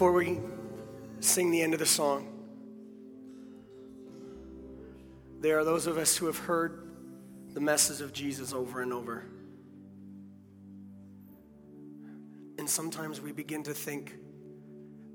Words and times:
Before 0.00 0.12
we 0.12 0.40
sing 1.20 1.50
the 1.50 1.60
end 1.60 1.74
of 1.74 1.78
the 1.78 1.84
song, 1.84 2.26
there 5.42 5.58
are 5.58 5.64
those 5.64 5.86
of 5.86 5.98
us 5.98 6.16
who 6.16 6.24
have 6.24 6.38
heard 6.38 6.90
the 7.52 7.60
message 7.60 8.00
of 8.00 8.14
Jesus 8.14 8.54
over 8.54 8.80
and 8.80 8.94
over. 8.94 9.26
And 12.56 12.66
sometimes 12.66 13.20
we 13.20 13.32
begin 13.32 13.62
to 13.64 13.74
think 13.74 14.14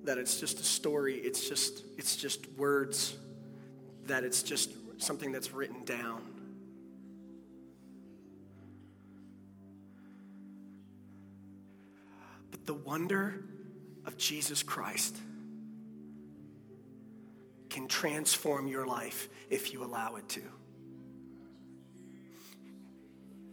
that 0.03 0.19
it's 0.19 0.39
just 0.39 0.59
a 0.59 0.63
story, 0.63 1.15
it's 1.15 1.49
just, 1.49 1.81
it's 1.97 2.15
just 2.15 2.47
words, 2.51 3.17
that 4.05 4.23
it's 4.23 4.43
just 4.43 4.69
something 5.01 5.31
that's 5.31 5.51
written 5.51 5.83
down. 5.83 6.21
But 12.51 12.67
the 12.67 12.75
wonder 12.75 13.45
of 14.05 14.17
Jesus 14.17 14.63
Christ 14.63 15.17
can 17.69 17.87
transform 17.87 18.67
your 18.67 18.85
life 18.87 19.27
if 19.49 19.73
you 19.73 19.83
allow 19.83 20.15
it 20.15 20.27
to. 20.29 20.41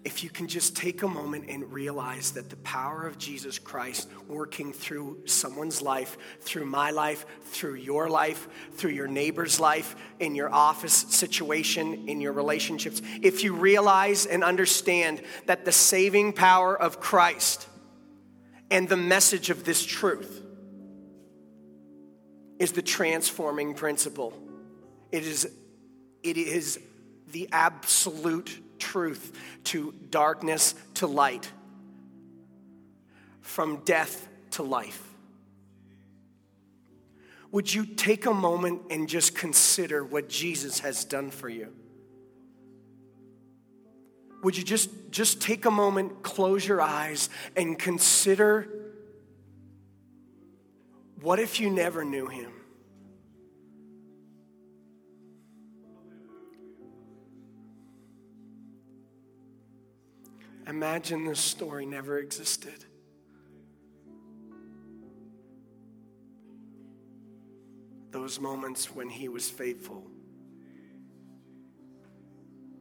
If 0.04 0.24
you 0.24 0.30
can 0.30 0.48
just 0.48 0.76
take 0.76 1.02
a 1.02 1.08
moment 1.08 1.46
and 1.48 1.72
realize 1.72 2.32
that 2.32 2.50
the 2.50 2.56
power 2.56 3.06
of 3.06 3.18
Jesus 3.18 3.58
Christ 3.58 4.08
working 4.28 4.72
through 4.72 5.26
someone's 5.26 5.80
life, 5.80 6.18
through 6.40 6.66
my 6.66 6.90
life, 6.90 7.24
through 7.44 7.74
your 7.74 8.08
life, 8.08 8.48
through 8.74 8.90
your 8.90 9.06
neighbor's 9.06 9.60
life, 9.60 9.94
in 10.18 10.34
your 10.34 10.52
office 10.52 10.92
situation, 10.92 12.08
in 12.08 12.20
your 12.20 12.32
relationships, 12.32 13.00
if 13.22 13.44
you 13.44 13.54
realize 13.54 14.26
and 14.26 14.42
understand 14.42 15.22
that 15.46 15.64
the 15.64 15.72
saving 15.72 16.32
power 16.32 16.76
of 16.76 17.00
Christ 17.00 17.68
and 18.72 18.88
the 18.88 18.96
message 18.96 19.50
of 19.50 19.64
this 19.64 19.84
truth 19.84 20.41
is 22.62 22.70
the 22.70 22.80
transforming 22.80 23.74
principle, 23.74 24.32
it 25.10 25.24
is, 25.24 25.50
it 26.22 26.36
is 26.36 26.78
the 27.32 27.48
absolute 27.50 28.56
truth 28.78 29.36
to 29.64 29.92
darkness 30.10 30.76
to 30.94 31.08
light, 31.08 31.50
from 33.40 33.78
death 33.84 34.28
to 34.52 34.62
life. 34.62 35.02
Would 37.50 37.74
you 37.74 37.84
take 37.84 38.26
a 38.26 38.34
moment 38.34 38.82
and 38.90 39.08
just 39.08 39.34
consider 39.34 40.04
what 40.04 40.28
Jesus 40.28 40.78
has 40.78 41.04
done 41.04 41.32
for 41.32 41.48
you? 41.48 41.72
Would 44.44 44.56
you 44.56 44.62
just, 44.62 44.88
just 45.10 45.40
take 45.40 45.64
a 45.64 45.70
moment, 45.72 46.22
close 46.22 46.64
your 46.64 46.80
eyes, 46.80 47.28
and 47.56 47.76
consider 47.76 48.68
what 51.22 51.38
if 51.38 51.60
you 51.60 51.70
never 51.70 52.04
knew 52.04 52.26
him? 52.26 52.52
Imagine 60.66 61.24
this 61.24 61.40
story 61.40 61.86
never 61.86 62.18
existed. 62.18 62.84
Those 68.10 68.38
moments 68.40 68.94
when 68.94 69.08
he 69.08 69.28
was 69.28 69.48
faithful, 69.48 70.06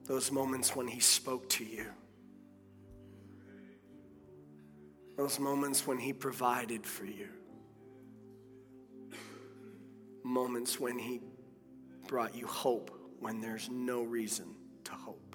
those 0.06 0.31
moments 0.31 0.75
when 0.75 0.88
he 0.88 1.00
spoke 1.00 1.47
to 1.50 1.63
you, 1.63 1.85
those 5.16 5.40
moments 5.40 5.88
when 5.88 5.97
he 5.97 6.12
provided 6.12 6.85
for 6.85 7.06
you, 7.06 7.29
moments 10.24 10.80
when 10.80 10.98
he 10.98 11.22
brought 12.08 12.36
you 12.36 12.48
hope 12.48 12.92
when 13.20 13.40
there's 13.42 13.70
no 13.70 14.04
reason 14.04 14.56
to 14.84 14.92
hope. 14.92 15.31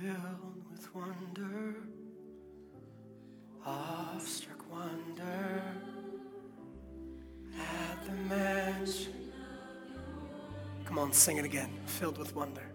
Filled 0.00 0.64
with 0.70 0.94
wonder, 0.94 1.76
awestruck 3.64 4.70
wonder 4.70 5.62
at 7.58 8.04
the 8.04 8.12
mention. 8.34 9.12
Come 10.84 10.98
on, 10.98 11.12
sing 11.12 11.38
it 11.38 11.44
again. 11.44 11.70
Filled 11.86 12.18
with 12.18 12.34
wonder. 12.34 12.66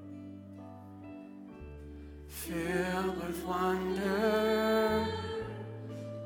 Filled 2.27 3.17
with 3.25 3.43
wonder, 3.45 5.07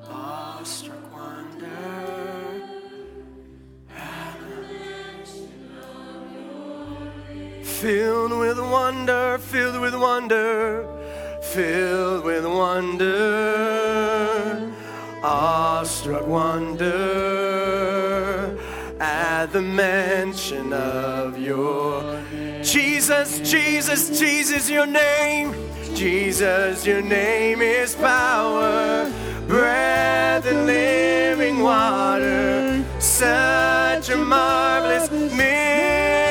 awestruck 0.09 1.13
wonder. 1.13 2.10
Filled 7.81 8.37
with 8.37 8.59
wonder, 8.59 9.39
filled 9.39 9.81
with 9.81 9.95
wonder, 9.95 10.85
filled 11.41 12.23
with 12.23 12.45
wonder, 12.45 13.11
awestruck 15.23 16.27
wonder 16.27 16.95
at 18.99 19.47
the 19.47 19.63
mention 19.63 20.71
of 20.73 21.39
your 21.39 22.21
Jesus, 22.61 23.39
Jesus, 23.39 24.19
Jesus, 24.19 24.69
your 24.69 24.85
name. 24.85 25.55
Jesus, 25.95 26.85
your 26.85 27.01
name 27.01 27.63
is 27.63 27.95
power, 27.95 29.11
breath 29.47 30.45
and 30.45 30.67
living 30.67 31.61
water. 31.61 32.85
Such 32.99 34.09
a 34.09 34.17
marvelous 34.17 35.09
mystery. 35.09 36.30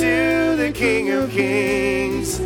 to 0.00 0.54
the 0.56 0.70
King 0.72 1.10
of 1.10 1.30
Kings. 1.32 2.38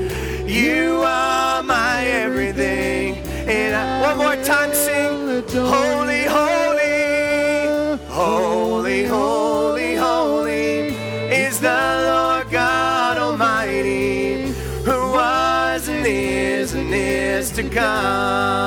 You 0.51 1.03
are 1.05 1.63
my 1.63 2.03
everything. 2.07 3.17
And 3.47 3.75
I, 3.77 4.01
one 4.01 4.17
more 4.17 4.37
time 4.43 4.73
sing 4.73 5.43
Holy, 5.53 6.25
holy, 6.25 7.99
holy, 8.09 9.05
holy, 9.05 9.95
holy 9.97 10.97
is 11.31 11.61
the 11.61 11.83
Lord 12.09 12.51
God 12.51 13.19
Almighty, 13.19 14.47
who 14.87 15.13
was 15.13 15.89
and 15.89 16.07
is 16.07 16.73
and 16.73 16.95
is 16.95 17.51
to 17.51 17.69
come. 17.69 18.63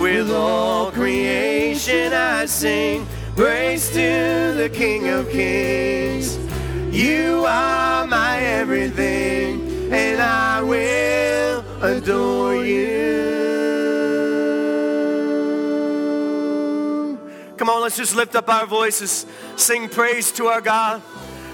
With 0.00 0.30
all 0.30 0.90
creation 0.92 2.14
I 2.14 2.46
sing 2.46 3.06
praise 3.36 3.90
to 3.90 4.54
the 4.56 4.70
King 4.72 5.08
of 5.08 5.28
Kings. 5.28 6.38
You 6.90 7.44
are 7.46 8.06
my 8.06 8.40
everything, 8.40 9.92
and 9.92 10.22
I 10.22 10.62
will 10.62 11.62
adore 11.82 12.64
you. 12.64 12.96
Come 17.58 17.68
on, 17.68 17.82
let's 17.82 17.98
just 17.98 18.16
lift 18.16 18.34
up 18.34 18.48
our 18.48 18.64
voices, 18.64 19.26
sing 19.56 19.90
praise 19.90 20.32
to 20.32 20.46
our 20.46 20.62
God. 20.62 21.02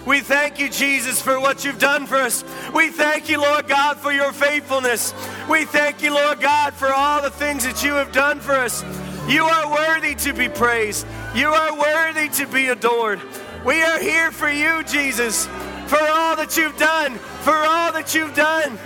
We 0.07 0.21
thank 0.21 0.61
you, 0.61 0.69
Jesus, 0.69 1.21
for 1.21 1.41
what 1.41 1.65
you've 1.65 1.81
done 1.81 2.07
for 2.07 2.17
us. 2.17 2.45
We 2.73 2.91
thank 2.91 3.29
you, 3.29 3.41
Lord 3.41 3.67
God, 3.67 3.97
for 3.97 4.13
your 4.13 4.33
faithfulness. 4.33 5.13
We 5.51 5.65
thank 5.65 6.01
you, 6.01 6.15
Lord 6.15 6.41
God, 6.41 6.75
for 6.75 6.93
all 6.93 7.21
the 7.23 7.31
things 7.31 7.65
that 7.65 7.83
you 7.83 7.95
have 7.95 8.13
done 8.13 8.39
for 8.39 8.53
us. 8.53 8.85
You 9.29 9.45
are 9.45 9.71
worthy 9.71 10.15
to 10.17 10.33
be 10.33 10.49
praised. 10.49 11.07
You 11.35 11.49
are 11.49 11.79
worthy 11.79 12.29
to 12.31 12.47
be 12.47 12.69
adored. 12.69 13.21
We 13.65 13.81
are 13.83 14.01
here 14.01 14.33
for 14.33 14.51
you, 14.51 14.83
Jesus, 14.83 15.47
for 15.87 16.01
all 16.01 16.37
that 16.37 16.57
you've 16.57 16.77
done, 16.77 17.15
for 17.43 17.55
all 17.55 17.93
that 17.93 18.15
you've 18.15 18.35
done. 18.35 18.79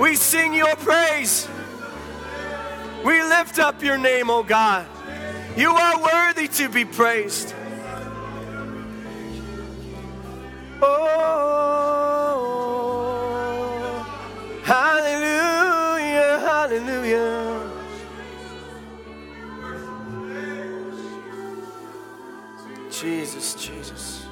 We 0.00 0.16
sing 0.16 0.54
your 0.54 0.74
praise. 0.76 1.46
We 3.04 3.22
lift 3.22 3.58
up 3.58 3.82
your 3.82 3.98
name, 3.98 4.30
O 4.30 4.38
oh 4.38 4.42
God. 4.42 4.86
You 5.56 5.70
are 5.70 6.02
worthy 6.02 6.48
to 6.48 6.68
be 6.70 6.84
praised. 6.84 7.54
Oh, 10.80 12.61
Jesus, 23.02 23.54
Jesus. 23.56 24.26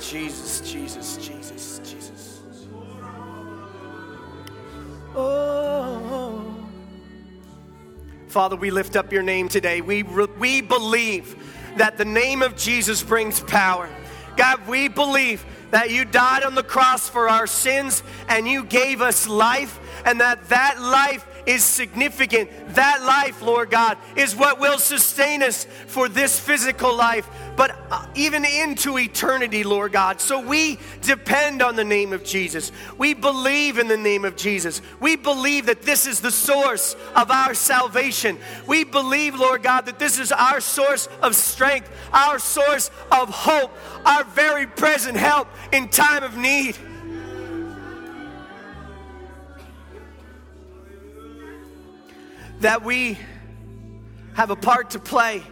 Jesus, 0.00 0.60
Jesus, 0.62 1.16
Jesus, 1.18 1.80
Jesus. 1.84 2.40
Oh. 5.14 6.56
Father, 8.28 8.56
we 8.56 8.70
lift 8.70 8.96
up 8.96 9.12
your 9.12 9.22
name 9.22 9.50
today. 9.50 9.82
We, 9.82 10.02
we 10.02 10.62
believe 10.62 11.36
that 11.76 11.98
the 11.98 12.06
name 12.06 12.40
of 12.40 12.56
Jesus 12.56 13.02
brings 13.02 13.40
power. 13.40 13.90
God, 14.38 14.66
we 14.66 14.88
believe 14.88 15.44
that 15.72 15.90
you 15.90 16.06
died 16.06 16.42
on 16.42 16.54
the 16.54 16.62
cross 16.62 17.06
for 17.06 17.28
our 17.28 17.46
sins 17.46 18.02
and 18.30 18.48
you 18.48 18.64
gave 18.64 19.02
us 19.02 19.28
life, 19.28 19.78
and 20.06 20.20
that 20.22 20.48
that 20.48 20.80
life 20.80 21.26
is 21.46 21.64
significant. 21.64 22.50
That 22.74 23.02
life, 23.02 23.40
Lord 23.40 23.70
God, 23.70 23.96
is 24.16 24.34
what 24.34 24.58
will 24.58 24.78
sustain 24.78 25.42
us 25.42 25.66
for 25.86 26.08
this 26.08 26.38
physical 26.38 26.94
life, 26.94 27.28
but 27.56 27.76
uh, 27.90 28.06
even 28.14 28.44
into 28.44 28.98
eternity, 28.98 29.64
Lord 29.64 29.92
God. 29.92 30.20
So 30.20 30.40
we 30.40 30.78
depend 31.02 31.62
on 31.62 31.76
the 31.76 31.84
name 31.84 32.12
of 32.12 32.24
Jesus. 32.24 32.72
We 32.98 33.14
believe 33.14 33.78
in 33.78 33.88
the 33.88 33.96
name 33.96 34.24
of 34.24 34.36
Jesus. 34.36 34.82
We 35.00 35.16
believe 35.16 35.66
that 35.66 35.82
this 35.82 36.06
is 36.06 36.20
the 36.20 36.30
source 36.30 36.96
of 37.14 37.30
our 37.30 37.54
salvation. 37.54 38.38
We 38.66 38.84
believe, 38.84 39.36
Lord 39.36 39.62
God, 39.62 39.86
that 39.86 39.98
this 39.98 40.18
is 40.18 40.32
our 40.32 40.60
source 40.60 41.08
of 41.22 41.34
strength, 41.34 41.90
our 42.12 42.38
source 42.38 42.90
of 43.10 43.30
hope, 43.30 43.70
our 44.04 44.24
very 44.24 44.66
present 44.66 45.16
help 45.16 45.48
in 45.72 45.88
time 45.88 46.22
of 46.22 46.36
need. 46.36 46.76
That 52.60 52.82
we 52.82 53.18
have 54.34 54.50
a 54.50 54.56
part 54.56 54.90
to 54.90 54.98
play 54.98 55.42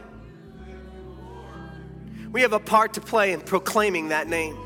we 2.35 2.43
have 2.43 2.53
a 2.53 2.59
part 2.59 2.95
to 2.95 3.01
play 3.01 3.33
in 3.33 3.41
proclaiming 3.41 4.09
that 4.09 4.27
name. 4.27 4.59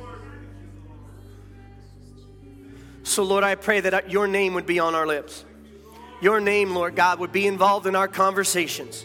So, 3.02 3.22
Lord, 3.22 3.44
I 3.44 3.56
pray 3.56 3.80
that 3.80 4.10
your 4.10 4.26
name 4.26 4.54
would 4.54 4.64
be 4.64 4.78
on 4.78 4.94
our 4.94 5.06
lips. 5.06 5.44
Your 6.22 6.40
name, 6.40 6.74
Lord 6.74 6.96
God, 6.96 7.18
would 7.18 7.30
be 7.30 7.46
involved 7.46 7.86
in 7.86 7.94
our 7.94 8.08
conversations. 8.08 9.04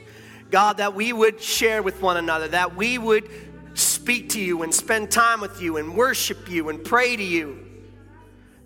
God, 0.49 0.77
that 0.77 0.95
we 0.95 1.11
would 1.11 1.41
share 1.41 1.83
with 1.83 2.01
one 2.01 2.15
another, 2.15 2.47
that 2.47 2.77
we 2.77 2.97
would 2.97 3.29
speak 3.73 4.29
to 4.29 4.39
you 4.39 4.63
and 4.63 4.73
spend 4.73 5.11
time 5.11 5.41
with 5.41 5.61
you 5.61 5.75
and 5.75 5.97
worship 5.97 6.49
you 6.49 6.69
and 6.69 6.81
pray 6.81 7.17
to 7.17 7.23
you. 7.23 7.67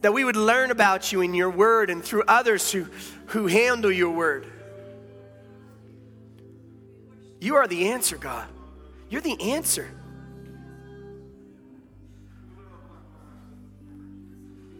That 0.01 0.13
we 0.13 0.23
would 0.23 0.35
learn 0.35 0.69
about 0.69 1.11
you 1.11 1.21
in 1.21 1.33
your 1.33 1.49
word 1.49 1.89
and 1.89 2.03
through 2.03 2.25
others 2.27 2.71
who, 2.71 2.85
who 3.27 3.47
handle 3.47 3.91
your 3.91 4.11
word. 4.11 4.45
You 7.39 7.55
are 7.55 7.67
the 7.67 7.89
answer, 7.89 8.17
God. 8.17 8.47
You're 9.09 9.21
the 9.21 9.51
answer. 9.53 9.89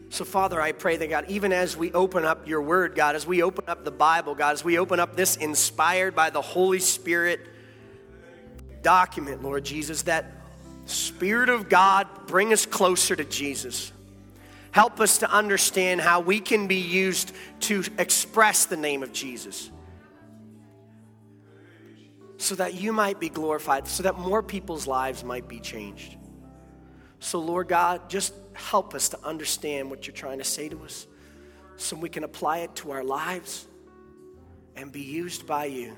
So, 0.10 0.26
Father, 0.26 0.60
I 0.60 0.72
pray 0.72 0.98
that 0.98 1.10
God, 1.10 1.26
even 1.28 1.54
as 1.54 1.78
we 1.78 1.92
open 1.92 2.26
up 2.26 2.48
your 2.48 2.62
word, 2.62 2.96
God, 2.96 3.16
as 3.16 3.28
we 3.28 3.44
open 3.44 3.66
up 3.68 3.86
the 3.86 3.92
Bible, 3.92 4.34
God, 4.34 4.54
as 4.54 4.64
we 4.64 4.80
open 4.80 5.00
up 5.00 5.16
this 5.16 5.36
inspired 5.36 6.16
by 6.16 6.32
the 6.32 6.42
Holy 6.42 6.80
Spirit 6.80 7.40
document, 8.82 9.44
Lord 9.44 9.64
Jesus, 9.64 10.04
that 10.04 10.26
Spirit 10.86 11.50
of 11.50 11.70
God 11.70 12.08
bring 12.26 12.52
us 12.52 12.66
closer 12.66 13.16
to 13.16 13.26
Jesus. 13.26 13.92
Help 14.72 15.00
us 15.00 15.20
to 15.20 15.30
understand 15.32 16.02
how 16.02 16.22
we 16.22 16.40
can 16.40 16.68
be 16.68 16.78
used 16.78 17.32
to 17.62 17.84
express 18.00 18.66
the 18.66 18.78
name 18.78 19.04
of 19.04 19.14
Jesus 19.14 19.70
so 22.38 22.56
that 22.56 22.76
you 22.76 22.94
might 22.94 23.20
be 23.20 23.30
glorified, 23.30 23.88
so 23.88 24.04
that 24.04 24.18
more 24.18 24.44
people's 24.44 24.88
lives 24.88 25.24
might 25.24 25.48
be 25.48 25.60
changed. 25.60 26.16
So, 27.20 27.40
Lord 27.40 27.68
God, 27.68 28.10
just 28.10 28.34
help 28.54 28.94
us 28.94 29.10
to 29.10 29.24
understand 29.24 29.90
what 29.90 30.06
you're 30.06 30.16
trying 30.16 30.38
to 30.38 30.44
say 30.44 30.70
to 30.70 30.84
us 30.84 31.08
so 31.76 31.96
we 31.96 32.10
can 32.10 32.24
apply 32.24 32.60
it 32.60 32.76
to 32.76 32.92
our 32.92 33.04
lives 33.04 33.68
and 34.76 34.92
be 34.92 35.02
used 35.02 35.48
by 35.48 35.66
you. 35.66 35.98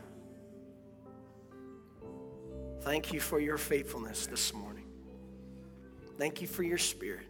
Thank 2.81 3.11
you 3.11 3.19
for 3.19 3.39
your 3.39 3.57
faithfulness 3.57 4.25
this 4.25 4.53
morning. 4.53 4.85
Thank 6.17 6.41
you 6.41 6.47
for 6.47 6.63
your 6.63 6.77
spirit. 6.77 7.25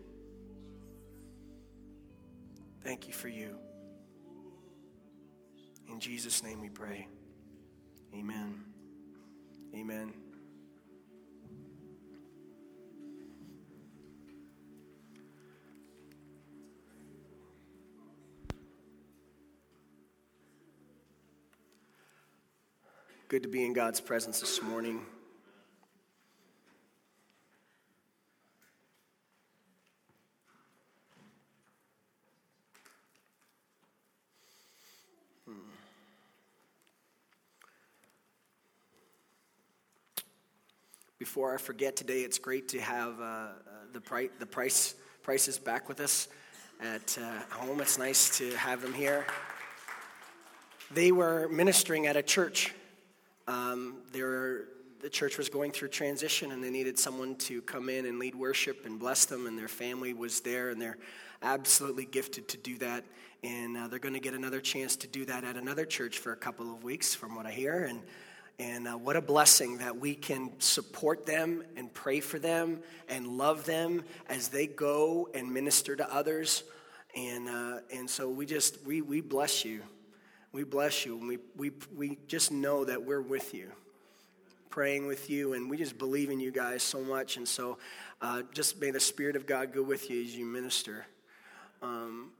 Thank 2.83 3.07
you 3.07 3.13
for 3.13 3.27
you. 3.27 3.55
In 5.91 5.99
Jesus' 5.99 6.43
name 6.43 6.61
we 6.61 6.69
pray. 6.69 7.07
Amen. 8.13 8.68
Amen. 9.75 10.13
Good 23.27 23.43
to 23.43 23.49
be 23.49 23.63
in 23.63 23.73
God's 23.73 24.01
presence 24.01 24.39
this 24.39 24.61
morning. 24.63 25.05
Before 41.19 41.53
I 41.53 41.57
forget 41.57 41.97
today, 41.97 42.21
it's 42.21 42.39
great 42.39 42.69
to 42.69 42.79
have 42.79 43.19
uh, 43.19 43.23
uh, 43.23 43.49
the, 43.91 43.99
price, 43.99 44.29
the 44.39 44.45
price, 44.45 44.95
prices 45.21 45.59
back 45.59 45.89
with 45.89 45.99
us 45.99 46.29
at 46.81 47.17
uh, 47.21 47.53
home. 47.53 47.81
It's 47.81 47.97
nice 47.97 48.37
to 48.37 48.55
have 48.55 48.81
them 48.81 48.93
here. 48.93 49.25
They 50.91 51.11
were 51.11 51.49
ministering 51.49 52.07
at 52.07 52.15
a 52.15 52.23
church. 52.23 52.73
Um, 53.49 53.97
were, 54.15 54.69
the 55.01 55.09
church 55.09 55.37
was 55.37 55.49
going 55.49 55.71
through 55.71 55.89
transition 55.89 56.53
and 56.53 56.63
they 56.63 56.69
needed 56.69 56.97
someone 56.97 57.35
to 57.35 57.61
come 57.63 57.89
in 57.89 58.05
and 58.05 58.17
lead 58.17 58.33
worship 58.33 58.85
and 58.85 58.97
bless 58.97 59.25
them, 59.25 59.45
and 59.45 59.59
their 59.59 59.67
family 59.67 60.13
was 60.13 60.39
there, 60.39 60.69
and 60.69 60.81
they're 60.81 60.97
absolutely 61.41 62.05
gifted 62.05 62.47
to 62.47 62.57
do 62.57 62.77
that. 62.77 63.03
And 63.43 63.75
uh, 63.75 63.87
they're 63.89 63.99
going 63.99 64.13
to 64.13 64.21
get 64.21 64.35
another 64.35 64.61
chance 64.61 64.95
to 64.95 65.07
do 65.07 65.25
that 65.25 65.43
at 65.43 65.57
another 65.57 65.83
church 65.83 66.19
for 66.19 66.31
a 66.31 66.37
couple 66.37 66.73
of 66.73 66.81
weeks, 66.81 67.13
from 67.13 67.35
what 67.35 67.45
I 67.45 67.51
hear. 67.51 67.83
And 67.83 67.99
and 68.59 68.89
uh, 68.89 68.91
what 68.91 69.15
a 69.15 69.21
blessing 69.21 69.77
that 69.77 69.97
we 69.97 70.13
can 70.13 70.51
support 70.59 71.25
them 71.25 71.63
and 71.77 71.93
pray 71.93 72.19
for 72.19 72.39
them 72.39 72.81
and 73.07 73.25
love 73.25 73.65
them 73.65 74.03
as 74.27 74.49
they 74.49 74.67
go 74.67 75.29
and 75.33 75.53
minister 75.53 75.95
to 75.95 76.13
others. 76.13 76.63
And, 77.15 77.47
uh, 77.47 77.79
and 77.93 78.09
so 78.09 78.29
we 78.29 78.45
just, 78.45 78.85
we, 78.85 79.01
we 79.01 79.21
bless 79.21 79.63
you. 79.63 79.81
We 80.51 80.63
bless 80.63 81.05
you. 81.05 81.17
And 81.17 81.27
we, 81.29 81.37
we, 81.55 81.71
we 81.95 82.17
just 82.27 82.51
know 82.51 82.83
that 82.83 83.05
we're 83.05 83.21
with 83.21 83.53
you, 83.53 83.71
praying 84.69 85.07
with 85.07 85.29
you. 85.29 85.53
And 85.53 85.69
we 85.69 85.77
just 85.77 85.97
believe 85.97 86.29
in 86.29 86.41
you 86.41 86.51
guys 86.51 86.83
so 86.83 86.99
much. 86.99 87.37
And 87.37 87.47
so 87.47 87.77
uh, 88.21 88.41
just 88.53 88.81
may 88.81 88.91
the 88.91 88.99
Spirit 88.99 89.37
of 89.37 89.45
God 89.47 89.73
go 89.73 89.81
with 89.81 90.09
you 90.09 90.21
as 90.21 90.35
you 90.35 90.45
minister. 90.45 91.05
Um, 91.81 92.31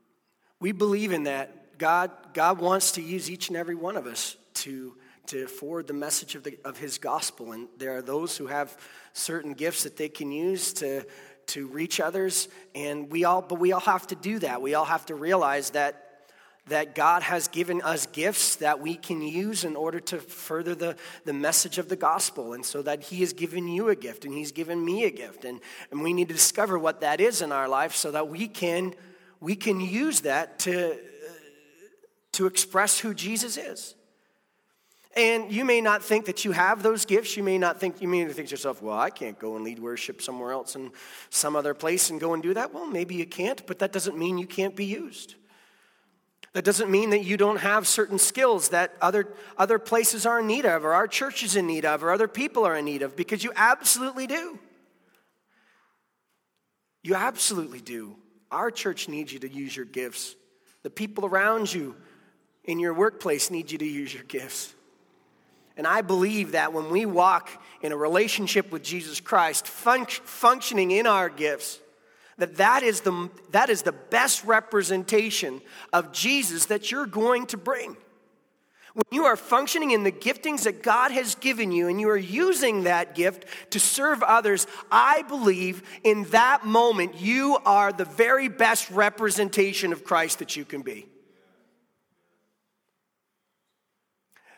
we 0.60 0.74
believe 0.74 1.14
in 1.14 1.24
that. 1.24 1.78
God, 1.78 2.12
God 2.34 2.60
wants 2.60 2.92
to 2.94 3.02
use 3.02 3.32
each 3.32 3.48
and 3.48 3.56
every 3.56 3.76
one 3.76 3.96
of 3.96 4.06
us 4.06 4.36
to 4.56 4.96
to 5.30 5.48
forward 5.48 5.88
the 5.88 5.94
message 5.94 6.36
of, 6.36 6.44
the, 6.44 6.58
of 6.66 6.78
his 6.78 6.98
gospel. 6.98 7.52
And 7.52 7.68
there 7.78 7.96
are 7.96 8.02
those 8.02 8.36
who 8.36 8.48
have 8.48 8.76
certain 9.14 9.54
gifts 9.54 9.84
that 9.84 9.96
they 9.96 10.10
can 10.10 10.32
use 10.32 10.74
to, 10.74 11.06
to 11.48 11.68
reach 11.68 12.00
others. 12.00 12.48
And 12.74 13.12
we 13.12 13.26
all, 13.26 13.42
but 13.42 13.60
we 13.60 13.72
all 13.72 13.80
have 13.80 14.08
to 14.08 14.16
do 14.16 14.40
that. 14.40 14.62
We 14.62 14.74
all 14.74 14.86
have 14.86 15.06
to 15.08 15.16
realize 15.16 15.72
that 15.72 16.06
that 16.68 16.94
God 16.94 17.24
has 17.24 17.48
given 17.48 17.82
us 17.82 18.06
gifts 18.06 18.58
that 18.58 18.80
we 18.80 18.94
can 18.94 19.24
use 19.24 19.64
in 19.64 19.76
order 19.76 20.00
to 20.00 20.20
further 20.20 20.76
the, 20.76 20.96
the 21.26 21.34
message 21.34 21.80
of 21.80 21.90
the 21.90 21.96
gospel. 21.96 22.54
And 22.54 22.64
so 22.64 22.84
that 22.84 23.02
He 23.02 23.22
has 23.22 23.34
given 23.34 23.68
you 23.68 23.90
a 23.90 23.96
gift 23.96 24.24
and 24.24 24.34
He's 24.34 24.52
given 24.52 24.84
me 24.84 25.06
a 25.06 25.10
gift. 25.10 25.46
And, 25.46 25.62
and 25.90 26.02
we 26.02 26.14
need 26.14 26.28
to 26.28 26.34
discover 26.34 26.78
what 26.78 27.02
that 27.02 27.20
is 27.20 27.42
in 27.42 27.52
our 27.52 27.68
life 27.68 27.96
so 27.96 28.12
that 28.12 28.28
we 28.28 28.48
can, 28.48 28.94
we 29.40 29.56
can 29.56 29.82
use 29.82 30.22
that 30.22 30.60
to, 30.60 30.92
uh, 30.92 30.96
to 32.34 32.46
express 32.46 33.00
who 33.00 33.16
Jesus 33.16 33.58
is. 33.58 33.96
And 35.20 35.52
you 35.52 35.66
may 35.66 35.82
not 35.82 36.02
think 36.02 36.28
that 36.28 36.46
you 36.46 36.54
have 36.54 36.82
those 36.82 37.04
gifts. 37.04 37.36
You 37.36 37.44
may 37.44 37.58
not 37.58 37.78
think, 37.78 38.02
you 38.02 38.08
may 38.08 38.24
think 38.32 38.48
to 38.48 38.52
yourself, 38.52 38.82
well, 38.82 38.98
I 38.98 39.10
can't 39.10 39.38
go 39.38 39.58
and 39.58 39.66
lead 39.66 39.78
worship 39.78 40.22
somewhere 40.22 40.54
else 40.54 40.78
in 40.78 40.92
some 41.30 41.58
other 41.58 41.74
place 41.74 42.10
and 42.10 42.22
go 42.22 42.34
and 42.34 42.42
do 42.42 42.54
that. 42.54 42.74
Well, 42.74 42.88
maybe 42.88 43.16
you 43.16 43.26
can't, 43.26 43.68
but 43.68 43.80
that 43.80 43.92
doesn't 43.92 44.18
mean 44.18 44.38
you 44.38 44.48
can't 44.48 44.78
be 44.78 44.86
used. 44.86 45.36
That 46.54 46.64
doesn't 46.64 46.90
mean 46.90 47.10
that 47.10 47.26
you 47.26 47.36
don't 47.36 47.58
have 47.58 47.86
certain 47.86 48.18
skills 48.18 48.70
that 48.70 48.94
other, 49.02 49.28
other 49.58 49.78
places 49.78 50.26
are 50.26 50.40
in 50.40 50.48
need 50.48 50.66
of, 50.66 50.86
or 50.86 50.94
our 50.94 51.06
church 51.06 51.44
is 51.44 51.58
in 51.58 51.68
need 51.68 51.84
of, 51.84 52.02
or 52.02 52.12
other 52.12 52.30
people 52.30 52.64
are 52.64 52.78
in 52.78 52.86
need 52.86 53.02
of, 53.02 53.18
because 53.18 53.44
you 53.44 53.52
absolutely 53.58 54.26
do. 54.26 54.58
You 57.04 57.16
absolutely 57.16 57.82
do. 57.82 58.16
Our 58.52 58.72
church 58.72 59.10
needs 59.10 59.34
you 59.34 59.40
to 59.40 59.50
use 59.52 59.76
your 59.76 59.86
gifts. 59.86 60.38
The 60.84 60.90
people 60.90 61.26
around 61.26 61.74
you 61.74 61.98
in 62.64 62.80
your 62.80 62.94
workplace 62.94 63.52
need 63.52 63.70
you 63.70 63.80
to 63.80 63.86
use 63.86 64.14
your 64.14 64.24
gifts. 64.24 64.74
And 65.80 65.88
I 65.88 66.02
believe 66.02 66.52
that 66.52 66.74
when 66.74 66.90
we 66.90 67.06
walk 67.06 67.50
in 67.82 67.94
a 67.94 67.96
relationship 67.96 68.70
with 68.70 68.84
Jesus 68.84 69.22
Christ, 69.22 69.66
fun- 69.66 70.08
functioning 70.08 70.92
in 70.92 71.08
our 71.08 71.30
gifts, 71.30 71.80
that 72.38 72.58
that 72.58 72.84
is, 72.84 73.00
the, 73.00 73.30
that 73.52 73.70
is 73.70 73.84
the 73.84 73.94
best 73.94 74.44
representation 74.44 75.62
of 75.94 76.12
Jesus 76.12 76.66
that 76.66 76.92
you're 76.92 77.06
going 77.06 77.46
to 77.46 77.58
bring. 77.58 77.96
When 78.94 79.06
you 79.10 79.24
are 79.24 79.38
functioning 79.38 79.92
in 79.92 80.04
the 80.04 80.12
giftings 80.12 80.64
that 80.64 80.84
God 80.84 81.12
has 81.12 81.36
given 81.36 81.72
you 81.72 81.88
and 81.88 82.02
you 82.02 82.10
are 82.10 82.18
using 82.18 82.84
that 82.84 83.16
gift 83.16 83.46
to 83.70 83.80
serve 83.80 84.22
others, 84.22 84.68
I 84.92 85.22
believe 85.30 85.82
in 86.04 86.26
that 86.32 86.66
moment 86.66 87.22
you 87.22 87.58
are 87.66 87.94
the 87.94 88.04
very 88.04 88.50
best 88.50 88.92
representation 88.92 89.94
of 89.94 90.04
Christ 90.04 90.40
that 90.40 90.58
you 90.58 90.66
can 90.66 90.82
be. 90.82 91.08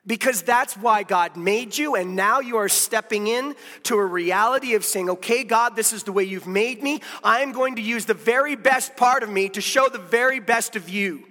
Because 0.06 0.42
that's 0.42 0.76
why 0.76 1.04
God 1.04 1.38
made 1.38 1.78
you, 1.78 1.96
and 1.96 2.16
now 2.16 2.40
you 2.40 2.58
are 2.58 2.70
stepping 2.70 3.28
in 3.28 3.56
to 3.84 3.96
a 3.96 4.06
reality 4.06 4.74
of 4.74 4.84
saying, 4.84 5.12
okay, 5.12 5.44
God, 5.44 5.76
this 5.76 5.94
is 5.94 6.04
the 6.04 6.12
way 6.12 6.24
you've 6.24 6.48
made 6.48 6.82
me. 6.82 7.02
I 7.24 7.42
am 7.42 7.52
going 7.52 7.76
to 7.76 7.84
use 7.84 8.06
the 8.06 8.16
very 8.16 8.56
best 8.56 8.98
part 8.98 9.22
of 9.22 9.30
me 9.30 9.50
to 9.50 9.62
show 9.62 9.90
the 9.90 10.00
very 10.00 10.40
best 10.40 10.76
of 10.76 10.90
you. 10.90 11.28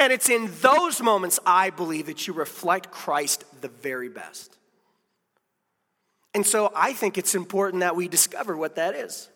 And 0.00 0.12
it's 0.12 0.28
in 0.28 0.50
those 0.60 1.00
moments, 1.00 1.38
I 1.46 1.70
believe, 1.70 2.06
that 2.06 2.26
you 2.26 2.32
reflect 2.32 2.90
Christ 2.90 3.44
the 3.60 3.68
very 3.68 4.08
best. 4.08 4.56
And 6.34 6.44
so 6.44 6.72
I 6.74 6.92
think 6.92 7.16
it's 7.18 7.34
important 7.34 7.80
that 7.82 7.96
we 7.96 8.08
discover 8.08 8.56
what 8.56 8.76
that 8.76 8.94
is. 8.96 9.28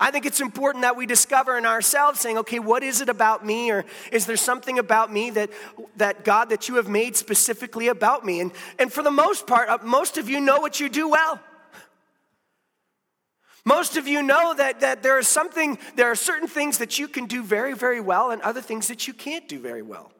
I 0.00 0.10
think 0.10 0.26
it's 0.26 0.40
important 0.40 0.82
that 0.82 0.96
we 0.96 1.06
discover 1.06 1.56
in 1.56 1.64
ourselves 1.64 2.18
saying, 2.20 2.38
okay, 2.38 2.58
what 2.58 2.82
is 2.82 3.00
it 3.00 3.08
about 3.08 3.46
me? 3.46 3.70
Or 3.70 3.84
is 4.10 4.26
there 4.26 4.36
something 4.36 4.78
about 4.78 5.12
me 5.12 5.30
that, 5.30 5.50
that 5.96 6.24
God, 6.24 6.50
that 6.50 6.68
you 6.68 6.76
have 6.76 6.88
made 6.88 7.16
specifically 7.16 7.88
about 7.88 8.24
me? 8.24 8.40
And, 8.40 8.52
and 8.78 8.92
for 8.92 9.02
the 9.02 9.10
most 9.10 9.46
part, 9.46 9.68
uh, 9.68 9.78
most 9.82 10.18
of 10.18 10.28
you 10.28 10.40
know 10.40 10.58
what 10.58 10.80
you 10.80 10.88
do 10.88 11.08
well. 11.08 11.38
Most 13.64 13.96
of 13.96 14.06
you 14.06 14.22
know 14.22 14.52
that, 14.54 14.80
that 14.80 15.02
there 15.02 15.18
is 15.18 15.26
something, 15.26 15.78
there 15.96 16.10
are 16.10 16.16
certain 16.16 16.48
things 16.48 16.78
that 16.78 16.98
you 16.98 17.08
can 17.08 17.26
do 17.26 17.42
very, 17.42 17.72
very 17.72 18.00
well 18.00 18.30
and 18.30 18.42
other 18.42 18.60
things 18.60 18.88
that 18.88 19.06
you 19.06 19.14
can't 19.14 19.48
do 19.48 19.58
very 19.58 19.80
well. 19.80 20.12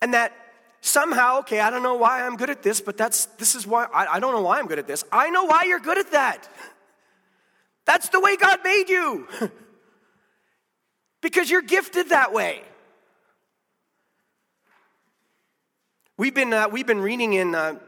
And 0.00 0.14
that 0.14 0.32
somehow, 0.80 1.38
okay, 1.40 1.60
I 1.60 1.70
don't 1.70 1.84
know 1.84 1.94
why 1.94 2.26
I'm 2.26 2.36
good 2.36 2.50
at 2.50 2.62
this, 2.62 2.80
but 2.80 2.96
that's 2.96 3.26
this 3.38 3.54
is 3.54 3.68
why 3.68 3.84
I, 3.94 4.14
I 4.14 4.20
don't 4.20 4.32
know 4.32 4.42
why 4.42 4.58
I'm 4.58 4.66
good 4.66 4.80
at 4.80 4.88
this. 4.88 5.04
I 5.12 5.30
know 5.30 5.44
why 5.44 5.62
you're 5.64 5.78
good 5.78 5.98
at 5.98 6.10
that. 6.10 6.48
That's 7.86 8.08
the 8.08 8.20
way 8.20 8.36
God 8.36 8.60
made 8.64 8.88
you. 8.88 9.28
because 11.22 11.50
you're 11.50 11.62
gifted 11.62 12.10
that 12.10 12.32
way. 12.32 12.62
We've 16.18 16.34
been, 16.34 16.52
uh, 16.52 16.68
we've 16.68 16.86
been 16.86 17.00
reading 17.00 17.32
in, 17.32 17.54
uh, 17.54 17.78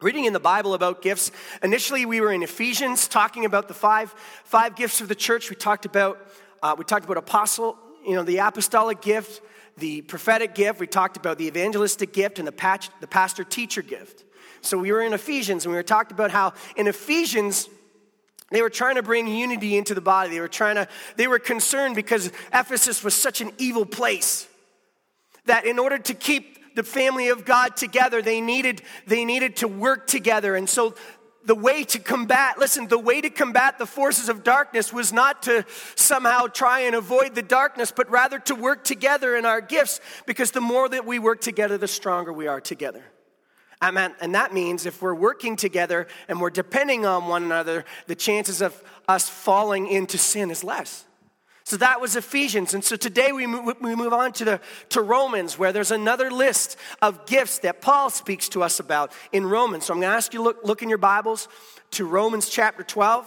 reading 0.00 0.26
in 0.26 0.32
the 0.32 0.40
Bible 0.40 0.74
about 0.74 1.00
gifts. 1.00 1.30
Initially, 1.62 2.04
we 2.04 2.20
were 2.20 2.32
in 2.32 2.42
Ephesians 2.42 3.08
talking 3.08 3.46
about 3.46 3.68
the 3.68 3.74
five, 3.74 4.14
five 4.44 4.76
gifts 4.76 5.00
of 5.00 5.08
the 5.08 5.14
church. 5.14 5.48
We 5.48 5.56
talked 5.56 5.86
about, 5.86 6.20
uh, 6.62 6.74
we 6.76 6.84
talked 6.84 7.04
about 7.04 7.16
apostle, 7.16 7.76
you 8.06 8.14
know, 8.14 8.22
the 8.22 8.38
apostolic 8.38 9.00
gift, 9.00 9.40
the 9.78 10.02
prophetic 10.02 10.54
gift. 10.54 10.78
We 10.78 10.86
talked 10.86 11.16
about 11.16 11.38
the 11.38 11.46
evangelistic 11.46 12.12
gift 12.12 12.38
and 12.38 12.46
the, 12.46 12.52
patch, 12.52 12.90
the 13.00 13.06
pastor 13.06 13.44
teacher 13.44 13.82
gift. 13.82 14.24
So 14.60 14.78
we 14.78 14.92
were 14.92 15.02
in 15.02 15.12
Ephesians 15.12 15.64
and 15.64 15.72
we 15.72 15.76
were 15.76 15.82
talked 15.82 16.12
about 16.12 16.30
how 16.30 16.52
in 16.76 16.86
Ephesians, 16.86 17.68
they 18.50 18.62
were 18.62 18.70
trying 18.70 18.96
to 18.96 19.02
bring 19.02 19.26
unity 19.26 19.76
into 19.76 19.94
the 19.94 20.00
body. 20.00 20.30
They 20.30 20.40
were 20.40 20.48
trying 20.48 20.76
to, 20.76 20.88
they 21.16 21.26
were 21.26 21.38
concerned 21.38 21.96
because 21.96 22.30
Ephesus 22.52 23.02
was 23.02 23.14
such 23.14 23.40
an 23.40 23.52
evil 23.58 23.86
place 23.86 24.46
that 25.46 25.66
in 25.66 25.78
order 25.78 25.98
to 25.98 26.14
keep 26.14 26.74
the 26.74 26.82
family 26.82 27.28
of 27.28 27.44
God 27.44 27.76
together, 27.76 28.22
they 28.22 28.40
needed, 28.40 28.82
they 29.06 29.24
needed 29.24 29.56
to 29.56 29.68
work 29.68 30.06
together. 30.06 30.56
And 30.56 30.68
so 30.68 30.94
the 31.44 31.54
way 31.54 31.84
to 31.84 31.98
combat, 31.98 32.58
listen, 32.58 32.88
the 32.88 32.98
way 32.98 33.20
to 33.20 33.30
combat 33.30 33.78
the 33.78 33.86
forces 33.86 34.28
of 34.28 34.42
darkness 34.42 34.92
was 34.92 35.12
not 35.12 35.42
to 35.42 35.64
somehow 35.94 36.46
try 36.46 36.80
and 36.80 36.94
avoid 36.94 37.34
the 37.34 37.42
darkness, 37.42 37.92
but 37.94 38.10
rather 38.10 38.38
to 38.40 38.54
work 38.54 38.84
together 38.84 39.36
in 39.36 39.44
our 39.44 39.60
gifts 39.60 40.00
because 40.26 40.50
the 40.50 40.60
more 40.60 40.88
that 40.88 41.04
we 41.04 41.18
work 41.18 41.40
together, 41.40 41.76
the 41.76 41.88
stronger 41.88 42.32
we 42.32 42.46
are 42.46 42.60
together. 42.60 43.04
And 44.20 44.34
that 44.34 44.54
means 44.54 44.86
if 44.86 45.02
we're 45.02 45.14
working 45.14 45.56
together 45.56 46.06
and 46.28 46.40
we're 46.40 46.50
depending 46.50 47.04
on 47.04 47.28
one 47.28 47.42
another, 47.42 47.84
the 48.06 48.14
chances 48.14 48.62
of 48.62 48.82
us 49.08 49.28
falling 49.28 49.88
into 49.88 50.18
sin 50.18 50.50
is 50.50 50.64
less. 50.64 51.04
So 51.66 51.78
that 51.78 51.98
was 51.98 52.14
Ephesians. 52.14 52.74
And 52.74 52.84
so 52.84 52.94
today 52.94 53.32
we 53.32 53.46
move, 53.46 53.76
we 53.80 53.94
move 53.94 54.12
on 54.12 54.32
to, 54.34 54.44
the, 54.44 54.60
to 54.90 55.00
Romans, 55.00 55.58
where 55.58 55.72
there's 55.72 55.90
another 55.90 56.30
list 56.30 56.76
of 57.00 57.24
gifts 57.24 57.60
that 57.60 57.80
Paul 57.80 58.10
speaks 58.10 58.50
to 58.50 58.62
us 58.62 58.80
about 58.80 59.12
in 59.32 59.46
Romans. 59.46 59.86
So 59.86 59.94
I'm 59.94 60.00
going 60.00 60.10
to 60.10 60.16
ask 60.16 60.34
you 60.34 60.40
to 60.40 60.44
look, 60.44 60.58
look 60.64 60.82
in 60.82 60.90
your 60.90 60.98
Bibles 60.98 61.48
to 61.92 62.04
Romans 62.04 62.50
chapter 62.50 62.82
12. 62.82 63.26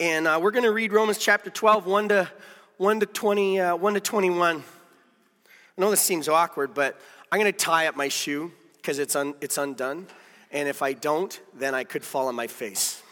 And 0.00 0.26
uh, 0.26 0.38
we're 0.42 0.52
going 0.52 0.64
to 0.64 0.72
read 0.72 0.92
Romans 0.92 1.18
chapter 1.18 1.50
12, 1.50 1.86
1 1.86 2.08
to, 2.08 2.30
1 2.78 3.00
to, 3.00 3.06
20, 3.06 3.60
uh, 3.60 3.76
1 3.76 3.94
to 3.94 4.00
21. 4.00 4.56
I 4.56 5.80
know 5.80 5.90
this 5.90 6.00
seems 6.00 6.28
awkward, 6.28 6.72
but 6.72 6.98
I'm 7.34 7.40
going 7.40 7.52
to 7.52 7.58
tie 7.58 7.88
up 7.88 7.96
my 7.96 8.06
shoe 8.06 8.52
because 8.76 9.00
it's, 9.00 9.16
un, 9.16 9.34
it's 9.40 9.58
undone. 9.58 10.06
And 10.52 10.68
if 10.68 10.82
I 10.82 10.92
don't, 10.92 11.40
then 11.52 11.74
I 11.74 11.82
could 11.82 12.04
fall 12.04 12.28
on 12.28 12.36
my 12.36 12.46
face. 12.46 13.02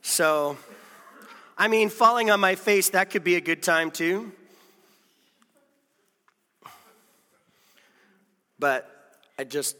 So, 0.00 0.56
I 1.58 1.68
mean, 1.68 1.90
falling 1.90 2.30
on 2.30 2.40
my 2.40 2.54
face, 2.54 2.88
that 2.88 3.10
could 3.10 3.22
be 3.22 3.34
a 3.34 3.42
good 3.42 3.62
time 3.62 3.90
too. 3.90 4.32
But 8.58 8.90
I 9.38 9.44
just 9.44 9.76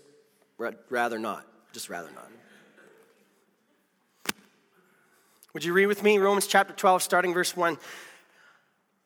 rather 0.90 1.18
not. 1.18 1.46
Just 1.72 1.88
rather 1.88 2.10
not. 2.14 2.30
Would 5.54 5.64
you 5.64 5.72
read 5.72 5.86
with 5.86 6.02
me 6.02 6.18
Romans 6.18 6.46
chapter 6.46 6.74
12, 6.74 7.02
starting 7.02 7.32
verse 7.32 7.56
1? 7.56 7.78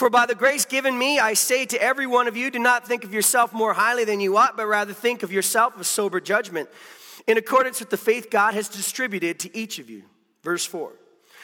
For 0.00 0.08
by 0.08 0.24
the 0.24 0.34
grace 0.34 0.64
given 0.64 0.96
me, 0.96 1.18
I 1.18 1.34
say 1.34 1.66
to 1.66 1.82
every 1.82 2.06
one 2.06 2.26
of 2.26 2.34
you, 2.34 2.50
do 2.50 2.58
not 2.58 2.86
think 2.86 3.04
of 3.04 3.12
yourself 3.12 3.52
more 3.52 3.74
highly 3.74 4.06
than 4.06 4.18
you 4.18 4.34
ought, 4.38 4.56
but 4.56 4.64
rather 4.64 4.94
think 4.94 5.22
of 5.22 5.30
yourself 5.30 5.76
with 5.76 5.86
sober 5.86 6.20
judgment, 6.20 6.70
in 7.26 7.36
accordance 7.36 7.80
with 7.80 7.90
the 7.90 7.98
faith 7.98 8.30
God 8.30 8.54
has 8.54 8.70
distributed 8.70 9.38
to 9.40 9.54
each 9.54 9.78
of 9.78 9.90
you. 9.90 10.04
Verse 10.42 10.64
4. 10.64 10.90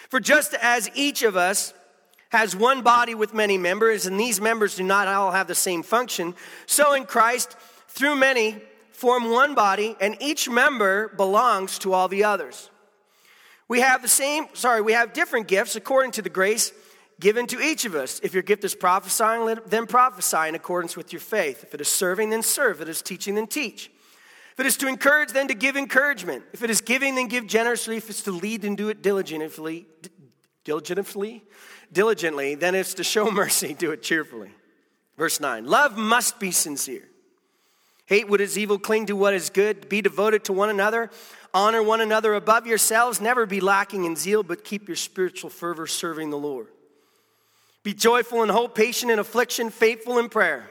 For 0.09 0.21
just 0.21 0.55
as 0.55 0.89
each 0.95 1.23
of 1.23 1.37
us 1.37 1.75
has 2.31 2.57
one 2.57 2.81
body 2.81 3.15
with 3.15 3.35
many 3.35 3.59
members, 3.59 4.07
and 4.07 4.19
these 4.19 4.41
members 4.41 4.77
do 4.77 4.85
not 4.85 5.07
all 5.07 5.33
have 5.33 5.49
the 5.49 5.55
same 5.55 5.83
function, 5.83 6.35
so 6.65 6.95
in 6.95 7.05
Christ, 7.05 7.59
through 7.89 8.17
many, 8.17 8.57
form 8.91 9.31
one 9.31 9.55
body, 9.55 9.97
and 10.01 10.17
each 10.19 10.49
member 10.49 11.09
belongs 11.09 11.79
to 11.81 11.93
all 11.93 12.09
the 12.09 12.25
others. 12.25 12.71
We 13.69 13.81
have 13.81 14.01
the 14.01 14.09
same, 14.09 14.47
sorry, 14.55 14.81
we 14.81 14.95
have 14.95 15.13
different 15.13 15.47
gifts 15.47 15.77
according 15.77 16.13
to 16.13 16.23
the 16.23 16.31
grace 16.31 16.73
given 17.20 17.46
to 17.49 17.61
each 17.61 17.85
of 17.85 17.94
us. 17.94 18.20
If 18.23 18.35
your 18.35 18.42
gift 18.42 18.64
is 18.64 18.75
prophesying, 18.75 19.58
then 19.66 19.87
prophesy 19.87 20.49
in 20.49 20.54
accordance 20.54 20.96
with 20.96 21.12
your 21.12 21.20
faith. 21.20 21.64
If 21.64 21.75
it 21.75 21.80
is 21.80 21.88
serving, 21.88 22.30
then 22.30 22.42
serve. 22.42 22.80
If 22.80 22.88
it 22.88 22.90
is 22.90 23.02
teaching, 23.02 23.35
then 23.35 23.46
teach. 23.46 23.90
If 24.52 24.61
it 24.61 24.66
is 24.66 24.76
to 24.78 24.88
encourage, 24.88 25.32
then 25.32 25.49
to 25.49 25.54
give 25.54 25.76
encouragement. 25.76 26.44
If 26.52 26.62
it 26.62 26.70
is 26.70 26.80
giving, 26.80 27.14
then 27.14 27.28
give 27.28 27.46
generously. 27.46 27.99
If 27.99 28.08
it's 28.08 28.23
to 28.23 28.32
lead, 28.32 28.62
then 28.62 28.75
do 28.75 28.88
it 28.88 29.02
diligently. 29.02 29.87
Diligently? 30.64 31.44
Diligently. 31.92 32.54
Then 32.54 32.75
it's 32.75 32.94
to 32.94 33.04
show 33.04 33.30
mercy, 33.30 33.75
do 33.75 33.92
it 33.92 34.02
cheerfully. 34.02 34.50
Verse 35.16 35.40
9 35.40 35.66
Love 35.66 35.96
must 35.96 36.40
be 36.40 36.50
sincere. 36.50 37.08
Hate 38.06 38.28
what 38.28 38.40
is 38.40 38.56
evil, 38.56 38.78
cling 38.78 39.06
to 39.06 39.16
what 39.16 39.35
is 39.35 39.50
good, 39.50 39.88
be 39.88 40.00
devoted 40.00 40.44
to 40.44 40.52
one 40.52 40.70
another, 40.70 41.11
honor 41.52 41.82
one 41.82 42.00
another 42.00 42.35
above 42.35 42.64
yourselves, 42.64 43.20
never 43.20 43.46
be 43.46 43.61
lacking 43.61 44.04
in 44.04 44.14
zeal, 44.14 44.44
but 44.44 44.62
keep 44.62 44.87
your 44.88 44.96
spiritual 44.96 45.50
fervor 45.50 45.88
serving 45.88 46.30
the 46.30 46.38
Lord. 46.38 46.68
Be 47.87 47.95
joyful 47.95 48.43
in 48.43 48.49
hope, 48.49 48.75
patient 48.75 49.12
in 49.12 49.21
affliction, 49.21 49.71
faithful 49.71 50.19
in 50.19 50.28
prayer. 50.28 50.69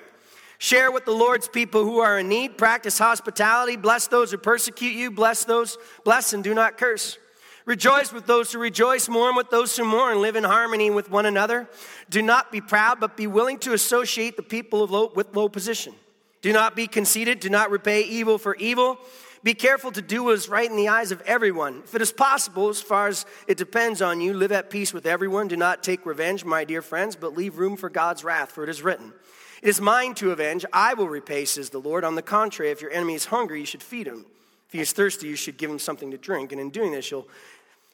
Share 0.57 0.91
with 0.91 1.05
the 1.05 1.13
Lord's 1.13 1.47
people 1.47 1.85
who 1.85 1.99
are 1.99 2.19
in 2.19 2.27
need. 2.27 2.57
Practice 2.57 2.97
hospitality. 2.97 3.77
Bless 3.77 4.07
those 4.07 4.31
who 4.31 4.37
persecute 4.37 4.91
you. 4.91 5.11
Bless 5.11 5.45
those, 5.45 5.77
bless 6.03 6.33
and 6.33 6.43
do 6.43 6.53
not 6.53 6.77
curse. 6.77 7.17
Rejoice 7.63 8.11
with 8.11 8.25
those 8.25 8.51
who 8.51 8.59
rejoice, 8.59 9.07
mourn 9.07 9.37
with 9.37 9.49
those 9.49 9.77
who 9.77 9.85
mourn, 9.85 10.21
live 10.21 10.35
in 10.35 10.43
harmony 10.43 10.89
with 10.89 11.09
one 11.09 11.25
another. 11.25 11.69
Do 12.09 12.21
not 12.21 12.51
be 12.51 12.59
proud, 12.59 12.99
but 12.99 13.15
be 13.15 13.27
willing 13.27 13.59
to 13.59 13.71
associate 13.71 14.35
the 14.35 14.43
people 14.43 14.83
of 14.83 14.91
low, 14.91 15.09
with 15.15 15.33
low 15.33 15.47
position. 15.47 15.93
Do 16.41 16.51
not 16.51 16.75
be 16.75 16.85
conceited, 16.85 17.39
do 17.39 17.49
not 17.49 17.71
repay 17.71 18.01
evil 18.01 18.37
for 18.37 18.55
evil. 18.57 18.99
Be 19.45 19.53
careful 19.53 19.91
to 19.91 20.01
do 20.01 20.23
what 20.23 20.33
is 20.33 20.49
right 20.49 20.67
in 20.67 20.75
the 20.75 20.87
eyes 20.87 21.11
of 21.11 21.21
everyone. 21.21 21.81
If 21.83 21.93
it 21.93 22.01
is 22.01 22.11
possible, 22.11 22.67
as 22.69 22.81
far 22.81 23.07
as 23.07 23.27
it 23.45 23.59
depends 23.59 24.01
on 24.01 24.19
you, 24.19 24.33
live 24.33 24.51
at 24.51 24.71
peace 24.71 24.91
with 24.91 25.05
everyone. 25.05 25.47
Do 25.47 25.55
not 25.55 25.83
take 25.83 26.03
revenge, 26.03 26.43
my 26.43 26.63
dear 26.63 26.81
friends, 26.81 27.15
but 27.15 27.37
leave 27.37 27.59
room 27.59 27.77
for 27.77 27.87
God's 27.87 28.23
wrath, 28.23 28.53
for 28.53 28.63
it 28.63 28.69
is 28.69 28.81
written, 28.81 29.13
It 29.61 29.69
is 29.69 29.79
mine 29.79 30.15
to 30.15 30.31
avenge, 30.31 30.65
I 30.73 30.95
will 30.95 31.07
repay, 31.07 31.45
says 31.45 31.69
the 31.69 31.77
Lord. 31.77 32.03
On 32.03 32.15
the 32.15 32.23
contrary, 32.23 32.71
if 32.71 32.81
your 32.81 32.89
enemy 32.89 33.13
is 33.13 33.25
hungry, 33.25 33.59
you 33.59 33.67
should 33.67 33.83
feed 33.83 34.07
him. 34.07 34.25
If 34.65 34.73
he 34.73 34.79
is 34.79 34.93
thirsty, 34.93 35.27
you 35.27 35.35
should 35.35 35.57
give 35.57 35.69
him 35.69 35.77
something 35.77 36.09
to 36.09 36.17
drink, 36.17 36.51
and 36.51 36.59
in 36.59 36.71
doing 36.71 36.91
this, 36.91 37.11
you'll 37.11 37.27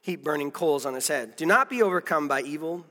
heap 0.01 0.23
burning 0.23 0.51
coals 0.51 0.85
on 0.85 0.93
his 0.93 1.09
head. 1.09 1.35
Do 1.35 1.45
not 1.45 1.69
be 1.69 1.83
overcome 1.83 2.29
by 2.29 2.43
evil, 2.43 2.85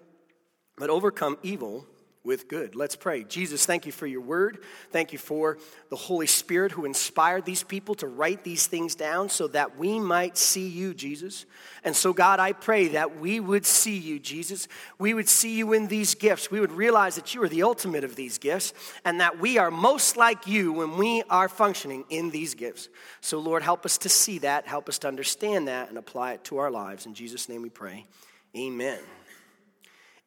but 0.77 0.91
overcome 0.91 1.39
evil 1.43 1.87
with 2.23 2.49
good. 2.49 2.75
Let's 2.75 2.97
pray. 2.97 3.25
Jesus, 3.25 3.65
thank 3.65 3.87
you 3.87 3.93
for 3.93 4.07
your 4.07 4.21
word. 4.21 4.59
Thank 4.91 5.13
you 5.13 5.19
for 5.19 5.57
the 5.89 5.97
Holy 5.97 6.27
Spirit 6.27 6.73
who 6.73 6.85
inspired 6.85 7.47
these 7.47 7.63
people 7.63 7.95
to 7.97 8.07
write 8.07 8.45
these 8.45 8.67
things 8.67 8.95
down 8.95 9.31
so 9.31 9.49
that 9.49 9.79
we 9.79 9.99
might 9.99 10.37
see 10.37 10.69
you, 10.69 10.93
Jesus. 10.93 11.47
And 11.83 11.97
so, 11.97 12.13
God, 12.13 12.39
I 12.39 12.53
pray 12.53 12.89
that 12.89 13.19
we 13.19 13.41
would 13.41 13.65
see 13.65 13.97
you, 13.97 14.19
Jesus. 14.19 14.69
We 14.99 15.15
would 15.15 15.29
see 15.29 15.57
you 15.57 15.73
in 15.73 15.87
these 15.87 16.15
gifts. 16.15 16.51
We 16.51 16.61
would 16.61 16.73
realize 16.73 17.15
that 17.15 17.35
you 17.35 17.43
are 17.43 17.49
the 17.49 17.63
ultimate 17.63 18.05
of 18.05 18.17
these 18.17 18.37
gifts 18.37 18.75
and 19.05 19.21
that 19.21 19.39
we 19.39 19.57
are 19.57 19.71
most 19.71 20.19
like 20.19 20.47
you 20.47 20.73
when 20.73 20.99
we 20.99 21.23
are 21.31 21.49
functioning 21.49 22.05
in 22.11 22.31
these 22.31 22.55
gifts. 22.55 22.91
So, 23.23 23.39
Lord, 23.39 23.63
help 23.63 23.87
us 23.87 23.97
to 23.99 24.11
see 24.11 24.39
that, 24.41 24.67
help 24.67 24.91
us 24.91 24.99
to 25.01 25.09
understand 25.09 25.69
that, 25.69 25.89
and 25.89 25.97
apply 25.97 26.35
it 26.35 26.45
to 26.45 26.59
our 26.59 26.71
lives. 26.71 27.07
In 27.07 27.15
Jesus' 27.15 27.49
name 27.49 27.63
we 27.63 27.71
pray. 27.71 28.07
Amen. 28.55 28.99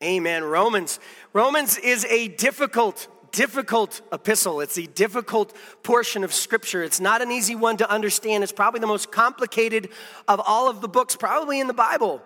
Amen. 0.04 0.44
Romans. 0.44 1.00
Romans 1.32 1.78
is 1.78 2.04
a 2.06 2.28
difficult, 2.28 3.08
difficult 3.32 4.02
epistle. 4.12 4.60
It's 4.60 4.78
a 4.78 4.86
difficult 4.86 5.56
portion 5.82 6.26
of 6.26 6.34
Scripture. 6.34 6.84
It's 6.84 7.00
not 7.00 7.22
an 7.22 7.32
easy 7.32 7.56
one 7.56 7.78
to 7.78 7.90
understand. 7.90 8.44
It's 8.44 8.52
probably 8.52 8.82
the 8.82 8.88
most 8.88 9.14
complicated 9.14 9.90
of 10.28 10.42
all 10.46 10.70
of 10.70 10.82
the 10.82 10.90
books, 10.90 11.16
probably 11.16 11.62
in 11.62 11.68
the 11.68 11.74
Bible. 11.74 12.22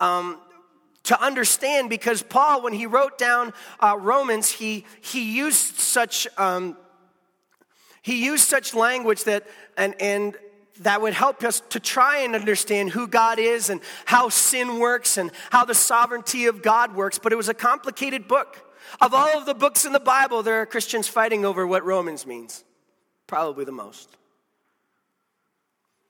Um, 0.00 0.40
to 1.04 1.22
understand 1.22 1.90
because 1.90 2.22
Paul, 2.22 2.62
when 2.62 2.72
he 2.72 2.86
wrote 2.86 3.18
down 3.18 3.52
uh, 3.78 3.98
Romans, 4.00 4.50
he, 4.50 4.86
he 5.02 5.36
used 5.36 5.78
such 5.78 6.26
um, 6.38 6.78
he 8.00 8.24
used 8.24 8.48
such 8.48 8.74
language 8.74 9.24
that 9.24 9.46
and 9.76 9.94
and 10.00 10.34
that 10.80 11.00
would 11.02 11.12
help 11.12 11.42
us 11.42 11.60
to 11.70 11.80
try 11.80 12.18
and 12.18 12.34
understand 12.34 12.90
who 12.90 13.06
God 13.06 13.38
is 13.38 13.70
and 13.70 13.80
how 14.04 14.28
sin 14.28 14.78
works 14.78 15.16
and 15.16 15.30
how 15.50 15.64
the 15.64 15.74
sovereignty 15.74 16.46
of 16.46 16.62
God 16.62 16.94
works. 16.94 17.18
But 17.18 17.32
it 17.32 17.36
was 17.36 17.48
a 17.48 17.54
complicated 17.54 18.28
book. 18.28 18.64
Of 19.00 19.12
all 19.12 19.38
of 19.38 19.46
the 19.46 19.54
books 19.54 19.84
in 19.84 19.92
the 19.92 20.00
Bible, 20.00 20.42
there 20.42 20.60
are 20.62 20.66
Christians 20.66 21.08
fighting 21.08 21.44
over 21.44 21.66
what 21.66 21.84
Romans 21.84 22.26
means. 22.26 22.64
Probably 23.26 23.64
the 23.64 23.72
most. 23.72 24.08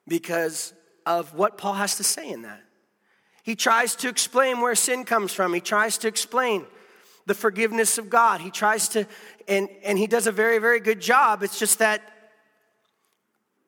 Because 0.07 0.73
of 1.05 1.35
what 1.35 1.59
Paul 1.59 1.75
has 1.75 1.97
to 1.97 2.05
say 2.05 2.31
in 2.31 2.43
that. 2.43 2.63
He 3.43 3.57
tries 3.57 3.97
to 3.97 4.09
explain 4.09 4.61
where 4.61 4.75
sin 4.75 5.05
comes 5.05 5.33
from, 5.33 5.55
he 5.55 5.61
tries 5.61 5.99
to 5.99 6.09
explain 6.09 6.67
the 7.27 7.35
forgiveness 7.35 7.99
of 7.99 8.09
God. 8.09 8.41
He 8.41 8.51
tries 8.51 8.89
to, 8.91 9.07
and, 9.47 9.69
and 9.85 9.99
he 9.99 10.07
does 10.07 10.27
a 10.27 10.33
very, 10.33 10.59
very 10.59 10.81
good 10.81 11.01
job. 11.01 11.43
It's 11.43 11.59
just 11.59 11.79
that 11.79 12.03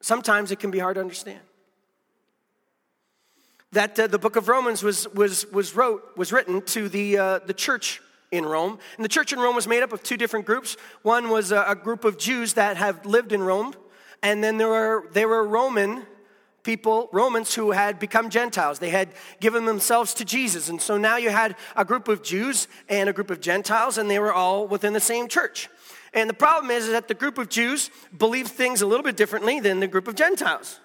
sometimes 0.00 0.50
it 0.50 0.58
can 0.58 0.70
be 0.70 0.78
hard 0.78 0.96
to 0.96 1.00
understand. 1.00 1.40
That 3.72 3.98
uh, 3.98 4.06
the 4.08 4.18
book 4.18 4.36
of 4.36 4.48
Romans 4.48 4.82
was, 4.82 5.06
was, 5.14 5.46
was, 5.52 5.76
wrote, 5.76 6.02
was 6.16 6.32
written 6.32 6.62
to 6.62 6.88
the, 6.88 7.18
uh, 7.18 7.38
the 7.46 7.54
church 7.54 8.00
in 8.32 8.44
Rome. 8.44 8.78
And 8.96 9.04
the 9.04 9.08
church 9.08 9.32
in 9.32 9.38
Rome 9.38 9.54
was 9.54 9.66
made 9.66 9.82
up 9.82 9.92
of 9.92 10.02
two 10.02 10.16
different 10.16 10.46
groups. 10.46 10.76
One 11.02 11.30
was 11.30 11.52
a, 11.52 11.64
a 11.68 11.74
group 11.74 12.04
of 12.04 12.18
Jews 12.18 12.54
that 12.54 12.76
have 12.76 13.06
lived 13.06 13.32
in 13.32 13.42
Rome, 13.42 13.74
and 14.22 14.42
then 14.42 14.58
there 14.58 14.68
were, 14.68 15.08
there 15.12 15.28
were 15.28 15.46
Roman 15.46 16.04
people, 16.62 17.08
Romans, 17.12 17.54
who 17.54 17.70
had 17.70 17.98
become 17.98 18.30
Gentiles. 18.30 18.78
They 18.78 18.90
had 18.90 19.10
given 19.40 19.64
themselves 19.64 20.14
to 20.14 20.24
Jesus. 20.24 20.68
And 20.68 20.80
so 20.80 20.96
now 20.96 21.16
you 21.16 21.30
had 21.30 21.56
a 21.76 21.84
group 21.84 22.08
of 22.08 22.22
Jews 22.22 22.68
and 22.88 23.08
a 23.08 23.12
group 23.12 23.30
of 23.30 23.40
Gentiles, 23.40 23.98
and 23.98 24.10
they 24.10 24.18
were 24.18 24.32
all 24.32 24.66
within 24.66 24.92
the 24.92 25.00
same 25.00 25.28
church. 25.28 25.68
And 26.12 26.28
the 26.28 26.34
problem 26.34 26.70
is, 26.70 26.86
is 26.86 26.92
that 26.92 27.08
the 27.08 27.14
group 27.14 27.38
of 27.38 27.48
Jews 27.48 27.90
believed 28.16 28.50
things 28.50 28.82
a 28.82 28.86
little 28.86 29.04
bit 29.04 29.16
differently 29.16 29.60
than 29.60 29.80
the 29.80 29.86
group 29.86 30.08
of 30.08 30.16
Gentiles. 30.16 30.80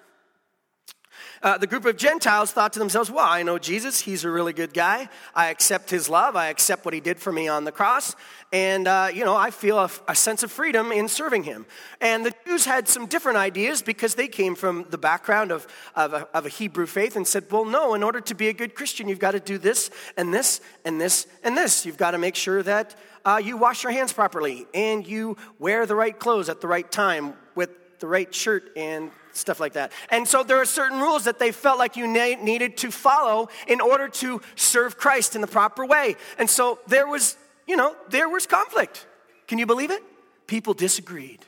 Uh, 1.46 1.60
the 1.60 1.68
group 1.68 1.86
of 1.86 1.96
Gentiles 1.96 2.52
thought 2.52 2.74
to 2.74 2.80
themselves, 2.80 3.12
well, 3.12 3.24
I 3.24 3.44
know 3.44 3.60
Jesus. 3.60 4.02
He's 4.02 4.24
a 4.24 4.32
really 4.32 4.52
good 4.52 4.74
guy. 4.74 5.08
I 5.36 5.52
accept 5.52 5.92
his 5.92 6.10
love. 6.10 6.36
I 6.36 6.48
accept 6.48 6.86
what 6.86 6.96
he 6.96 7.00
did 7.00 7.20
for 7.20 7.32
me 7.32 7.48
on 7.48 7.66
the 7.66 7.72
cross. 7.72 8.16
And, 8.52 8.88
uh, 8.88 9.10
you 9.14 9.24
know, 9.24 9.36
I 9.36 9.52
feel 9.52 9.78
a, 9.78 9.92
a, 10.08 10.16
sense 10.16 10.42
of 10.42 10.52
freedom 10.52 10.92
in 10.92 11.08
serving 11.08 11.44
him. 11.44 11.68
And 12.02 12.26
the 12.26 12.34
Jews 12.48 12.66
had 12.66 12.88
some 12.88 13.06
different 13.06 13.38
ideas 13.38 13.84
because 13.84 14.16
they 14.16 14.28
came 14.28 14.56
from 14.56 14.88
the 14.90 14.98
background 14.98 15.52
of, 15.52 15.68
of, 15.96 16.14
a, 16.14 16.28
of 16.34 16.48
a 16.48 16.50
Hebrew 16.50 16.88
faith 16.88 17.16
and 17.16 17.28
said, 17.28 17.44
well, 17.52 17.64
no, 17.64 17.94
in 17.94 18.02
order 18.02 18.22
to 18.22 18.34
be 18.34 18.48
a 18.48 18.54
good 18.54 18.74
Christian, 18.74 19.08
you've 19.08 19.20
got 19.20 19.34
to 19.34 19.40
do 19.40 19.60
this 19.60 19.92
and 20.18 20.34
this 20.34 20.62
and 20.84 21.00
this 21.00 21.28
and 21.44 21.56
this. 21.56 21.86
You've 21.86 21.98
got 21.98 22.12
to 22.12 22.18
make 22.18 22.36
sure 22.36 22.64
that 22.64 22.96
uh, 23.24 23.40
you 23.44 23.56
wash 23.56 23.84
your 23.84 23.92
hands 23.92 24.12
properly 24.12 24.66
and 24.74 25.06
you 25.06 25.38
wear 25.60 25.86
the 25.86 25.96
right 25.96 26.18
clothes 26.18 26.50
at 26.50 26.60
the 26.60 26.68
right 26.68 26.92
time 26.92 27.36
with 27.54 27.70
the 28.00 28.08
right 28.08 28.34
shirt 28.34 28.72
and 28.76 29.12
stuff 29.36 29.60
like 29.60 29.74
that. 29.74 29.92
And 30.10 30.28
so 30.28 30.44
there 30.44 30.58
are 30.58 30.66
certain 30.66 31.00
rules 31.00 31.26
that 31.26 31.40
they 31.40 31.52
felt 31.52 31.78
like 31.78 31.96
you 31.96 32.08
na- 32.08 32.42
needed 32.42 32.78
to 32.78 32.92
follow 32.92 33.50
in 33.68 33.82
order 33.82 34.08
to 34.08 34.42
serve 34.56 34.98
Christ 34.98 35.36
in 35.36 35.42
the 35.42 35.48
proper 35.48 35.86
way. 35.86 36.16
And 36.38 36.50
so 36.50 36.80
there 36.88 37.08
was, 37.08 37.38
you 37.68 37.76
know, 37.76 37.96
there 38.10 38.30
was 38.30 38.48
conflict. 38.48 39.06
Can 39.48 39.58
you 39.58 39.66
believe 39.66 39.92
it? 39.92 40.04
People 40.48 40.74
disagreed. 40.74 41.40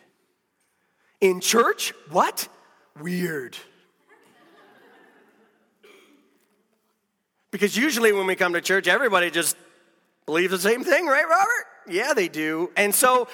In 1.21 1.39
church, 1.39 1.93
what? 2.09 2.47
Weird. 2.99 3.57
Because 7.51 7.77
usually 7.77 8.11
when 8.11 8.27
we 8.27 8.35
come 8.35 8.53
to 8.53 8.61
church, 8.61 8.87
everybody 8.87 9.31
just 9.31 9.55
believes 10.25 10.51
the 10.51 10.59
same 10.59 10.83
thing, 10.83 11.05
right, 11.05 11.27
Robert? 11.27 11.65
Yeah, 11.87 12.13
they 12.13 12.27
do. 12.27 12.69
And 12.75 12.93
so 12.93 13.27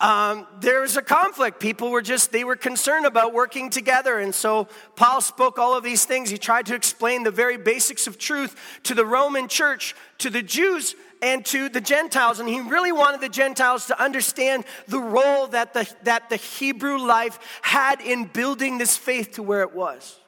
um, 0.00 0.46
there 0.60 0.80
was 0.80 0.96
a 0.96 1.02
conflict. 1.02 1.60
People 1.60 1.90
were 1.90 2.02
just, 2.02 2.32
they 2.32 2.44
were 2.44 2.56
concerned 2.56 3.06
about 3.06 3.32
working 3.32 3.70
together. 3.70 4.18
And 4.18 4.34
so 4.34 4.68
Paul 4.96 5.20
spoke 5.20 5.58
all 5.58 5.76
of 5.76 5.84
these 5.84 6.04
things. 6.04 6.30
He 6.30 6.38
tried 6.38 6.66
to 6.66 6.74
explain 6.74 7.22
the 7.22 7.30
very 7.30 7.56
basics 7.56 8.06
of 8.06 8.18
truth 8.18 8.80
to 8.84 8.94
the 8.94 9.06
Roman 9.06 9.48
church, 9.48 9.94
to 10.18 10.30
the 10.30 10.42
Jews, 10.42 10.96
and 11.22 11.44
to 11.46 11.68
the 11.68 11.80
Gentiles. 11.80 12.40
And 12.40 12.48
he 12.48 12.60
really 12.60 12.92
wanted 12.92 13.20
the 13.20 13.28
Gentiles 13.28 13.86
to 13.86 14.02
understand 14.02 14.64
the 14.88 14.98
role 14.98 15.46
that 15.48 15.74
the, 15.74 15.90
that 16.02 16.28
the 16.28 16.36
Hebrew 16.36 16.98
life 16.98 17.38
had 17.62 18.00
in 18.00 18.24
building 18.24 18.78
this 18.78 18.96
faith 18.96 19.32
to 19.32 19.42
where 19.42 19.62
it 19.62 19.74
was. 19.74 20.18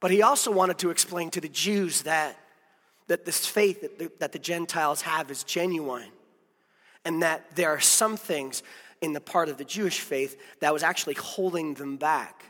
But 0.00 0.10
he 0.10 0.22
also 0.22 0.50
wanted 0.50 0.78
to 0.78 0.90
explain 0.90 1.30
to 1.30 1.40
the 1.40 1.48
Jews 1.48 2.02
that, 2.02 2.38
that 3.06 3.24
this 3.24 3.46
faith 3.46 3.80
that 3.80 3.98
the, 3.98 4.12
that 4.18 4.32
the 4.32 4.38
Gentiles 4.38 5.02
have 5.02 5.30
is 5.30 5.44
genuine 5.44 6.10
and 7.04 7.22
that 7.22 7.54
there 7.54 7.70
are 7.70 7.80
some 7.80 8.16
things 8.16 8.62
in 9.00 9.12
the 9.12 9.20
part 9.20 9.48
of 9.48 9.58
the 9.58 9.64
Jewish 9.64 10.00
faith 10.00 10.40
that 10.60 10.72
was 10.72 10.82
actually 10.82 11.14
holding 11.14 11.74
them 11.74 11.96
back 11.96 12.44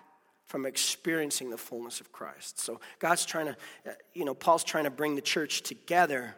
from 0.46 0.66
experiencing 0.66 1.50
the 1.50 1.58
fullness 1.58 2.00
of 2.00 2.12
Christ. 2.12 2.60
So 2.60 2.80
God's 3.00 3.26
trying 3.26 3.46
to, 3.46 3.56
uh, 3.88 3.92
you 4.12 4.24
know, 4.24 4.34
Paul's 4.34 4.62
trying 4.62 4.84
to 4.84 4.90
bring 4.90 5.16
the 5.16 5.22
church 5.22 5.62
together. 5.62 6.36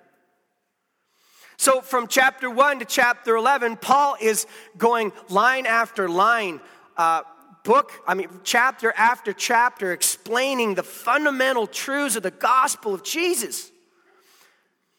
So 1.59 1.81
from 1.81 2.07
chapter 2.07 2.49
1 2.49 2.79
to 2.79 2.85
chapter 2.85 3.37
11, 3.37 3.77
Paul 3.77 4.17
is 4.21 4.47
going 4.79 5.13
line 5.29 5.67
after 5.67 6.09
line 6.09 6.61
uh, 6.97 7.23
book, 7.63 7.93
I 8.07 8.15
mean, 8.15 8.29
chapter 8.45 8.93
after 8.97 9.33
chapter, 9.33 9.93
explaining 9.93 10.75
the 10.75 10.83
fundamental 10.83 11.67
truths 11.67 12.17
of 12.17 12.23
the 12.23 12.31
gospel 12.31 12.95
of 12.95 13.03
Jesus. 13.03 13.71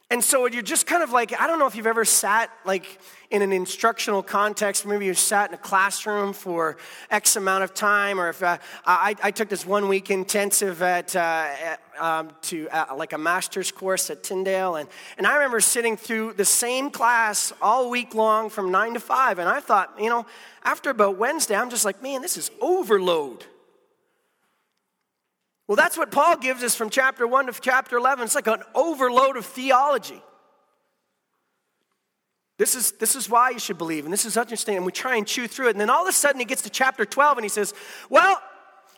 And 0.09 0.23
so 0.23 0.47
you're 0.47 0.61
just 0.61 0.87
kind 0.87 1.03
of 1.03 1.11
like, 1.11 1.37
I 1.37 1.47
don't 1.47 1.59
know 1.59 1.67
if 1.67 1.75
you've 1.75 1.85
ever 1.85 2.05
sat 2.05 2.49
like 2.63 2.97
in 3.29 3.41
an 3.41 3.51
instructional 3.51 4.23
context, 4.23 4.85
maybe 4.85 5.05
you 5.05 5.13
sat 5.13 5.49
in 5.49 5.53
a 5.53 5.57
classroom 5.57 6.31
for 6.31 6.77
X 7.11 7.35
amount 7.35 7.65
of 7.65 7.73
time, 7.73 8.17
or 8.17 8.29
if 8.29 8.41
uh, 8.41 8.57
I, 8.85 9.15
I, 9.21 9.31
took 9.31 9.49
this 9.49 9.65
one 9.65 9.89
week 9.89 10.09
intensive 10.09 10.81
at, 10.81 11.13
uh, 11.13 11.75
um, 11.99 12.31
to 12.43 12.69
uh, 12.69 12.95
like 12.95 13.11
a 13.11 13.17
master's 13.17 13.69
course 13.69 14.09
at 14.09 14.23
Tyndale, 14.23 14.77
and, 14.77 14.87
and 15.17 15.27
I 15.27 15.33
remember 15.33 15.59
sitting 15.59 15.97
through 15.97 16.33
the 16.33 16.45
same 16.45 16.89
class 16.89 17.51
all 17.61 17.89
week 17.89 18.15
long 18.15 18.49
from 18.49 18.71
nine 18.71 18.93
to 18.93 19.01
five, 19.01 19.39
and 19.39 19.49
I 19.49 19.59
thought, 19.59 19.93
you 19.99 20.09
know, 20.09 20.25
after 20.63 20.89
about 20.89 21.17
Wednesday, 21.17 21.55
I'm 21.55 21.69
just 21.69 21.83
like, 21.83 22.01
man, 22.01 22.21
this 22.21 22.37
is 22.37 22.49
overload. 22.61 23.45
Well, 25.67 25.75
that's 25.75 25.97
what 25.97 26.11
Paul 26.11 26.37
gives 26.37 26.63
us 26.63 26.75
from 26.75 26.89
chapter 26.89 27.27
1 27.27 27.47
to 27.47 27.61
chapter 27.61 27.97
11. 27.97 28.25
It's 28.25 28.35
like 28.35 28.47
an 28.47 28.63
overload 28.73 29.35
of 29.35 29.45
theology. 29.45 30.21
This 32.57 32.73
is, 32.73 32.93
this 32.93 33.15
is 33.15 33.29
why 33.29 33.51
you 33.51 33.59
should 33.59 33.77
believe, 33.77 34.05
and 34.05 34.11
this 34.11 34.25
is 34.25 34.35
interesting, 34.35 34.77
and 34.77 34.85
we 34.85 34.91
try 34.91 35.15
and 35.15 35.27
chew 35.27 35.47
through 35.47 35.67
it. 35.67 35.71
And 35.71 35.79
then 35.79 35.91
all 35.91 36.01
of 36.01 36.07
a 36.07 36.13
sudden 36.13 36.39
he 36.39 36.45
gets 36.45 36.63
to 36.63 36.71
chapter 36.71 37.05
12 37.05 37.37
and 37.37 37.45
he 37.45 37.49
says, 37.49 37.73
Well, 38.09 38.41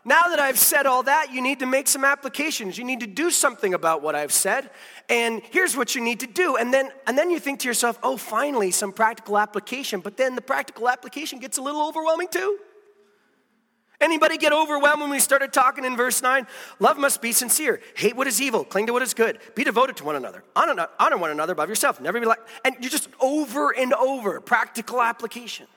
now 0.05 0.29
that 0.29 0.39
I've 0.39 0.57
said 0.57 0.85
all 0.85 1.03
that, 1.03 1.33
you 1.33 1.41
need 1.41 1.59
to 1.59 1.65
make 1.65 1.87
some 1.89 2.05
applications. 2.05 2.77
You 2.77 2.85
need 2.85 3.01
to 3.01 3.07
do 3.07 3.29
something 3.29 3.73
about 3.73 4.01
what 4.01 4.15
I've 4.15 4.31
said. 4.31 4.69
And 5.09 5.41
here's 5.51 5.75
what 5.75 5.93
you 5.93 6.01
need 6.01 6.21
to 6.21 6.27
do. 6.27 6.55
And 6.55 6.73
then, 6.73 6.89
and 7.05 7.17
then 7.17 7.29
you 7.29 7.37
think 7.37 7.59
to 7.61 7.67
yourself, 7.67 7.99
oh, 8.01 8.15
finally, 8.15 8.71
some 8.71 8.93
practical 8.93 9.37
application. 9.37 9.99
But 9.99 10.15
then 10.15 10.35
the 10.35 10.41
practical 10.41 10.87
application 10.87 11.39
gets 11.39 11.57
a 11.57 11.61
little 11.61 11.85
overwhelming 11.85 12.29
too. 12.29 12.59
Anybody 14.01 14.37
get 14.37 14.53
overwhelmed 14.53 15.01
when 15.01 15.09
we 15.09 15.19
started 15.19 15.51
talking 15.51 15.83
in 15.83 15.97
verse 15.97 16.21
9? 16.21 16.47
Love 16.79 16.97
must 16.97 17.21
be 17.21 17.33
sincere. 17.33 17.81
Hate 17.95 18.15
what 18.15 18.27
is 18.27 18.41
evil. 18.41 18.63
Cling 18.63 18.87
to 18.87 18.93
what 18.93 19.01
is 19.01 19.13
good. 19.13 19.39
Be 19.55 19.65
devoted 19.65 19.97
to 19.97 20.05
one 20.05 20.15
another. 20.15 20.43
Honor, 20.55 20.87
honor 20.97 21.17
one 21.17 21.31
another 21.31 21.51
above 21.51 21.67
yourself. 21.67 21.99
Never 21.99 22.19
be 22.19 22.25
like, 22.25 22.39
and 22.63 22.75
you're 22.79 22.89
just 22.89 23.09
over 23.19 23.77
and 23.77 23.93
over, 23.93 24.39
practical 24.39 25.01
application. 25.01 25.67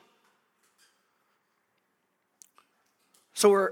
So 3.35 3.51
we're, 3.51 3.71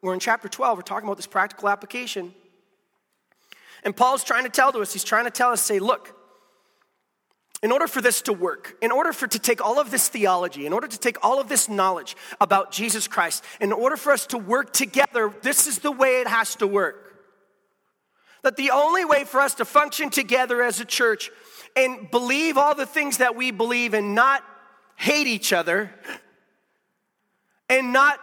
we're 0.00 0.14
in 0.14 0.20
chapter 0.20 0.48
12. 0.48 0.78
We're 0.78 0.82
talking 0.82 1.08
about 1.08 1.16
this 1.16 1.26
practical 1.26 1.68
application. 1.68 2.32
And 3.82 3.96
Paul's 3.96 4.22
trying 4.22 4.44
to 4.44 4.50
tell 4.50 4.70
to 4.70 4.78
us, 4.78 4.92
he's 4.92 5.02
trying 5.02 5.24
to 5.24 5.30
tell 5.30 5.50
us, 5.50 5.60
say, 5.60 5.80
look, 5.80 6.14
in 7.62 7.70
order 7.70 7.86
for 7.86 8.00
this 8.00 8.22
to 8.22 8.32
work, 8.32 8.76
in 8.82 8.90
order 8.90 9.12
for 9.12 9.28
to 9.28 9.38
take 9.38 9.64
all 9.64 9.78
of 9.78 9.90
this 9.90 10.08
theology, 10.08 10.66
in 10.66 10.72
order 10.72 10.88
to 10.88 10.98
take 10.98 11.24
all 11.24 11.40
of 11.40 11.48
this 11.48 11.68
knowledge 11.68 12.16
about 12.40 12.72
Jesus 12.72 13.06
Christ, 13.06 13.44
in 13.60 13.72
order 13.72 13.96
for 13.96 14.12
us 14.12 14.26
to 14.26 14.38
work 14.38 14.72
together, 14.72 15.32
this 15.42 15.66
is 15.66 15.78
the 15.78 15.92
way 15.92 16.20
it 16.20 16.26
has 16.26 16.56
to 16.56 16.66
work. 16.66 17.14
That 18.42 18.56
the 18.56 18.72
only 18.72 19.04
way 19.04 19.24
for 19.24 19.40
us 19.40 19.54
to 19.54 19.64
function 19.64 20.10
together 20.10 20.60
as 20.62 20.80
a 20.80 20.84
church 20.84 21.30
and 21.76 22.10
believe 22.10 22.58
all 22.58 22.74
the 22.74 22.86
things 22.86 23.18
that 23.18 23.36
we 23.36 23.52
believe 23.52 23.94
and 23.94 24.16
not 24.16 24.42
hate 24.96 25.28
each 25.28 25.52
other 25.52 25.92
and 27.68 27.92
not 27.92 28.18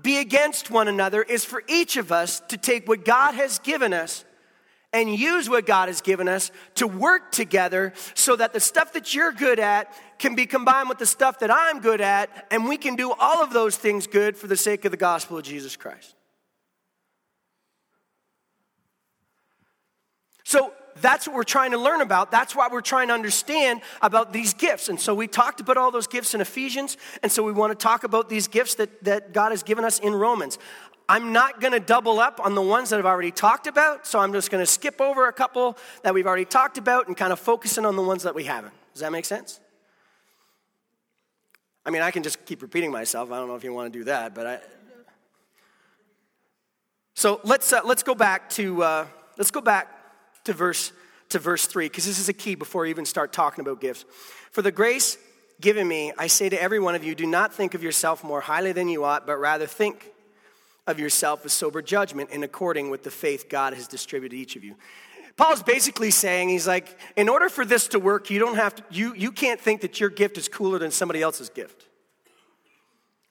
be 0.00 0.18
against 0.18 0.70
one 0.70 0.88
another 0.88 1.22
is 1.22 1.44
for 1.44 1.62
each 1.68 1.98
of 1.98 2.10
us 2.10 2.40
to 2.48 2.56
take 2.56 2.88
what 2.88 3.04
God 3.04 3.34
has 3.34 3.58
given 3.58 3.92
us 3.92 4.24
and 4.92 5.14
use 5.14 5.48
what 5.50 5.66
God 5.66 5.88
has 5.88 6.00
given 6.00 6.28
us 6.28 6.50
to 6.76 6.86
work 6.86 7.30
together 7.30 7.92
so 8.14 8.36
that 8.36 8.52
the 8.52 8.60
stuff 8.60 8.94
that 8.94 9.14
you're 9.14 9.32
good 9.32 9.58
at 9.58 9.92
can 10.18 10.34
be 10.34 10.46
combined 10.46 10.88
with 10.88 10.98
the 10.98 11.06
stuff 11.06 11.40
that 11.40 11.50
I'm 11.50 11.80
good 11.80 12.00
at, 12.00 12.46
and 12.50 12.66
we 12.66 12.76
can 12.76 12.96
do 12.96 13.12
all 13.12 13.42
of 13.42 13.52
those 13.52 13.76
things 13.76 14.06
good 14.06 14.36
for 14.36 14.46
the 14.46 14.56
sake 14.56 14.84
of 14.84 14.90
the 14.90 14.96
gospel 14.96 15.36
of 15.38 15.44
Jesus 15.44 15.76
Christ. 15.76 16.14
So 20.44 20.72
that's 21.02 21.26
what 21.26 21.36
we're 21.36 21.44
trying 21.44 21.72
to 21.72 21.78
learn 21.78 22.00
about. 22.00 22.30
That's 22.30 22.56
why 22.56 22.68
we're 22.70 22.80
trying 22.80 23.08
to 23.08 23.14
understand 23.14 23.82
about 24.02 24.32
these 24.32 24.54
gifts. 24.54 24.88
And 24.88 24.98
so 24.98 25.14
we 25.14 25.26
talked 25.26 25.60
about 25.60 25.76
all 25.76 25.90
those 25.90 26.06
gifts 26.06 26.34
in 26.34 26.40
Ephesians, 26.40 26.96
and 27.22 27.30
so 27.30 27.42
we 27.42 27.52
want 27.52 27.78
to 27.78 27.82
talk 27.82 28.04
about 28.04 28.28
these 28.28 28.48
gifts 28.48 28.76
that, 28.76 29.04
that 29.04 29.32
God 29.32 29.50
has 29.50 29.62
given 29.62 29.84
us 29.84 29.98
in 29.98 30.14
Romans. 30.14 30.58
I'm 31.08 31.32
not 31.32 31.60
going 31.60 31.72
to 31.72 31.80
double 31.80 32.20
up 32.20 32.38
on 32.44 32.54
the 32.54 32.62
ones 32.62 32.90
that 32.90 32.98
I've 32.98 33.06
already 33.06 33.30
talked 33.30 33.66
about, 33.66 34.06
so 34.06 34.18
I'm 34.18 34.32
just 34.32 34.50
going 34.50 34.62
to 34.62 34.70
skip 34.70 35.00
over 35.00 35.26
a 35.26 35.32
couple 35.32 35.78
that 36.02 36.12
we've 36.12 36.26
already 36.26 36.44
talked 36.44 36.76
about 36.76 37.08
and 37.08 37.16
kind 37.16 37.32
of 37.32 37.38
focusing 37.38 37.86
on 37.86 37.96
the 37.96 38.02
ones 38.02 38.24
that 38.24 38.34
we 38.34 38.44
haven't. 38.44 38.74
Does 38.92 39.00
that 39.00 39.10
make 39.10 39.24
sense? 39.24 39.58
I 41.86 41.90
mean, 41.90 42.02
I 42.02 42.10
can 42.10 42.22
just 42.22 42.44
keep 42.44 42.60
repeating 42.60 42.92
myself. 42.92 43.32
I 43.32 43.38
don't 43.38 43.48
know 43.48 43.54
if 43.54 43.64
you 43.64 43.72
want 43.72 43.90
to 43.90 43.98
do 43.98 44.04
that, 44.04 44.34
but 44.34 44.46
I. 44.46 44.60
So 47.14 47.40
let's 47.42 47.72
uh, 47.72 47.80
let's 47.84 48.02
go 48.02 48.14
back 48.14 48.50
to 48.50 48.82
uh, 48.82 49.06
let's 49.38 49.50
go 49.50 49.62
back 49.62 49.88
to 50.44 50.52
verse 50.52 50.92
to 51.30 51.38
verse 51.38 51.66
three 51.66 51.86
because 51.86 52.04
this 52.04 52.18
is 52.18 52.28
a 52.28 52.34
key 52.34 52.54
before 52.54 52.82
we 52.82 52.90
even 52.90 53.06
start 53.06 53.32
talking 53.32 53.62
about 53.62 53.80
gifts. 53.80 54.04
For 54.50 54.60
the 54.60 54.70
grace 54.70 55.16
given 55.62 55.88
me, 55.88 56.12
I 56.18 56.26
say 56.26 56.50
to 56.50 56.62
every 56.62 56.78
one 56.78 56.94
of 56.94 57.02
you, 57.02 57.14
do 57.14 57.26
not 57.26 57.54
think 57.54 57.72
of 57.72 57.82
yourself 57.82 58.22
more 58.22 58.42
highly 58.42 58.72
than 58.72 58.88
you 58.88 59.04
ought, 59.04 59.26
but 59.26 59.38
rather 59.38 59.66
think 59.66 60.12
of 60.88 60.98
yourself 60.98 61.44
with 61.44 61.52
sober 61.52 61.82
judgment 61.82 62.30
in 62.30 62.42
according 62.42 62.90
with 62.90 63.04
the 63.04 63.10
faith 63.10 63.48
God 63.48 63.74
has 63.74 63.86
distributed 63.86 64.34
each 64.34 64.56
of 64.56 64.64
you. 64.64 64.74
Paul's 65.36 65.62
basically 65.62 66.10
saying, 66.10 66.48
he's 66.48 66.66
like, 66.66 66.98
in 67.14 67.28
order 67.28 67.48
for 67.48 67.64
this 67.64 67.88
to 67.88 68.00
work, 68.00 68.28
you 68.28 68.40
don't 68.40 68.56
have 68.56 68.74
to, 68.74 68.82
you, 68.90 69.14
you 69.14 69.30
can't 69.30 69.60
think 69.60 69.82
that 69.82 70.00
your 70.00 70.10
gift 70.10 70.36
is 70.36 70.48
cooler 70.48 70.80
than 70.80 70.90
somebody 70.90 71.22
else's 71.22 71.48
gift. 71.48 71.86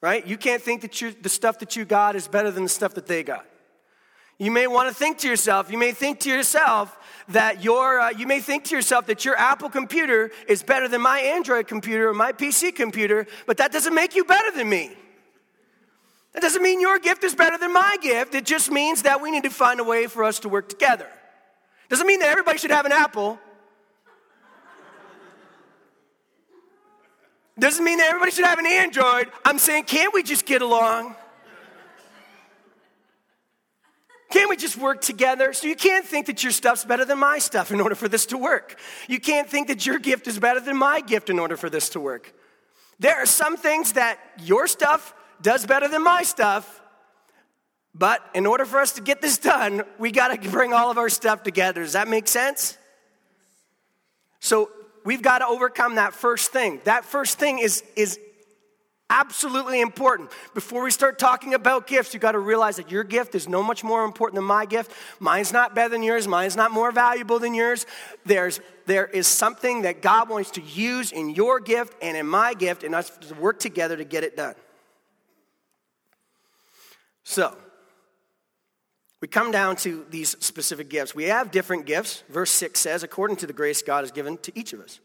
Right? 0.00 0.26
You 0.26 0.38
can't 0.38 0.62
think 0.62 0.80
that 0.82 1.02
you, 1.02 1.10
the 1.10 1.28
stuff 1.28 1.58
that 1.58 1.76
you 1.76 1.84
got 1.84 2.16
is 2.16 2.26
better 2.26 2.50
than 2.50 2.62
the 2.62 2.68
stuff 2.68 2.94
that 2.94 3.06
they 3.06 3.22
got. 3.22 3.44
You 4.38 4.52
may 4.52 4.68
want 4.68 4.88
to 4.88 4.94
think 4.94 5.18
to 5.18 5.28
yourself, 5.28 5.70
you 5.70 5.76
may 5.76 5.90
think 5.90 6.20
to 6.20 6.30
yourself 6.30 6.96
that 7.28 7.64
your, 7.64 8.00
uh, 8.00 8.10
you 8.10 8.26
may 8.26 8.40
think 8.40 8.64
to 8.64 8.76
yourself 8.76 9.06
that 9.06 9.24
your 9.24 9.36
Apple 9.36 9.68
computer 9.68 10.30
is 10.46 10.62
better 10.62 10.88
than 10.88 11.02
my 11.02 11.18
Android 11.18 11.66
computer 11.66 12.08
or 12.08 12.14
my 12.14 12.32
PC 12.32 12.74
computer, 12.74 13.26
but 13.46 13.56
that 13.56 13.72
doesn't 13.72 13.94
make 13.94 14.14
you 14.14 14.24
better 14.24 14.56
than 14.56 14.68
me. 14.68 14.92
That 16.32 16.42
doesn't 16.42 16.62
mean 16.62 16.80
your 16.80 16.98
gift 16.98 17.24
is 17.24 17.34
better 17.34 17.58
than 17.58 17.72
my 17.72 17.96
gift. 18.00 18.34
It 18.34 18.44
just 18.44 18.70
means 18.70 19.02
that 19.02 19.20
we 19.20 19.30
need 19.30 19.44
to 19.44 19.50
find 19.50 19.80
a 19.80 19.84
way 19.84 20.06
for 20.06 20.24
us 20.24 20.40
to 20.40 20.48
work 20.48 20.68
together. 20.68 21.08
Doesn't 21.88 22.06
mean 22.06 22.20
that 22.20 22.28
everybody 22.28 22.58
should 22.58 22.70
have 22.70 22.86
an 22.86 22.92
apple. 22.92 23.38
Doesn't 27.58 27.84
mean 27.84 27.98
that 27.98 28.08
everybody 28.08 28.30
should 28.30 28.44
have 28.44 28.58
an 28.58 28.66
Android. 28.66 29.28
I'm 29.44 29.58
saying, 29.58 29.84
can't 29.84 30.14
we 30.14 30.22
just 30.22 30.46
get 30.46 30.62
along? 30.62 31.16
Can't 34.30 34.50
we 34.50 34.56
just 34.56 34.76
work 34.76 35.00
together? 35.00 35.52
So 35.54 35.66
you 35.66 35.74
can't 35.74 36.04
think 36.04 36.26
that 36.26 36.42
your 36.42 36.52
stuff's 36.52 36.84
better 36.84 37.04
than 37.04 37.18
my 37.18 37.38
stuff 37.38 37.72
in 37.72 37.80
order 37.80 37.94
for 37.94 38.08
this 38.08 38.26
to 38.26 38.38
work. 38.38 38.78
You 39.08 39.18
can't 39.18 39.48
think 39.48 39.68
that 39.68 39.86
your 39.86 39.98
gift 39.98 40.26
is 40.28 40.38
better 40.38 40.60
than 40.60 40.76
my 40.76 41.00
gift 41.00 41.30
in 41.30 41.38
order 41.38 41.56
for 41.56 41.70
this 41.70 41.88
to 41.90 42.00
work. 42.00 42.34
There 43.00 43.16
are 43.16 43.26
some 43.26 43.56
things 43.56 43.92
that 43.94 44.18
your 44.38 44.66
stuff 44.66 45.14
does 45.40 45.66
better 45.66 45.88
than 45.88 46.02
my 46.02 46.22
stuff. 46.22 46.80
But 47.94 48.24
in 48.34 48.46
order 48.46 48.64
for 48.64 48.78
us 48.78 48.92
to 48.92 49.02
get 49.02 49.20
this 49.20 49.38
done, 49.38 49.82
we 49.98 50.12
got 50.12 50.40
to 50.40 50.50
bring 50.50 50.72
all 50.72 50.90
of 50.90 50.98
our 50.98 51.08
stuff 51.08 51.42
together. 51.42 51.82
Does 51.82 51.94
that 51.94 52.08
make 52.08 52.28
sense? 52.28 52.78
So 54.40 54.70
we've 55.04 55.22
got 55.22 55.38
to 55.38 55.46
overcome 55.46 55.96
that 55.96 56.12
first 56.12 56.52
thing. 56.52 56.80
That 56.84 57.04
first 57.04 57.38
thing 57.38 57.58
is, 57.58 57.82
is 57.96 58.20
absolutely 59.10 59.80
important. 59.80 60.30
Before 60.54 60.84
we 60.84 60.90
start 60.90 61.18
talking 61.18 61.54
about 61.54 61.86
gifts, 61.86 62.14
you 62.14 62.20
got 62.20 62.32
to 62.32 62.38
realize 62.38 62.76
that 62.76 62.90
your 62.90 63.04
gift 63.04 63.34
is 63.34 63.48
no 63.48 63.62
much 63.62 63.82
more 63.82 64.04
important 64.04 64.36
than 64.36 64.44
my 64.44 64.64
gift. 64.64 64.92
Mine's 65.18 65.52
not 65.52 65.74
better 65.74 65.88
than 65.88 66.02
yours. 66.02 66.28
Mine's 66.28 66.56
not 66.56 66.70
more 66.70 66.92
valuable 66.92 67.38
than 67.38 67.54
yours. 67.54 67.86
There's 68.24 68.60
there 68.86 69.06
is 69.06 69.26
something 69.26 69.82
that 69.82 70.00
God 70.00 70.30
wants 70.30 70.52
to 70.52 70.62
use 70.62 71.12
in 71.12 71.30
your 71.30 71.60
gift 71.60 71.94
and 72.00 72.16
in 72.16 72.26
my 72.26 72.54
gift, 72.54 72.84
and 72.84 72.94
us 72.94 73.10
to 73.10 73.34
work 73.34 73.60
together 73.60 73.96
to 73.96 74.04
get 74.04 74.24
it 74.24 74.34
done. 74.36 74.54
So, 77.30 77.54
we 79.20 79.28
come 79.28 79.50
down 79.50 79.76
to 79.76 80.06
these 80.08 80.30
specific 80.42 80.88
gifts. 80.88 81.14
We 81.14 81.24
have 81.24 81.50
different 81.50 81.84
gifts. 81.84 82.22
Verse 82.30 82.50
6 82.50 82.80
says, 82.80 83.02
according 83.02 83.36
to 83.36 83.46
the 83.46 83.52
grace 83.52 83.82
God 83.82 84.00
has 84.00 84.10
given 84.10 84.38
to 84.38 84.58
each 84.58 84.72
of 84.72 84.80
us. 84.80 84.98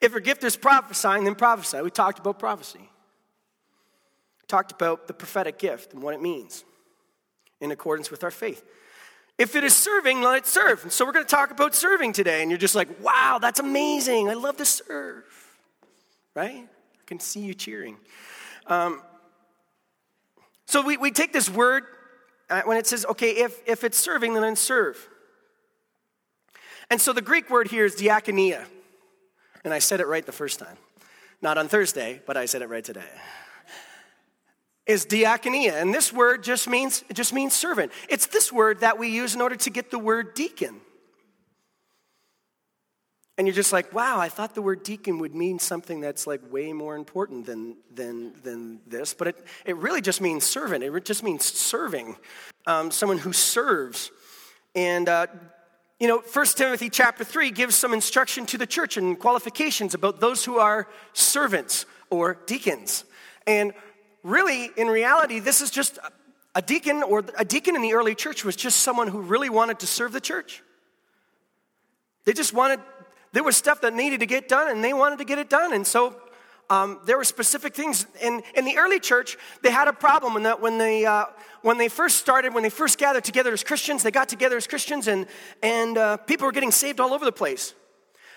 If 0.00 0.12
your 0.12 0.22
gift 0.22 0.42
is 0.42 0.56
prophesying, 0.56 1.24
then 1.24 1.34
prophesy. 1.34 1.82
We 1.82 1.90
talked 1.90 2.18
about 2.18 2.38
prophecy. 2.38 2.78
We 2.78 4.46
talked 4.48 4.72
about 4.72 5.06
the 5.06 5.12
prophetic 5.12 5.58
gift 5.58 5.92
and 5.92 6.02
what 6.02 6.14
it 6.14 6.22
means 6.22 6.64
in 7.60 7.70
accordance 7.70 8.10
with 8.10 8.24
our 8.24 8.30
faith. 8.30 8.64
If 9.36 9.54
it 9.54 9.62
is 9.62 9.76
serving, 9.76 10.22
let 10.22 10.38
it 10.38 10.46
serve. 10.46 10.82
And 10.82 10.90
so 10.90 11.04
we're 11.04 11.12
going 11.12 11.26
to 11.26 11.30
talk 11.30 11.50
about 11.50 11.74
serving 11.74 12.14
today. 12.14 12.40
And 12.40 12.50
you're 12.50 12.56
just 12.56 12.74
like, 12.74 12.88
wow, 13.04 13.38
that's 13.38 13.60
amazing. 13.60 14.30
I 14.30 14.34
love 14.34 14.56
to 14.56 14.64
serve. 14.64 15.24
Right? 16.34 16.64
I 16.64 17.04
can 17.04 17.20
see 17.20 17.40
you 17.40 17.52
cheering. 17.52 17.98
Um, 18.66 19.02
so 20.66 20.82
we, 20.82 20.96
we 20.96 21.10
take 21.10 21.32
this 21.32 21.48
word 21.48 21.84
uh, 22.50 22.62
when 22.64 22.76
it 22.76 22.86
says, 22.86 23.04
okay, 23.06 23.30
if, 23.30 23.60
if 23.66 23.84
it's 23.84 23.98
serving, 23.98 24.34
then 24.34 24.56
serve. 24.56 25.08
And 26.90 27.00
so 27.00 27.12
the 27.12 27.22
Greek 27.22 27.50
word 27.50 27.68
here 27.68 27.84
is 27.84 27.96
diakonia. 27.96 28.64
And 29.64 29.74
I 29.74 29.80
said 29.80 30.00
it 30.00 30.06
right 30.06 30.24
the 30.24 30.32
first 30.32 30.58
time. 30.58 30.76
Not 31.42 31.58
on 31.58 31.68
Thursday, 31.68 32.20
but 32.26 32.36
I 32.36 32.46
said 32.46 32.62
it 32.62 32.68
right 32.68 32.84
today. 32.84 33.02
is 34.86 35.04
diakonia, 35.04 35.80
and 35.80 35.92
this 35.92 36.12
word 36.12 36.44
just 36.44 36.68
means 36.68 37.04
it 37.08 37.14
just 37.14 37.32
means 37.32 37.52
servant. 37.52 37.90
It's 38.08 38.26
this 38.26 38.52
word 38.52 38.80
that 38.80 38.98
we 38.98 39.08
use 39.08 39.34
in 39.34 39.40
order 39.40 39.56
to 39.56 39.70
get 39.70 39.90
the 39.90 39.98
word 39.98 40.34
deacon. 40.34 40.80
And 43.38 43.46
you're 43.46 43.54
just 43.54 43.72
like, 43.72 43.92
wow, 43.92 44.18
I 44.18 44.30
thought 44.30 44.54
the 44.54 44.62
word 44.62 44.82
deacon 44.82 45.18
would 45.18 45.34
mean 45.34 45.58
something 45.58 46.00
that's 46.00 46.26
like 46.26 46.40
way 46.50 46.72
more 46.72 46.96
important 46.96 47.44
than, 47.44 47.76
than, 47.94 48.32
than 48.42 48.80
this. 48.86 49.12
But 49.12 49.28
it, 49.28 49.46
it 49.66 49.76
really 49.76 50.00
just 50.00 50.22
means 50.22 50.44
servant. 50.44 50.82
It 50.82 51.04
just 51.04 51.22
means 51.22 51.44
serving, 51.44 52.16
um, 52.66 52.90
someone 52.90 53.18
who 53.18 53.34
serves. 53.34 54.10
And, 54.74 55.08
uh, 55.08 55.26
you 56.00 56.08
know, 56.08 56.18
1 56.20 56.46
Timothy 56.46 56.88
chapter 56.88 57.24
3 57.24 57.50
gives 57.50 57.74
some 57.74 57.92
instruction 57.92 58.46
to 58.46 58.58
the 58.58 58.66
church 58.66 58.96
and 58.96 59.18
qualifications 59.18 59.92
about 59.92 60.18
those 60.18 60.44
who 60.44 60.58
are 60.58 60.88
servants 61.12 61.84
or 62.08 62.38
deacons. 62.46 63.04
And 63.46 63.74
really, 64.22 64.70
in 64.78 64.88
reality, 64.88 65.40
this 65.40 65.60
is 65.60 65.70
just 65.70 65.98
a 66.54 66.62
deacon 66.62 67.02
or 67.02 67.22
a 67.36 67.44
deacon 67.44 67.76
in 67.76 67.82
the 67.82 67.92
early 67.92 68.14
church 68.14 68.46
was 68.46 68.56
just 68.56 68.80
someone 68.80 69.08
who 69.08 69.20
really 69.20 69.50
wanted 69.50 69.78
to 69.80 69.86
serve 69.86 70.12
the 70.12 70.22
church. 70.22 70.62
They 72.24 72.32
just 72.32 72.52
wanted 72.52 72.80
there 73.32 73.42
was 73.42 73.56
stuff 73.56 73.80
that 73.82 73.94
needed 73.94 74.20
to 74.20 74.26
get 74.26 74.48
done 74.48 74.70
and 74.70 74.82
they 74.82 74.92
wanted 74.92 75.18
to 75.18 75.24
get 75.24 75.38
it 75.38 75.50
done. 75.50 75.72
And 75.72 75.86
so 75.86 76.16
um, 76.68 77.00
there 77.04 77.16
were 77.16 77.24
specific 77.24 77.74
things. 77.74 78.06
In, 78.20 78.42
in 78.54 78.64
the 78.64 78.76
early 78.78 78.98
church, 78.98 79.36
they 79.62 79.70
had 79.70 79.88
a 79.88 79.92
problem 79.92 80.36
in 80.36 80.42
that 80.44 80.60
when 80.60 80.78
they, 80.78 81.04
uh, 81.04 81.26
when 81.62 81.78
they 81.78 81.88
first 81.88 82.16
started, 82.16 82.54
when 82.54 82.62
they 82.62 82.70
first 82.70 82.98
gathered 82.98 83.24
together 83.24 83.52
as 83.52 83.62
Christians, 83.62 84.02
they 84.02 84.10
got 84.10 84.28
together 84.28 84.56
as 84.56 84.66
Christians 84.66 85.08
and, 85.08 85.26
and 85.62 85.98
uh, 85.98 86.16
people 86.16 86.46
were 86.46 86.52
getting 86.52 86.72
saved 86.72 87.00
all 87.00 87.12
over 87.12 87.24
the 87.24 87.32
place. 87.32 87.74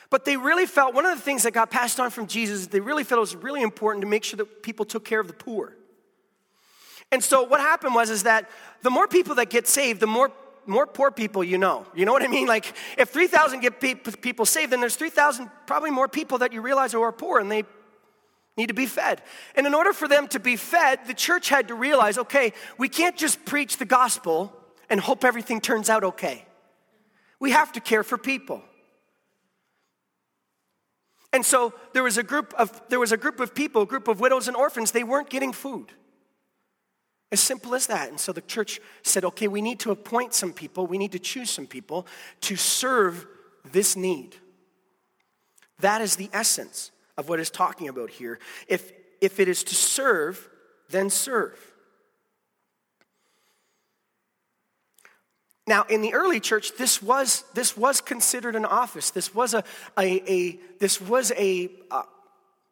But 0.09 0.25
they 0.25 0.37
really 0.37 0.65
felt, 0.65 0.95
one 0.95 1.05
of 1.05 1.15
the 1.15 1.23
things 1.23 1.43
that 1.43 1.51
got 1.51 1.69
passed 1.69 1.99
on 1.99 2.09
from 2.09 2.25
Jesus, 2.25 2.67
they 2.67 2.79
really 2.79 3.03
felt 3.03 3.17
it 3.17 3.21
was 3.21 3.35
really 3.35 3.61
important 3.61 4.01
to 4.01 4.07
make 4.07 4.23
sure 4.23 4.37
that 4.37 4.63
people 4.63 4.85
took 4.85 5.05
care 5.05 5.19
of 5.19 5.27
the 5.27 5.33
poor. 5.33 5.75
And 7.11 7.23
so 7.23 7.43
what 7.43 7.59
happened 7.59 7.95
was 7.95 8.09
is 8.09 8.23
that 8.23 8.49
the 8.81 8.89
more 8.89 9.07
people 9.07 9.35
that 9.35 9.49
get 9.49 9.67
saved, 9.67 9.99
the 9.99 10.07
more 10.07 10.31
more 10.65 10.85
poor 10.85 11.11
people 11.11 11.43
you 11.43 11.57
know. 11.57 11.85
You 11.95 12.05
know 12.05 12.11
what 12.11 12.23
I 12.23 12.27
mean? 12.27 12.47
Like, 12.47 12.73
if 12.97 13.09
3,000 13.09 13.59
get 13.61 13.79
people 13.79 14.45
saved, 14.45 14.71
then 14.71 14.79
there's 14.79 14.95
3,000 14.95 15.49
probably 15.65 15.91
more 15.91 16.07
people 16.07 16.39
that 16.39 16.53
you 16.53 16.61
realize 16.61 16.91
who 16.91 17.01
are 17.01 17.11
poor 17.11 17.39
and 17.39 17.51
they 17.51 17.63
need 18.57 18.67
to 18.67 18.73
be 18.73 18.85
fed. 18.85 19.21
And 19.55 19.65
in 19.65 19.73
order 19.73 19.93
for 19.93 20.07
them 20.07 20.27
to 20.29 20.39
be 20.39 20.55
fed, 20.55 20.99
the 21.07 21.13
church 21.13 21.49
had 21.49 21.69
to 21.69 21.75
realize 21.75 22.17
okay, 22.17 22.53
we 22.77 22.89
can't 22.89 23.17
just 23.17 23.43
preach 23.45 23.77
the 23.77 23.85
gospel 23.85 24.53
and 24.89 24.99
hope 24.99 25.23
everything 25.23 25.61
turns 25.61 25.89
out 25.89 26.03
okay. 26.03 26.45
We 27.39 27.51
have 27.51 27.71
to 27.73 27.79
care 27.79 28.03
for 28.03 28.17
people. 28.17 28.61
And 31.31 31.45
so 31.45 31.73
there 31.93 32.03
was 32.03 32.17
a 32.17 32.23
group 32.23 32.53
of 32.57 32.81
there 32.89 32.99
was 32.99 33.11
a 33.11 33.17
group 33.17 33.39
of 33.39 33.53
people, 33.53 33.83
a 33.83 33.85
group 33.85 34.07
of 34.07 34.19
widows 34.19 34.47
and 34.47 34.57
orphans, 34.57 34.91
they 34.91 35.03
weren't 35.03 35.29
getting 35.29 35.53
food. 35.53 35.93
As 37.31 37.39
simple 37.39 37.75
as 37.75 37.87
that. 37.87 38.09
And 38.09 38.19
so 38.19 38.31
the 38.31 38.41
church 38.41 38.79
said, 39.03 39.23
okay, 39.23 39.47
we 39.47 39.61
need 39.61 39.79
to 39.81 39.91
appoint 39.91 40.33
some 40.33 40.51
people, 40.51 40.87
we 40.87 40.97
need 40.97 41.11
to 41.11 41.19
choose 41.19 41.49
some 41.49 41.67
people 41.67 42.07
to 42.41 42.55
serve 42.55 43.27
this 43.71 43.95
need. 43.95 44.35
That 45.79 46.01
is 46.01 46.15
the 46.15 46.29
essence 46.33 46.91
of 47.17 47.29
what 47.29 47.39
it's 47.39 47.49
talking 47.49 47.87
about 47.87 48.09
here. 48.09 48.39
If, 48.67 48.91
if 49.21 49.39
it 49.39 49.47
is 49.47 49.63
to 49.65 49.75
serve, 49.75 50.49
then 50.89 51.09
serve. 51.09 51.57
Now, 55.67 55.83
in 55.83 56.01
the 56.01 56.15
early 56.15 56.39
church, 56.39 56.75
this 56.77 56.99
was, 56.99 57.43
this 57.53 57.77
was 57.77 58.01
considered 58.01 58.55
an 58.55 58.65
office. 58.65 59.11
This 59.11 59.35
was 59.35 59.53
a, 59.53 59.63
a, 59.99 60.31
a 60.31 60.59
this 60.79 60.99
was 60.99 61.31
a, 61.37 61.69
a 61.91 62.03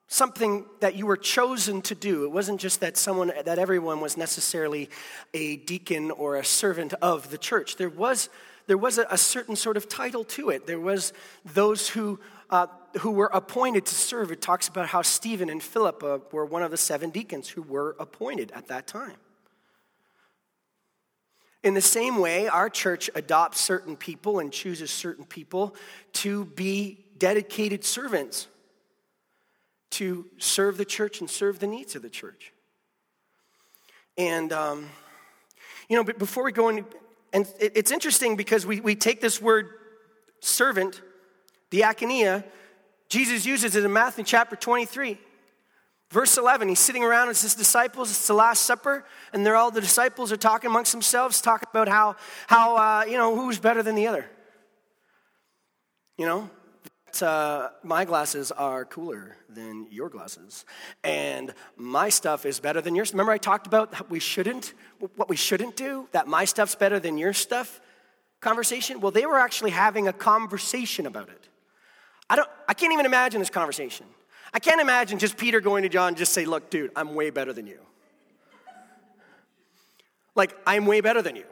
something 0.07 0.65
that 0.79 0.95
you 0.95 1.05
were 1.05 1.17
chosen 1.17 1.81
to 1.81 1.95
do. 1.95 2.23
It 2.23 2.31
wasn't 2.31 2.61
just 2.61 2.79
that 2.79 2.95
someone, 2.97 3.31
that 3.45 3.59
everyone 3.59 3.99
was 3.99 4.15
necessarily 4.15 4.89
a 5.33 5.57
deacon 5.57 6.11
or 6.11 6.37
a 6.37 6.45
servant 6.45 6.93
of 7.01 7.29
the 7.29 7.37
church. 7.37 7.75
There 7.75 7.89
was, 7.89 8.29
there 8.67 8.77
was 8.77 8.97
a, 8.97 9.05
a 9.09 9.17
certain 9.17 9.55
sort 9.55 9.75
of 9.75 9.89
title 9.89 10.23
to 10.23 10.49
it. 10.49 10.65
There 10.65 10.79
was 10.79 11.11
those 11.45 11.89
who, 11.89 12.19
uh, 12.49 12.67
who 12.99 13.11
were 13.11 13.29
appointed 13.33 13.85
to 13.85 13.95
serve. 13.95 14.31
It 14.31 14.41
talks 14.41 14.69
about 14.69 14.87
how 14.87 15.01
Stephen 15.01 15.49
and 15.49 15.61
Philip 15.61 16.01
uh, 16.01 16.19
were 16.31 16.45
one 16.45 16.63
of 16.63 16.71
the 16.71 16.77
seven 16.77 17.09
deacons 17.09 17.49
who 17.49 17.61
were 17.61 17.95
appointed 17.99 18.51
at 18.55 18.67
that 18.69 18.87
time. 18.87 19.17
In 21.63 21.73
the 21.73 21.81
same 21.81 22.19
way, 22.19 22.47
our 22.47 22.69
church 22.69 23.09
adopts 23.13 23.59
certain 23.59 23.97
people 23.97 24.39
and 24.39 24.53
chooses 24.53 24.89
certain 24.89 25.25
people 25.25 25.75
to 26.13 26.45
be 26.45 27.03
dedicated 27.17 27.83
servants 27.83 28.47
to 29.91 30.25
serve 30.37 30.77
the 30.77 30.85
church 30.85 31.19
and 31.19 31.29
serve 31.29 31.59
the 31.59 31.67
needs 31.67 31.95
of 31.95 32.01
the 32.01 32.09
church. 32.09 32.53
And, 34.17 34.51
um, 34.51 34.89
you 35.89 35.95
know, 35.95 36.03
but 36.03 36.17
before 36.17 36.43
we 36.43 36.51
go 36.51 36.69
in, 36.69 36.85
and 37.33 37.51
it's 37.59 37.91
interesting 37.91 38.35
because 38.35 38.65
we, 38.65 38.79
we 38.79 38.95
take 38.95 39.21
this 39.21 39.41
word 39.41 39.69
servant, 40.39 41.01
diakonia, 41.71 42.43
Jesus 43.09 43.45
uses 43.45 43.75
it 43.75 43.85
in 43.85 43.93
Matthew 43.93 44.23
chapter 44.23 44.55
23. 44.55 45.17
Verse 46.09 46.37
11, 46.37 46.69
he's 46.69 46.79
sitting 46.79 47.03
around 47.03 47.27
with 47.27 47.41
his 47.41 47.53
disciples. 47.53 48.09
It's 48.09 48.27
the 48.27 48.33
Last 48.33 48.63
Supper, 48.63 49.05
and 49.33 49.45
they're 49.45 49.57
all 49.57 49.71
the 49.71 49.81
disciples 49.81 50.31
are 50.31 50.37
talking 50.37 50.69
amongst 50.69 50.93
themselves, 50.93 51.41
talking 51.41 51.67
about 51.69 51.89
how, 51.89 52.15
how 52.47 52.77
uh, 52.77 53.05
you 53.05 53.17
know, 53.17 53.35
who's 53.35 53.59
better 53.59 53.83
than 53.83 53.95
the 53.95 54.07
other. 54.07 54.25
You 56.17 56.25
know, 56.25 56.49
uh, 57.21 57.69
my 57.83 58.05
glasses 58.05 58.51
are 58.51 58.85
cooler 58.85 59.35
than 59.49 59.87
your 59.91 60.09
glasses, 60.09 60.65
and 61.03 61.53
my 61.75 62.09
stuff 62.09 62.45
is 62.45 62.59
better 62.59 62.81
than 62.81 62.95
yours. 62.95 63.11
Remember, 63.13 63.31
I 63.31 63.37
talked 63.37 63.67
about 63.67 64.09
we 64.09 64.19
shouldn't, 64.19 64.73
what 65.15 65.29
we 65.29 65.35
shouldn't 65.35 65.75
do, 65.75 66.07
that 66.11 66.27
my 66.27 66.45
stuff's 66.45 66.75
better 66.75 66.99
than 66.99 67.17
your 67.17 67.33
stuff 67.33 67.81
conversation? 68.39 68.99
Well, 68.99 69.11
they 69.11 69.25
were 69.25 69.39
actually 69.39 69.71
having 69.71 70.07
a 70.07 70.13
conversation 70.13 71.05
about 71.05 71.29
it. 71.29 71.49
I, 72.29 72.35
don't, 72.35 72.49
I 72.67 72.73
can't 72.73 72.93
even 72.93 73.05
imagine 73.05 73.39
this 73.39 73.49
conversation. 73.49 74.05
I 74.53 74.59
can't 74.59 74.81
imagine 74.81 75.19
just 75.19 75.37
Peter 75.37 75.59
going 75.59 75.83
to 75.83 75.89
John 75.89 76.09
and 76.09 76.17
just 76.17 76.33
say, 76.33 76.45
Look, 76.45 76.69
dude, 76.69 76.91
I'm 76.95 77.15
way 77.15 77.29
better 77.29 77.53
than 77.53 77.67
you. 77.67 77.79
Like, 80.35 80.55
I'm 80.65 80.85
way 80.85 81.01
better 81.01 81.21
than 81.21 81.35
you. 81.35 81.45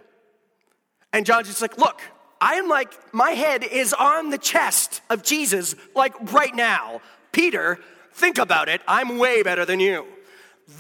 And 1.12 1.26
John's 1.26 1.48
just 1.48 1.62
like, 1.62 1.78
Look, 1.78 2.02
I 2.40 2.56
am 2.56 2.68
like, 2.68 3.14
my 3.14 3.32
head 3.32 3.64
is 3.64 3.94
on 3.94 4.30
the 4.30 4.38
chest 4.38 4.95
of 5.10 5.24
Jesus, 5.24 5.76
like 5.96 6.34
right 6.34 6.56
now. 6.56 7.02
Peter, 7.32 7.80
think 8.14 8.38
about 8.38 8.70
it. 8.70 8.82
I'm 8.88 9.18
way 9.18 9.44
better 9.44 9.66
than 9.66 9.80
you. 9.80 10.06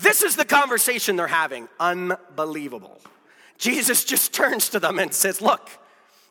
This 0.01 0.23
is 0.23 0.35
the 0.35 0.45
conversation 0.45 1.15
they're 1.15 1.27
having. 1.27 1.67
Unbelievable. 1.79 2.99
Jesus 3.57 4.03
just 4.03 4.33
turns 4.33 4.69
to 4.69 4.79
them 4.79 4.99
and 4.99 5.13
says, 5.13 5.41
Look, 5.41 5.69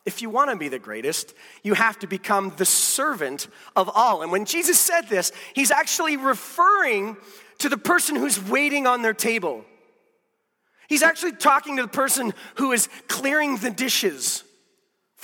if 0.05 0.21
you 0.21 0.29
want 0.29 0.51
to 0.51 0.57
be 0.57 0.69
the 0.69 0.79
greatest, 0.79 1.35
you 1.63 1.75
have 1.75 1.99
to 2.01 2.07
become 2.07 2.53
the 2.57 2.67
servant 2.67 3.49
of 3.75 3.91
all. 3.95 4.23
And 4.23 4.31
when 4.31 4.45
Jesus 4.45 4.79
said 4.79 5.03
this, 5.03 5.33
he's 5.55 5.71
actually 5.71 6.17
referring 6.17 7.17
to 7.59 7.69
the 7.69 7.79
person 7.79 8.17
who's 8.17 8.43
waiting 8.43 8.87
on 8.87 9.03
their 9.03 9.15
table. 9.15 9.65
He's 10.89 11.03
actually 11.03 11.33
talking 11.33 11.77
to 11.77 11.83
the 11.83 11.89
person 11.89 12.35
who 12.57 12.73
is 12.73 12.89
clearing 13.09 13.57
the 13.57 13.71
dishes 13.71 14.45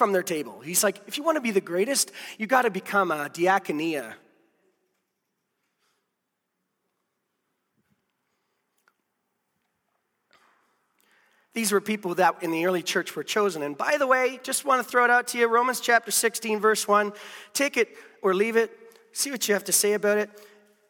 from 0.01 0.13
their 0.13 0.23
table. 0.23 0.61
He's 0.61 0.83
like, 0.83 0.99
if 1.07 1.19
you 1.19 1.23
want 1.23 1.37
to 1.37 1.43
be 1.43 1.51
the 1.51 1.61
greatest, 1.61 2.11
you 2.39 2.47
got 2.47 2.63
to 2.63 2.71
become 2.71 3.11
a 3.11 3.29
diaconia. 3.29 4.15
These 11.53 11.71
were 11.71 11.83
people 11.83 12.15
that 12.15 12.43
in 12.43 12.51
the 12.51 12.65
early 12.65 12.83
church 12.83 13.15
were 13.15 13.23
chosen. 13.23 13.63
And 13.63 13.77
by 13.77 13.99
the 13.99 14.07
way, 14.07 14.41
just 14.43 14.65
want 14.65 14.83
to 14.83 14.91
throw 14.91 15.05
it 15.05 15.11
out 15.11 15.29
to 15.29 15.39
you 15.39 15.47
Romans 15.47 15.81
chapter 15.81 16.11
16, 16.11 16.61
verse 16.61 16.89
1. 16.89 17.13
Take 17.53 17.77
it 17.77 17.95
or 18.23 18.33
leave 18.33 18.57
it, 18.57 18.71
see 19.13 19.31
what 19.31 19.47
you 19.49 19.53
have 19.53 19.65
to 19.65 19.73
say 19.73 19.93
about 19.93 20.17
it. 20.17 20.31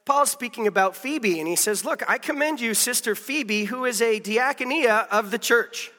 Paul's 0.05 0.31
speaking 0.31 0.69
about 0.69 0.95
Phoebe, 0.95 1.41
and 1.41 1.49
he 1.49 1.57
says, 1.57 1.85
Look, 1.85 2.09
I 2.09 2.19
commend 2.19 2.61
you, 2.61 2.75
Sister 2.75 3.17
Phoebe, 3.17 3.65
who 3.65 3.87
is 3.87 4.01
a 4.01 4.21
diaconia 4.21 5.09
of 5.09 5.33
the 5.33 5.39
church. 5.39 5.91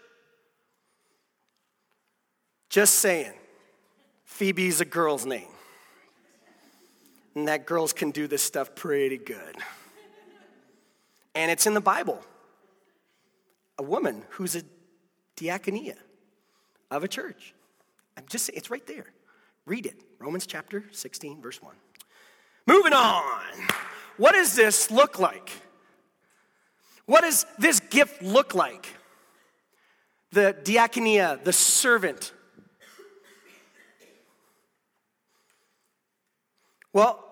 Just 2.72 2.96
saying. 2.96 3.34
Phoebe's 4.24 4.80
a 4.80 4.86
girl's 4.86 5.26
name. 5.26 5.50
And 7.36 7.50
that 7.50 7.66
girls 7.66 7.92
can 7.92 8.12
do 8.12 8.28
this 8.28 8.42
stuff 8.42 8.74
pretty 8.76 9.18
good. 9.18 9.58
And 11.36 11.52
it's 11.52 11.68
in 11.68 11.74
the 11.74 11.82
Bible. 11.82 12.22
A 13.78 13.84
woman 13.84 14.24
who's 14.30 14.56
a 14.56 14.62
diaconia 15.36 15.96
of 16.90 17.04
a 17.04 17.10
church. 17.10 17.54
I'm 18.18 18.24
just 18.30 18.46
saying, 18.46 18.56
it's 18.56 18.72
right 18.72 18.88
there. 18.88 19.08
Read 19.66 19.86
it. 19.86 20.02
Romans 20.18 20.46
chapter 20.46 20.86
16, 20.92 21.42
verse 21.42 21.62
1. 21.62 21.76
Moving 22.68 22.94
on. 22.94 23.68
What 24.16 24.32
does 24.32 24.56
this 24.56 24.90
look 24.90 25.20
like? 25.20 25.52
What 27.06 27.22
does 27.22 27.46
this 27.60 27.82
gift 27.82 28.22
look 28.22 28.56
like? 28.56 28.88
The 30.32 30.56
diaconia, 30.64 31.44
the 31.44 31.52
servant 31.52 32.32
Well, 36.94 37.24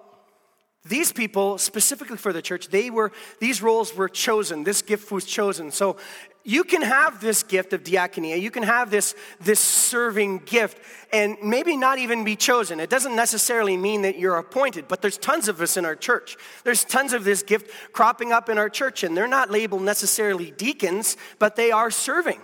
These 0.86 1.12
people, 1.12 1.58
specifically 1.58 2.16
for 2.16 2.32
the 2.32 2.42
church, 2.42 2.70
they 2.70 2.90
were, 2.90 3.12
these 3.40 3.62
roles 3.62 3.94
were 3.94 4.08
chosen. 4.08 4.64
This 4.64 4.82
gift 4.82 5.12
was 5.12 5.26
chosen. 5.26 5.72
So 5.72 5.98
you 6.46 6.64
can 6.64 6.82
have 6.82 7.20
this 7.20 7.44
gift 7.44 7.74
of 7.74 7.84
diaconia, 7.84 8.40
you 8.42 8.50
can 8.50 8.64
have 8.64 8.90
this, 8.90 9.14
this 9.42 9.60
serving 9.60 10.44
gift, 10.46 10.80
and 11.12 11.36
maybe 11.44 11.76
not 11.76 12.00
even 12.00 12.24
be 12.24 12.38
chosen. 12.38 12.80
It 12.80 12.90
doesn't 12.90 13.16
necessarily 13.16 13.76
mean 13.76 14.04
that 14.04 14.18
you're 14.18 14.38
appointed, 14.38 14.88
but 14.88 15.02
there's 15.02 15.18
tons 15.18 15.50
of 15.50 15.60
us 15.60 15.76
in 15.76 15.84
our 15.86 15.98
church. 15.98 16.38
There's 16.64 16.86
tons 16.86 17.12
of 17.12 17.26
this 17.26 17.44
gift 17.44 17.70
cropping 17.92 18.32
up 18.32 18.48
in 18.48 18.58
our 18.58 18.70
church, 18.70 19.04
and 19.04 19.18
they're 19.18 19.28
not 19.28 19.52
labeled 19.52 19.82
necessarily 19.82 20.52
deacons, 20.52 21.18
but 21.40 21.58
they 21.58 21.72
are 21.72 21.92
serving. 21.92 22.40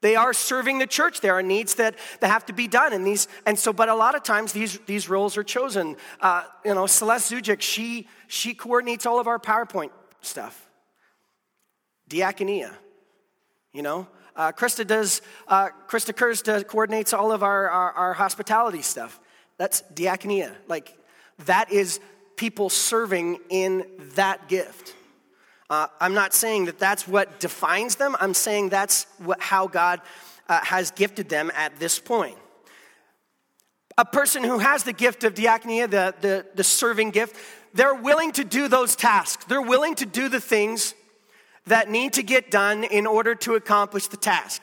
They 0.00 0.14
are 0.14 0.32
serving 0.32 0.78
the 0.78 0.86
church. 0.86 1.20
There 1.20 1.34
are 1.34 1.42
needs 1.42 1.74
that, 1.76 1.96
that 2.20 2.28
have 2.28 2.46
to 2.46 2.52
be 2.52 2.68
done. 2.68 2.92
And 2.92 3.06
these, 3.06 3.26
and 3.44 3.58
so, 3.58 3.72
but 3.72 3.88
a 3.88 3.94
lot 3.94 4.14
of 4.14 4.22
times 4.22 4.52
these, 4.52 4.78
these 4.86 5.08
roles 5.08 5.36
are 5.36 5.42
chosen. 5.42 5.96
Uh, 6.20 6.44
you 6.64 6.74
know, 6.74 6.86
Celeste 6.86 7.32
Zujic, 7.32 7.60
she, 7.60 8.06
she 8.28 8.54
coordinates 8.54 9.06
all 9.06 9.18
of 9.18 9.26
our 9.26 9.38
PowerPoint 9.38 9.90
stuff. 10.20 10.68
Diaconia, 12.08 12.72
you 13.72 13.82
know. 13.82 14.06
Uh, 14.36 14.52
Krista 14.52 14.86
does, 14.86 15.20
uh, 15.48 15.70
Krista 15.88 16.14
Kurz 16.14 16.42
coordinates 16.68 17.12
all 17.12 17.32
of 17.32 17.42
our, 17.42 17.68
our, 17.68 17.92
our 17.92 18.14
hospitality 18.14 18.82
stuff. 18.82 19.18
That's 19.56 19.82
diaconia. 19.92 20.54
Like, 20.68 20.96
that 21.46 21.72
is 21.72 21.98
people 22.36 22.70
serving 22.70 23.40
in 23.50 23.84
that 24.14 24.48
gift. 24.48 24.94
Uh, 25.70 25.86
I'm 26.00 26.14
not 26.14 26.32
saying 26.32 26.64
that 26.64 26.78
that's 26.78 27.06
what 27.06 27.40
defines 27.40 27.96
them, 27.96 28.16
I'm 28.20 28.34
saying 28.34 28.70
that's 28.70 29.06
what, 29.18 29.40
how 29.40 29.66
God 29.66 30.00
uh, 30.48 30.64
has 30.64 30.90
gifted 30.90 31.28
them 31.28 31.50
at 31.54 31.78
this 31.78 31.98
point. 31.98 32.38
A 33.98 34.04
person 34.04 34.44
who 34.44 34.58
has 34.58 34.84
the 34.84 34.92
gift 34.92 35.24
of 35.24 35.34
diaconia, 35.34 35.90
the, 35.90 36.14
the, 36.20 36.46
the 36.54 36.64
serving 36.64 37.10
gift, 37.10 37.36
they're 37.74 37.94
willing 37.94 38.32
to 38.32 38.44
do 38.44 38.68
those 38.68 38.96
tasks. 38.96 39.44
They're 39.44 39.60
willing 39.60 39.94
to 39.96 40.06
do 40.06 40.28
the 40.28 40.40
things 40.40 40.94
that 41.66 41.90
need 41.90 42.14
to 42.14 42.22
get 42.22 42.50
done 42.50 42.84
in 42.84 43.06
order 43.06 43.34
to 43.34 43.54
accomplish 43.54 44.06
the 44.06 44.16
task. 44.16 44.62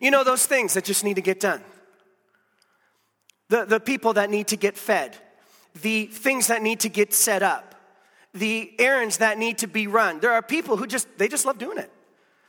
You 0.00 0.10
know, 0.10 0.22
those 0.24 0.46
things 0.46 0.74
that 0.74 0.84
just 0.84 1.04
need 1.04 1.14
to 1.14 1.22
get 1.22 1.40
done. 1.40 1.62
The, 3.48 3.64
the 3.64 3.80
people 3.80 4.12
that 4.14 4.30
need 4.30 4.48
to 4.48 4.56
get 4.56 4.76
fed, 4.76 5.16
the 5.82 6.06
things 6.06 6.46
that 6.48 6.62
need 6.62 6.80
to 6.80 6.88
get 6.88 7.12
set 7.12 7.42
up, 7.42 7.73
the 8.34 8.72
errands 8.78 9.18
that 9.18 9.38
need 9.38 9.58
to 9.58 9.66
be 9.66 9.86
run. 9.86 10.20
There 10.20 10.32
are 10.32 10.42
people 10.42 10.76
who 10.76 10.86
just, 10.86 11.06
they 11.18 11.28
just 11.28 11.46
love 11.46 11.58
doing 11.58 11.78
it. 11.78 11.90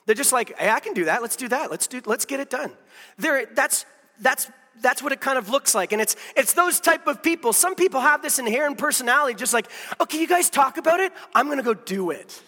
They're 0.06 0.15
just 0.15 0.34
like, 0.34 0.58
hey, 0.58 0.69
I 0.69 0.80
can 0.80 0.93
do 0.93 1.06
that. 1.06 1.21
Let's 1.21 1.36
do 1.36 1.48
that. 1.50 1.71
Let's 1.71 1.88
do, 1.88 2.02
let's 2.06 2.26
get 2.26 2.39
it 2.39 2.50
done. 2.50 2.71
There, 3.17 3.45
that's, 3.54 3.86
that's, 4.19 4.50
that's 4.82 5.02
what 5.02 5.12
it 5.12 5.21
kind 5.21 5.38
of 5.38 5.50
looks 5.50 5.74
like. 5.74 5.93
And 5.93 6.02
it's, 6.02 6.15
it's 6.36 6.54
those 6.54 6.80
type 6.80 7.08
of 7.08 7.24
people. 7.24 7.54
Some 7.54 7.76
people 7.76 8.02
have 8.02 8.21
this 8.21 8.39
inherent 8.39 8.78
personality, 8.78 9.36
just 9.36 9.54
like, 9.54 9.67
okay, 10.02 10.19
you 10.19 10.28
guys 10.28 10.50
talk 10.50 10.78
about 10.78 11.00
it. 11.00 11.13
I'm 11.34 11.45
going 11.45 11.58
to 11.58 11.63
go 11.63 11.74
do 11.74 12.12
it. 12.12 12.41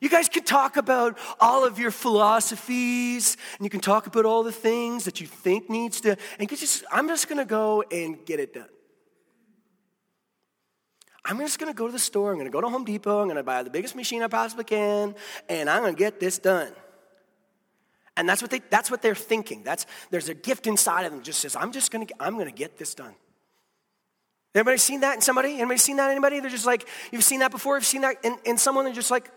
You 0.00 0.08
guys 0.08 0.28
can 0.28 0.44
talk 0.44 0.76
about 0.76 1.18
all 1.40 1.64
of 1.64 1.78
your 1.78 1.90
philosophies, 1.90 3.36
and 3.56 3.64
you 3.64 3.70
can 3.70 3.80
talk 3.80 4.06
about 4.06 4.24
all 4.24 4.42
the 4.42 4.52
things 4.52 5.04
that 5.04 5.20
you 5.20 5.26
think 5.26 5.70
needs 5.70 6.00
to, 6.02 6.16
and 6.38 6.50
you 6.50 6.56
just, 6.56 6.84
I'm 6.90 7.08
just 7.08 7.28
gonna 7.28 7.44
go 7.44 7.82
and 7.90 8.24
get 8.24 8.40
it 8.40 8.54
done. 8.54 8.68
I'm 11.24 11.38
just 11.38 11.58
gonna 11.58 11.74
go 11.74 11.86
to 11.86 11.92
the 11.92 11.98
store, 11.98 12.32
I'm 12.32 12.38
gonna 12.38 12.50
go 12.50 12.60
to 12.60 12.68
Home 12.68 12.84
Depot, 12.84 13.20
I'm 13.20 13.28
gonna 13.28 13.44
buy 13.44 13.62
the 13.62 13.70
biggest 13.70 13.94
machine 13.94 14.22
I 14.22 14.28
possibly 14.28 14.64
can, 14.64 15.14
and 15.48 15.70
I'm 15.70 15.82
gonna 15.82 15.94
get 15.94 16.18
this 16.18 16.38
done. 16.38 16.72
And 18.16 18.28
that's 18.28 18.42
what, 18.42 18.50
they, 18.50 18.60
that's 18.70 18.90
what 18.90 19.00
they're 19.00 19.14
thinking. 19.14 19.62
That's, 19.62 19.86
there's 20.10 20.28
a 20.28 20.34
gift 20.34 20.66
inside 20.66 21.04
of 21.04 21.12
them 21.12 21.22
just 21.22 21.40
says, 21.40 21.56
I'm 21.56 21.72
just 21.72 21.90
gonna, 21.90 22.06
I'm 22.20 22.36
gonna 22.36 22.50
get 22.50 22.76
this 22.76 22.94
done. 22.94 23.14
Anybody 24.54 24.76
seen 24.76 25.00
that 25.00 25.14
in 25.14 25.20
somebody? 25.22 25.54
Anybody 25.54 25.78
seen 25.78 25.96
that 25.96 26.06
in 26.06 26.10
anybody? 26.10 26.40
They're 26.40 26.50
just 26.50 26.66
like, 26.66 26.86
you've 27.10 27.24
seen 27.24 27.40
that 27.40 27.50
before? 27.50 27.76
You've 27.76 27.86
seen 27.86 28.02
that 28.02 28.22
in, 28.22 28.36
in 28.44 28.58
someone? 28.58 28.84
They're 28.84 28.92
just 28.92 29.10
like, 29.10 29.30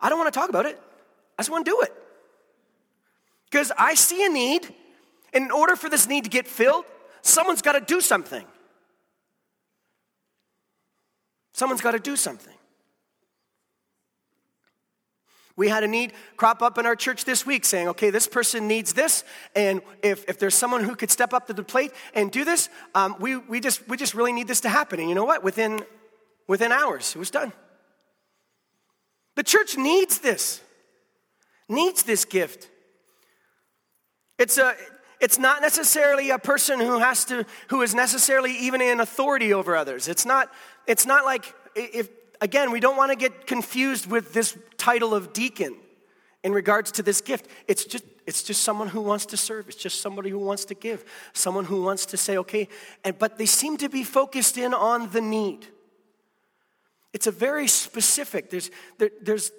I 0.00 0.08
don't 0.08 0.18
wanna 0.18 0.30
talk 0.30 0.48
about 0.48 0.66
it. 0.66 0.80
I 1.38 1.42
just 1.42 1.50
wanna 1.50 1.64
do 1.64 1.80
it. 1.82 1.92
Because 3.50 3.72
I 3.76 3.94
see 3.94 4.24
a 4.24 4.28
need, 4.28 4.72
and 5.34 5.46
in 5.46 5.50
order 5.50 5.76
for 5.76 5.90
this 5.90 6.08
need 6.08 6.24
to 6.24 6.30
get 6.30 6.46
filled, 6.46 6.84
someone's 7.22 7.60
gotta 7.60 7.80
do 7.80 8.00
something. 8.00 8.44
Someone's 11.56 11.80
got 11.80 11.92
to 11.92 11.98
do 11.98 12.16
something. 12.16 12.52
We 15.56 15.68
had 15.68 15.84
a 15.84 15.88
need 15.88 16.12
crop 16.36 16.60
up 16.60 16.76
in 16.76 16.84
our 16.84 16.94
church 16.94 17.24
this 17.24 17.46
week 17.46 17.64
saying, 17.64 17.88
okay, 17.88 18.10
this 18.10 18.28
person 18.28 18.68
needs 18.68 18.92
this, 18.92 19.24
and 19.54 19.80
if, 20.02 20.28
if 20.28 20.38
there's 20.38 20.54
someone 20.54 20.84
who 20.84 20.94
could 20.94 21.10
step 21.10 21.32
up 21.32 21.46
to 21.46 21.54
the 21.54 21.62
plate 21.62 21.92
and 22.12 22.30
do 22.30 22.44
this, 22.44 22.68
um, 22.94 23.16
we, 23.20 23.38
we, 23.38 23.60
just, 23.60 23.88
we 23.88 23.96
just 23.96 24.12
really 24.12 24.34
need 24.34 24.48
this 24.48 24.60
to 24.60 24.68
happen. 24.68 25.00
And 25.00 25.08
you 25.08 25.14
know 25.14 25.24
what? 25.24 25.42
Within, 25.42 25.80
within 26.46 26.72
hours, 26.72 27.16
it 27.16 27.18
was 27.18 27.30
done. 27.30 27.54
The 29.36 29.42
church 29.42 29.78
needs 29.78 30.18
this, 30.18 30.60
needs 31.70 32.02
this 32.02 32.26
gift. 32.26 32.68
It's, 34.38 34.58
a, 34.58 34.74
it's 35.22 35.38
not 35.38 35.62
necessarily 35.62 36.28
a 36.28 36.38
person 36.38 36.80
who 36.80 36.98
has 36.98 37.24
to, 37.26 37.46
who 37.68 37.80
is 37.80 37.94
necessarily 37.94 38.52
even 38.58 38.82
in 38.82 39.00
authority 39.00 39.54
over 39.54 39.74
others. 39.74 40.06
It's 40.06 40.26
not 40.26 40.52
it's 40.86 41.06
not 41.06 41.24
like, 41.24 41.54
if, 41.74 42.08
again, 42.40 42.70
we 42.70 42.80
don't 42.80 42.96
want 42.96 43.10
to 43.12 43.16
get 43.16 43.46
confused 43.46 44.06
with 44.06 44.32
this 44.32 44.56
title 44.76 45.14
of 45.14 45.32
deacon 45.32 45.76
in 46.42 46.52
regards 46.52 46.92
to 46.92 47.02
this 47.02 47.20
gift. 47.20 47.48
It's 47.66 47.84
just, 47.84 48.04
it's 48.26 48.42
just 48.42 48.62
someone 48.62 48.88
who 48.88 49.00
wants 49.00 49.26
to 49.26 49.36
serve. 49.36 49.68
It's 49.68 49.76
just 49.76 50.00
somebody 50.00 50.30
who 50.30 50.38
wants 50.38 50.64
to 50.66 50.74
give. 50.74 51.04
Someone 51.32 51.64
who 51.64 51.82
wants 51.82 52.06
to 52.06 52.16
say, 52.16 52.36
okay, 52.38 52.68
and, 53.04 53.18
but 53.18 53.38
they 53.38 53.46
seem 53.46 53.76
to 53.78 53.88
be 53.88 54.04
focused 54.04 54.58
in 54.58 54.74
on 54.74 55.10
the 55.10 55.20
need. 55.20 55.66
It's 57.12 57.26
a 57.26 57.32
very 57.32 57.66
specific, 57.66 58.50
there's, 58.50 58.70
there, 58.98 59.10
there's, 59.22 59.50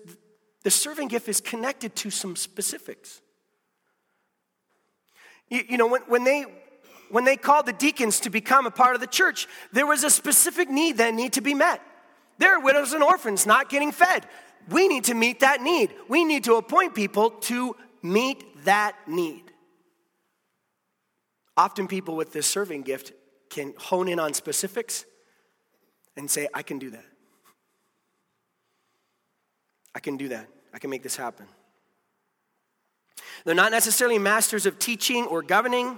the 0.64 0.72
serving 0.72 1.08
gift 1.08 1.28
is 1.28 1.42
connected 1.42 1.96
to 1.98 2.10
some 2.10 2.36
specifics. 2.36 3.22
You, 5.50 5.64
you 5.70 5.78
know, 5.78 5.88
when, 5.88 6.02
when, 6.02 6.24
they, 6.24 6.46
when 7.10 7.26
they 7.26 7.38
called 7.38 7.66
the 7.66 7.74
deacons 7.74 8.20
to 8.22 8.30
become 8.30 8.66
a 8.66 8.72
part 8.72 8.96
of 8.96 9.02
the 9.02 9.08
church, 9.08 9.48
there 9.72 9.86
was 9.86 10.04
a 10.04 10.10
specific 10.10 10.70
need 10.70 10.98
that 10.98 11.14
need 11.14 11.34
to 11.34 11.42
be 11.42 11.54
met. 11.54 11.82
There 12.38 12.56
are 12.56 12.60
widows 12.60 12.94
and 12.94 13.04
orphans 13.04 13.46
not 13.46 13.70
getting 13.70 13.92
fed. 13.92 14.28
We 14.70 14.88
need 14.88 15.06
to 15.06 15.14
meet 15.14 15.40
that 15.40 15.62
need. 15.62 15.94
We 16.08 16.24
need 16.24 16.44
to 16.46 16.56
appoint 16.56 16.94
people 16.94 17.32
to 17.32 17.76
meet 18.02 18.66
that 18.66 18.96
need. 19.08 19.44
Often, 21.56 21.88
people 21.88 22.16
with 22.16 22.34
this 22.34 22.46
serving 22.46 22.84
gift 22.84 23.14
can 23.50 23.74
hone 23.78 24.08
in 24.08 24.20
on 24.20 24.34
specifics 24.34 25.06
and 26.16 26.30
say, 26.30 26.48
I 26.54 26.62
can 26.62 26.78
do 26.78 26.92
that. 26.92 27.06
I 29.96 30.00
can 30.00 30.18
do 30.18 30.28
that. 30.28 30.48
I 30.74 30.80
can 30.80 30.92
make 30.92 31.02
this 31.02 31.16
happen. 31.16 31.48
They're 33.46 33.56
not 33.56 33.72
necessarily 33.72 34.20
masters 34.20 34.66
of 34.66 34.78
teaching 34.78 35.26
or 35.26 35.42
governing, 35.42 35.98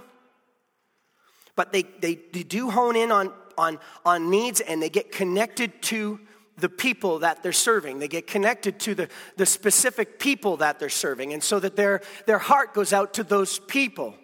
but 1.56 1.72
they, 1.72 1.82
they, 1.82 2.16
they 2.32 2.42
do 2.42 2.70
hone 2.70 2.96
in 2.96 3.12
on, 3.12 3.32
on, 3.58 3.78
on 4.04 4.30
needs 4.30 4.60
and 4.60 4.82
they 4.82 4.90
get 4.90 5.12
connected 5.12 5.82
to 5.82 6.20
the 6.56 6.68
people 6.68 7.20
that 7.20 7.42
they're 7.42 7.52
serving. 7.52 7.98
They 7.98 8.08
get 8.08 8.26
connected 8.26 8.78
to 8.80 8.94
the, 8.94 9.08
the 9.36 9.46
specific 9.46 10.18
people 10.18 10.58
that 10.58 10.78
they're 10.78 10.88
serving. 10.88 11.32
And 11.32 11.42
so 11.42 11.58
that 11.60 11.76
their, 11.76 12.02
their 12.26 12.38
heart 12.38 12.74
goes 12.74 12.92
out 12.92 13.14
to 13.14 13.24
those 13.24 13.58
people. 13.58 14.14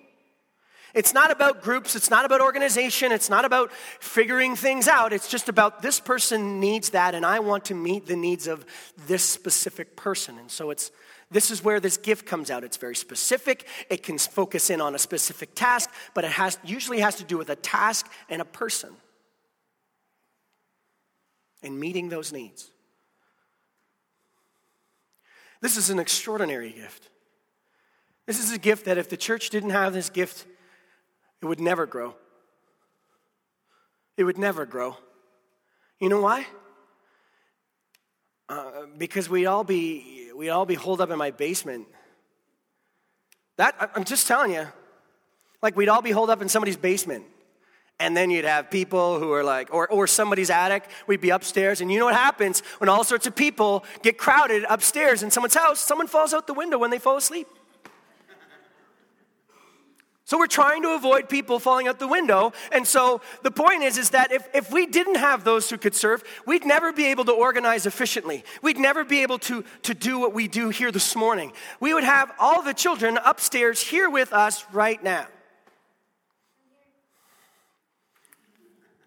It's 0.94 1.12
not 1.12 1.30
about 1.30 1.60
groups, 1.60 1.94
it's 1.94 2.08
not 2.08 2.24
about 2.24 2.40
organization, 2.40 3.12
it's 3.12 3.28
not 3.28 3.44
about 3.44 3.70
figuring 4.00 4.56
things 4.56 4.88
out. 4.88 5.12
It's 5.12 5.28
just 5.28 5.50
about 5.50 5.82
this 5.82 6.00
person 6.00 6.58
needs 6.58 6.90
that, 6.90 7.14
and 7.14 7.26
I 7.26 7.40
want 7.40 7.66
to 7.66 7.74
meet 7.74 8.06
the 8.06 8.16
needs 8.16 8.46
of 8.46 8.64
this 9.06 9.22
specific 9.22 9.94
person. 9.94 10.38
And 10.38 10.50
so 10.50 10.70
it's 10.70 10.90
this 11.30 11.50
is 11.50 11.64
where 11.64 11.80
this 11.80 11.96
gift 11.96 12.26
comes 12.26 12.50
out. 12.50 12.62
It's 12.62 12.76
very 12.76 12.94
specific. 12.94 13.66
It 13.90 14.02
can 14.02 14.18
focus 14.18 14.70
in 14.70 14.80
on 14.80 14.94
a 14.94 14.98
specific 14.98 15.54
task, 15.54 15.90
but 16.14 16.24
it 16.24 16.30
has, 16.32 16.58
usually 16.64 17.00
has 17.00 17.16
to 17.16 17.24
do 17.24 17.36
with 17.36 17.50
a 17.50 17.56
task 17.56 18.10
and 18.28 18.40
a 18.40 18.44
person 18.44 18.90
and 21.62 21.78
meeting 21.80 22.08
those 22.08 22.32
needs. 22.32 22.70
This 25.60 25.76
is 25.76 25.90
an 25.90 25.98
extraordinary 25.98 26.70
gift. 26.70 27.08
This 28.26 28.38
is 28.38 28.52
a 28.52 28.58
gift 28.58 28.84
that 28.84 28.98
if 28.98 29.08
the 29.08 29.16
church 29.16 29.50
didn't 29.50 29.70
have 29.70 29.92
this 29.92 30.10
gift, 30.10 30.46
it 31.42 31.46
would 31.46 31.60
never 31.60 31.86
grow. 31.86 32.14
It 34.16 34.24
would 34.24 34.38
never 34.38 34.64
grow. 34.64 34.96
You 35.98 36.08
know 36.08 36.20
why? 36.20 36.46
Uh, 38.48 38.86
because 38.96 39.28
we'd 39.28 39.46
all 39.46 39.64
be 39.64 40.25
we'd 40.36 40.50
all 40.50 40.66
be 40.66 40.74
holed 40.74 41.00
up 41.00 41.10
in 41.10 41.18
my 41.18 41.30
basement. 41.30 41.86
That, 43.56 43.90
I'm 43.94 44.04
just 44.04 44.26
telling 44.26 44.52
you, 44.52 44.66
like 45.62 45.76
we'd 45.76 45.88
all 45.88 46.02
be 46.02 46.10
holed 46.10 46.30
up 46.30 46.42
in 46.42 46.48
somebody's 46.48 46.76
basement. 46.76 47.24
And 47.98 48.14
then 48.14 48.30
you'd 48.30 48.44
have 48.44 48.70
people 48.70 49.18
who 49.18 49.32
are 49.32 49.42
like, 49.42 49.72
or, 49.72 49.88
or 49.88 50.06
somebody's 50.06 50.50
attic, 50.50 50.84
we'd 51.06 51.22
be 51.22 51.30
upstairs. 51.30 51.80
And 51.80 51.90
you 51.90 51.98
know 51.98 52.04
what 52.04 52.14
happens 52.14 52.60
when 52.76 52.90
all 52.90 53.04
sorts 53.04 53.26
of 53.26 53.34
people 53.34 53.84
get 54.02 54.18
crowded 54.18 54.64
upstairs 54.68 55.22
in 55.22 55.30
someone's 55.30 55.54
house? 55.54 55.80
Someone 55.80 56.06
falls 56.06 56.34
out 56.34 56.46
the 56.46 56.52
window 56.52 56.76
when 56.76 56.90
they 56.90 56.98
fall 56.98 57.16
asleep. 57.16 57.48
So 60.26 60.36
we're 60.38 60.48
trying 60.48 60.82
to 60.82 60.96
avoid 60.96 61.28
people 61.28 61.60
falling 61.60 61.86
out 61.86 62.00
the 62.00 62.08
window. 62.08 62.52
And 62.72 62.84
so 62.84 63.20
the 63.44 63.52
point 63.52 63.84
is, 63.84 63.96
is 63.96 64.10
that 64.10 64.32
if, 64.32 64.48
if 64.52 64.72
we 64.72 64.84
didn't 64.84 65.14
have 65.14 65.44
those 65.44 65.70
who 65.70 65.78
could 65.78 65.94
serve, 65.94 66.24
we'd 66.44 66.66
never 66.66 66.92
be 66.92 67.06
able 67.06 67.24
to 67.26 67.32
organize 67.32 67.86
efficiently. 67.86 68.42
We'd 68.60 68.76
never 68.76 69.04
be 69.04 69.22
able 69.22 69.38
to, 69.38 69.62
to 69.84 69.94
do 69.94 70.18
what 70.18 70.34
we 70.34 70.48
do 70.48 70.70
here 70.70 70.90
this 70.90 71.14
morning. 71.14 71.52
We 71.78 71.94
would 71.94 72.02
have 72.02 72.32
all 72.40 72.60
the 72.60 72.74
children 72.74 73.20
upstairs 73.24 73.80
here 73.80 74.10
with 74.10 74.32
us 74.32 74.64
right 74.72 75.00
now. 75.00 75.28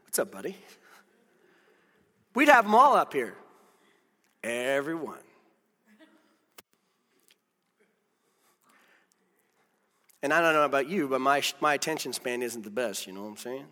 What's 0.05 0.19
up, 0.19 0.31
buddy? 0.31 0.55
We'd 2.33 2.47
have 2.47 2.63
them 2.63 2.75
all 2.75 2.95
up 2.95 3.11
here. 3.11 3.35
Everyone. 4.41 5.19
And 10.21 10.33
I 10.33 10.41
don't 10.41 10.53
know 10.53 10.65
about 10.65 10.89
you, 10.89 11.07
but 11.07 11.21
my, 11.21 11.41
my 11.61 11.73
attention 11.73 12.11
span 12.13 12.41
isn't 12.41 12.63
the 12.63 12.69
best, 12.69 13.07
you 13.07 13.13
know 13.13 13.21
what 13.21 13.29
I'm 13.29 13.37
saying? 13.37 13.65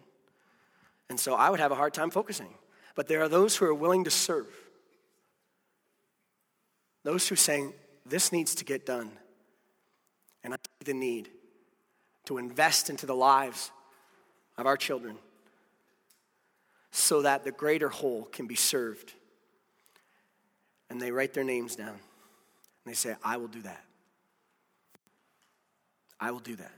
And 1.09 1.19
so 1.19 1.35
I 1.35 1.49
would 1.49 1.59
have 1.59 1.71
a 1.71 1.75
hard 1.75 1.93
time 1.93 2.09
focusing. 2.09 2.53
But 2.95 3.07
there 3.07 3.21
are 3.21 3.29
those 3.29 3.55
who 3.55 3.65
are 3.65 3.73
willing 3.73 4.03
to 4.05 4.11
serve. 4.11 4.47
Those 7.03 7.27
who 7.27 7.33
are 7.33 7.37
saying, 7.37 7.73
this 8.05 8.31
needs 8.31 8.55
to 8.55 8.65
get 8.65 8.85
done. 8.85 9.11
And 10.43 10.53
I 10.53 10.57
see 10.57 10.91
the 10.91 10.93
need 10.93 11.29
to 12.25 12.37
invest 12.37 12.89
into 12.89 13.05
the 13.05 13.15
lives 13.15 13.71
of 14.57 14.65
our 14.65 14.77
children 14.77 15.17
so 16.91 17.21
that 17.21 17.43
the 17.43 17.51
greater 17.51 17.89
whole 17.89 18.23
can 18.23 18.47
be 18.47 18.55
served. 18.55 19.13
And 20.89 21.01
they 21.01 21.11
write 21.11 21.33
their 21.33 21.43
names 21.43 21.75
down. 21.75 21.89
And 21.89 21.99
they 22.85 22.93
say, 22.93 23.15
I 23.23 23.37
will 23.37 23.47
do 23.47 23.61
that. 23.61 23.83
I 26.19 26.31
will 26.31 26.39
do 26.39 26.55
that. 26.55 26.71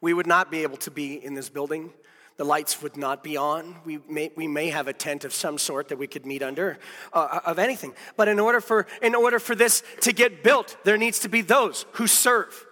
We 0.00 0.12
would 0.12 0.26
not 0.26 0.50
be 0.50 0.62
able 0.62 0.76
to 0.78 0.90
be 0.90 1.24
in 1.24 1.34
this 1.34 1.48
building. 1.48 1.92
The 2.36 2.44
lights 2.44 2.82
would 2.82 2.96
not 2.96 3.22
be 3.22 3.36
on. 3.36 3.76
We 3.84 3.98
may, 4.08 4.32
we 4.34 4.48
may 4.48 4.70
have 4.70 4.88
a 4.88 4.92
tent 4.92 5.24
of 5.24 5.32
some 5.32 5.58
sort 5.58 5.88
that 5.88 5.98
we 5.98 6.06
could 6.06 6.26
meet 6.26 6.42
under, 6.42 6.78
uh, 7.12 7.40
of 7.44 7.58
anything. 7.58 7.94
But 8.16 8.28
in 8.28 8.40
order, 8.40 8.60
for, 8.60 8.86
in 9.00 9.14
order 9.14 9.38
for 9.38 9.54
this 9.54 9.82
to 10.00 10.12
get 10.12 10.42
built, 10.42 10.76
there 10.84 10.96
needs 10.96 11.20
to 11.20 11.28
be 11.28 11.40
those 11.40 11.86
who 11.92 12.06
serve 12.06 12.66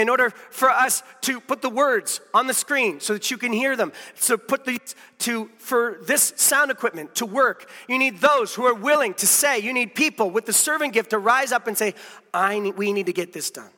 in 0.00 0.08
order 0.08 0.30
for 0.30 0.70
us 0.70 1.02
to 1.20 1.40
put 1.40 1.60
the 1.60 1.68
words 1.68 2.20
on 2.32 2.46
the 2.46 2.54
screen 2.54 3.00
so 3.00 3.12
that 3.12 3.30
you 3.30 3.36
can 3.36 3.52
hear 3.52 3.76
them. 3.76 3.92
So 4.14 4.38
put 4.38 4.64
these 4.64 4.94
to 5.20 5.50
for 5.58 5.98
this 6.06 6.32
sound 6.36 6.70
equipment 6.70 7.14
to 7.16 7.26
work. 7.26 7.68
You 7.86 7.98
need 7.98 8.18
those 8.18 8.54
who 8.54 8.64
are 8.64 8.74
willing 8.74 9.12
to 9.14 9.26
say 9.26 9.58
you 9.58 9.74
need 9.74 9.94
people 9.94 10.30
with 10.30 10.46
the 10.46 10.52
servant 10.54 10.94
gift 10.94 11.10
to 11.10 11.18
rise 11.18 11.52
up 11.52 11.66
and 11.66 11.76
say 11.76 11.94
i 12.32 12.58
need, 12.58 12.76
we 12.76 12.92
need 12.92 13.06
to 13.06 13.12
get 13.12 13.32
this 13.32 13.50
done. 13.50 13.70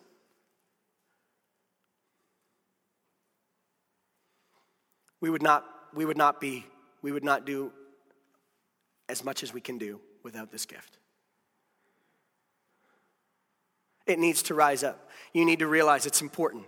We 5.21 5.29
would 5.29 5.43
not 5.43 5.67
we 5.93 6.05
would 6.05 6.17
not 6.17 6.41
be 6.41 6.65
we 7.03 7.11
would 7.11 7.25
not 7.25 7.45
do 7.45 7.73
as 9.09 9.25
much 9.25 9.43
as 9.43 9.53
we 9.53 9.61
can 9.61 9.77
do 9.77 10.01
without 10.23 10.53
this 10.53 10.67
gift 10.67 10.99
it 14.07 14.19
needs 14.19 14.43
to 14.45 14.55
rise 14.55 14.83
up. 14.83 15.09
You 15.33 15.45
need 15.45 15.61
to 15.61 15.67
realize 15.67 16.07
it's 16.07 16.23
important. 16.23 16.65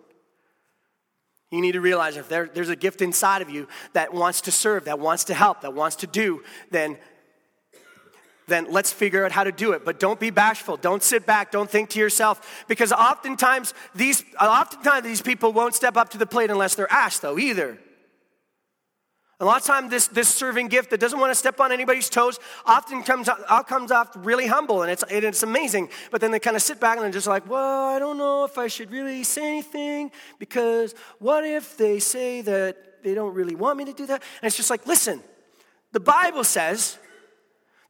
You 1.51 1.61
need 1.61 1.73
to 1.73 1.81
realize 1.81 2.17
if 2.17 2.29
there, 2.29 2.51
there's 2.53 2.69
a 2.69 2.77
gift 2.77 3.01
inside 3.01 3.43
of 3.43 3.51
you 3.51 3.69
that 3.93 4.13
wants 4.13 4.41
to 4.43 4.51
serve, 4.51 4.87
that 4.87 4.99
wants 4.99 5.25
to 5.25 5.35
help, 5.35 5.61
that 5.61 5.73
wants 5.73 5.97
to 5.97 6.07
do, 6.07 6.43
then, 6.71 6.99
then 8.49 8.73
let's 8.73 8.93
figure 8.93 9.25
out 9.25 9.31
how 9.31 9.45
to 9.45 9.53
do 9.53 9.73
it. 9.73 9.85
But 9.85 10.01
don't 10.01 10.19
be 10.19 10.31
bashful. 10.31 10.77
Don't 10.77 11.03
sit 11.03 11.27
back. 11.27 11.53
Don't 11.53 11.71
think 11.71 11.91
to 11.91 12.01
yourself. 12.01 12.65
Because 12.67 12.93
oftentimes 12.93 13.73
these, 13.95 14.25
oftentimes 14.41 15.05
these 15.05 15.23
people 15.23 15.53
won't 15.53 15.75
step 15.75 15.97
up 15.97 16.09
to 16.11 16.19
the 16.19 16.27
plate 16.27 16.51
unless 16.51 16.75
they're 16.75 16.93
asked, 16.93 17.23
though, 17.23 17.39
either. 17.39 17.79
A 19.45 19.47
lot 19.47 19.61
of 19.61 19.67
times, 19.67 19.91
this, 19.91 20.07
this 20.07 20.29
serving 20.31 20.69
gift 20.69 20.89
that 20.89 21.01
doesn't 21.01 21.21
want 21.21 21.31
to 21.31 21.35
step 21.35 21.61
on 21.61 21.71
anybody's 21.71 22.09
toes 22.09 22.41
often 22.65 23.03
comes, 23.03 23.29
out, 23.29 23.69
comes 23.69 23.93
off 23.93 24.11
really 24.15 24.47
humble 24.47 24.81
and 24.81 24.91
it's, 24.91 25.03
and 25.03 25.23
it's 25.23 25.43
amazing. 25.43 25.91
But 26.11 26.23
then 26.23 26.31
they 26.31 26.39
kind 26.39 26.57
of 26.57 26.63
sit 26.63 26.81
back 26.81 26.97
and 26.97 27.05
they're 27.05 27.13
just 27.13 27.27
like, 27.27 27.47
well, 27.47 27.91
I 27.91 27.99
don't 27.99 28.17
know 28.17 28.47
if 28.47 28.57
I 28.57 28.69
should 28.69 28.91
really 28.91 29.23
say 29.23 29.47
anything 29.47 30.13
because 30.39 30.95
what 31.19 31.45
if 31.45 31.77
they 31.77 31.99
say 31.99 32.41
that 32.41 33.03
they 33.03 33.13
don't 33.13 33.35
really 33.35 33.55
want 33.55 33.77
me 33.77 33.85
to 33.85 33.93
do 33.93 34.07
that? 34.07 34.23
And 34.41 34.47
it's 34.47 34.57
just 34.57 34.71
like, 34.71 34.87
listen, 34.87 35.21
the 35.93 36.01
Bible 36.01 36.43
says 36.43 36.97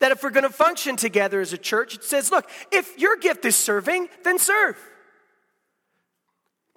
that 0.00 0.10
if 0.10 0.24
we're 0.24 0.30
going 0.30 0.42
to 0.42 0.50
function 0.50 0.96
together 0.96 1.40
as 1.40 1.52
a 1.52 1.58
church, 1.58 1.94
it 1.94 2.02
says, 2.02 2.32
look, 2.32 2.50
if 2.72 2.98
your 2.98 3.16
gift 3.16 3.44
is 3.44 3.54
serving, 3.54 4.08
then 4.24 4.40
serve. 4.40 4.76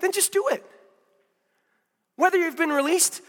Then 0.02 0.12
just 0.12 0.32
do 0.32 0.48
it. 0.50 0.64
Whether 2.16 2.38
you've 2.38 2.58
been 2.58 2.70
released 2.70 3.24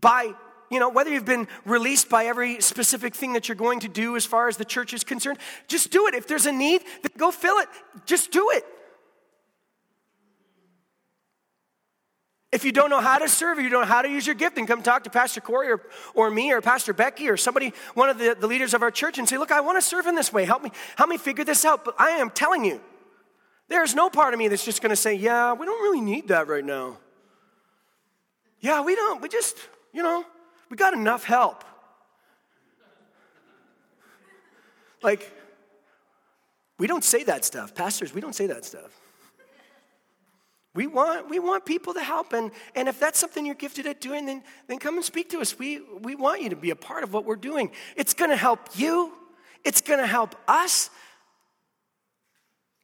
by 0.00 0.34
you 0.70 0.80
know, 0.80 0.88
whether 0.88 1.10
you've 1.10 1.24
been 1.24 1.48
released 1.64 2.08
by 2.08 2.26
every 2.26 2.60
specific 2.60 3.14
thing 3.14 3.34
that 3.34 3.48
you're 3.48 3.56
going 3.56 3.80
to 3.80 3.88
do 3.88 4.16
as 4.16 4.26
far 4.26 4.48
as 4.48 4.56
the 4.56 4.64
church 4.64 4.92
is 4.92 5.04
concerned, 5.04 5.38
just 5.68 5.90
do 5.90 6.06
it. 6.08 6.14
If 6.14 6.26
there's 6.26 6.46
a 6.46 6.52
need, 6.52 6.82
go 7.16 7.30
fill 7.30 7.58
it. 7.58 7.68
Just 8.04 8.32
do 8.32 8.50
it. 8.52 8.64
If 12.52 12.64
you 12.64 12.72
don't 12.72 12.90
know 12.90 13.00
how 13.00 13.18
to 13.18 13.28
serve, 13.28 13.58
or 13.58 13.60
you 13.60 13.68
don't 13.68 13.82
know 13.82 13.86
how 13.86 14.02
to 14.02 14.08
use 14.08 14.26
your 14.26 14.34
gift, 14.34 14.56
then 14.56 14.66
come 14.66 14.82
talk 14.82 15.04
to 15.04 15.10
Pastor 15.10 15.40
Corey 15.40 15.70
or, 15.70 15.82
or 16.14 16.30
me 16.30 16.52
or 16.52 16.60
Pastor 16.60 16.92
Becky 16.92 17.28
or 17.28 17.36
somebody, 17.36 17.72
one 17.94 18.08
of 18.08 18.18
the, 18.18 18.36
the 18.38 18.46
leaders 18.46 18.72
of 18.72 18.82
our 18.82 18.90
church, 18.90 19.18
and 19.18 19.28
say, 19.28 19.36
Look, 19.36 19.50
I 19.50 19.60
want 19.60 19.76
to 19.76 19.82
serve 19.82 20.06
in 20.06 20.14
this 20.14 20.32
way. 20.32 20.44
Help 20.44 20.62
me, 20.62 20.70
help 20.96 21.10
me 21.10 21.18
figure 21.18 21.44
this 21.44 21.64
out. 21.64 21.84
But 21.84 21.96
I 21.98 22.10
am 22.12 22.30
telling 22.30 22.64
you, 22.64 22.80
there's 23.68 23.94
no 23.94 24.08
part 24.08 24.32
of 24.32 24.38
me 24.38 24.48
that's 24.48 24.64
just 24.64 24.80
going 24.80 24.90
to 24.90 24.96
say, 24.96 25.14
Yeah, 25.14 25.52
we 25.52 25.66
don't 25.66 25.82
really 25.82 26.00
need 26.00 26.28
that 26.28 26.48
right 26.48 26.64
now. 26.64 26.98
Yeah, 28.60 28.80
we 28.80 28.94
don't. 28.94 29.20
We 29.20 29.28
just, 29.28 29.56
you 29.92 30.02
know, 30.02 30.24
we 30.70 30.76
got 30.76 30.94
enough 30.94 31.24
help. 31.24 31.64
Like, 35.02 35.32
we 36.78 36.86
don't 36.86 37.04
say 37.04 37.24
that 37.24 37.44
stuff. 37.44 37.74
Pastors, 37.74 38.12
we 38.12 38.20
don't 38.20 38.34
say 38.34 38.46
that 38.46 38.64
stuff. 38.64 38.90
We 40.74 40.86
want, 40.86 41.30
we 41.30 41.38
want 41.38 41.64
people 41.64 41.94
to 41.94 42.02
help, 42.02 42.34
and, 42.34 42.50
and 42.74 42.86
if 42.86 43.00
that's 43.00 43.18
something 43.18 43.46
you're 43.46 43.54
gifted 43.54 43.86
at 43.86 43.98
doing, 43.98 44.26
then, 44.26 44.42
then 44.66 44.78
come 44.78 44.96
and 44.96 45.04
speak 45.04 45.30
to 45.30 45.40
us. 45.40 45.58
We, 45.58 45.80
we 46.02 46.14
want 46.14 46.42
you 46.42 46.50
to 46.50 46.56
be 46.56 46.68
a 46.68 46.76
part 46.76 47.02
of 47.02 47.14
what 47.14 47.24
we're 47.24 47.36
doing. 47.36 47.70
It's 47.96 48.12
going 48.12 48.30
to 48.30 48.36
help 48.36 48.60
you, 48.74 49.10
it's 49.64 49.80
going 49.80 50.00
to 50.00 50.06
help 50.06 50.34
us, 50.46 50.90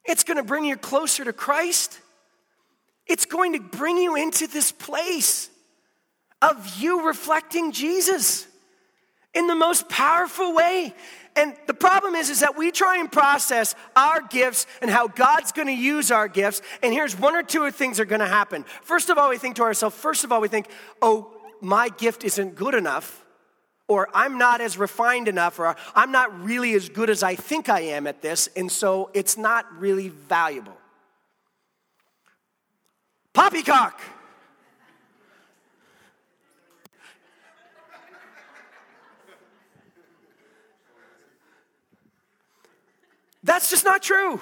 it's 0.06 0.24
going 0.24 0.38
to 0.38 0.42
bring 0.42 0.64
you 0.64 0.76
closer 0.78 1.22
to 1.22 1.34
Christ, 1.34 2.00
it's 3.06 3.26
going 3.26 3.52
to 3.52 3.60
bring 3.60 3.98
you 3.98 4.16
into 4.16 4.46
this 4.46 4.72
place 4.72 5.50
of 6.42 6.76
you 6.76 7.06
reflecting 7.06 7.72
Jesus 7.72 8.46
in 9.32 9.46
the 9.46 9.54
most 9.54 9.88
powerful 9.88 10.54
way. 10.54 10.94
And 11.34 11.54
the 11.66 11.74
problem 11.74 12.14
is, 12.14 12.28
is 12.28 12.40
that 12.40 12.58
we 12.58 12.70
try 12.70 12.98
and 12.98 13.10
process 13.10 13.74
our 13.96 14.20
gifts 14.20 14.66
and 14.82 14.90
how 14.90 15.08
God's 15.08 15.52
going 15.52 15.68
to 15.68 15.74
use 15.74 16.10
our 16.10 16.28
gifts. 16.28 16.60
And 16.82 16.92
here's 16.92 17.18
one 17.18 17.34
or 17.34 17.42
two 17.42 17.70
things 17.70 17.98
are 18.00 18.04
going 18.04 18.20
to 18.20 18.26
happen. 18.26 18.64
First 18.82 19.08
of 19.08 19.16
all, 19.16 19.30
we 19.30 19.38
think 19.38 19.56
to 19.56 19.62
ourselves, 19.62 19.96
first 19.96 20.24
of 20.24 20.32
all, 20.32 20.42
we 20.42 20.48
think, 20.48 20.68
oh, 21.00 21.32
my 21.62 21.88
gift 21.88 22.24
isn't 22.24 22.56
good 22.56 22.74
enough, 22.74 23.24
or 23.88 24.08
I'm 24.12 24.36
not 24.36 24.60
as 24.60 24.76
refined 24.76 25.28
enough, 25.28 25.58
or 25.58 25.76
I'm 25.94 26.12
not 26.12 26.42
really 26.42 26.74
as 26.74 26.88
good 26.88 27.08
as 27.08 27.22
I 27.22 27.36
think 27.36 27.68
I 27.68 27.80
am 27.80 28.06
at 28.06 28.20
this, 28.20 28.48
and 28.56 28.70
so 28.70 29.10
it's 29.14 29.38
not 29.38 29.64
really 29.78 30.08
valuable. 30.08 30.76
Poppycock. 33.32 33.98
That's 43.42 43.70
just 43.70 43.84
not 43.84 44.02
true. 44.02 44.40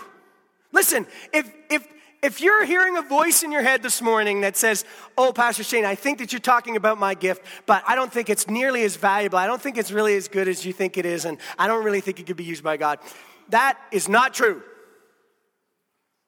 Listen, 0.72 1.06
if, 1.32 1.52
if, 1.70 1.86
if 2.22 2.40
you're 2.40 2.64
hearing 2.64 2.96
a 2.96 3.02
voice 3.02 3.42
in 3.42 3.50
your 3.50 3.62
head 3.62 3.82
this 3.82 4.02
morning 4.02 4.42
that 4.42 4.56
says, 4.56 4.84
Oh, 5.16 5.32
Pastor 5.32 5.64
Shane, 5.64 5.84
I 5.84 5.94
think 5.94 6.18
that 6.18 6.32
you're 6.32 6.40
talking 6.40 6.76
about 6.76 6.98
my 6.98 7.14
gift, 7.14 7.42
but 7.66 7.82
I 7.86 7.94
don't 7.94 8.12
think 8.12 8.28
it's 8.28 8.46
nearly 8.48 8.82
as 8.84 8.96
valuable. 8.96 9.38
I 9.38 9.46
don't 9.46 9.60
think 9.60 9.78
it's 9.78 9.90
really 9.90 10.16
as 10.16 10.28
good 10.28 10.48
as 10.48 10.64
you 10.64 10.72
think 10.72 10.98
it 10.98 11.06
is, 11.06 11.24
and 11.24 11.38
I 11.58 11.66
don't 11.66 11.84
really 11.84 12.00
think 12.00 12.20
it 12.20 12.26
could 12.26 12.36
be 12.36 12.44
used 12.44 12.62
by 12.62 12.76
God. 12.76 12.98
That 13.48 13.78
is 13.90 14.08
not 14.08 14.34
true. 14.34 14.62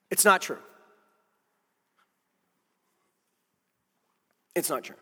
It's 0.09 0.25
not 0.25 0.41
true. 0.41 0.59
It's 4.55 4.69
not 4.69 4.83
true. 4.83 4.95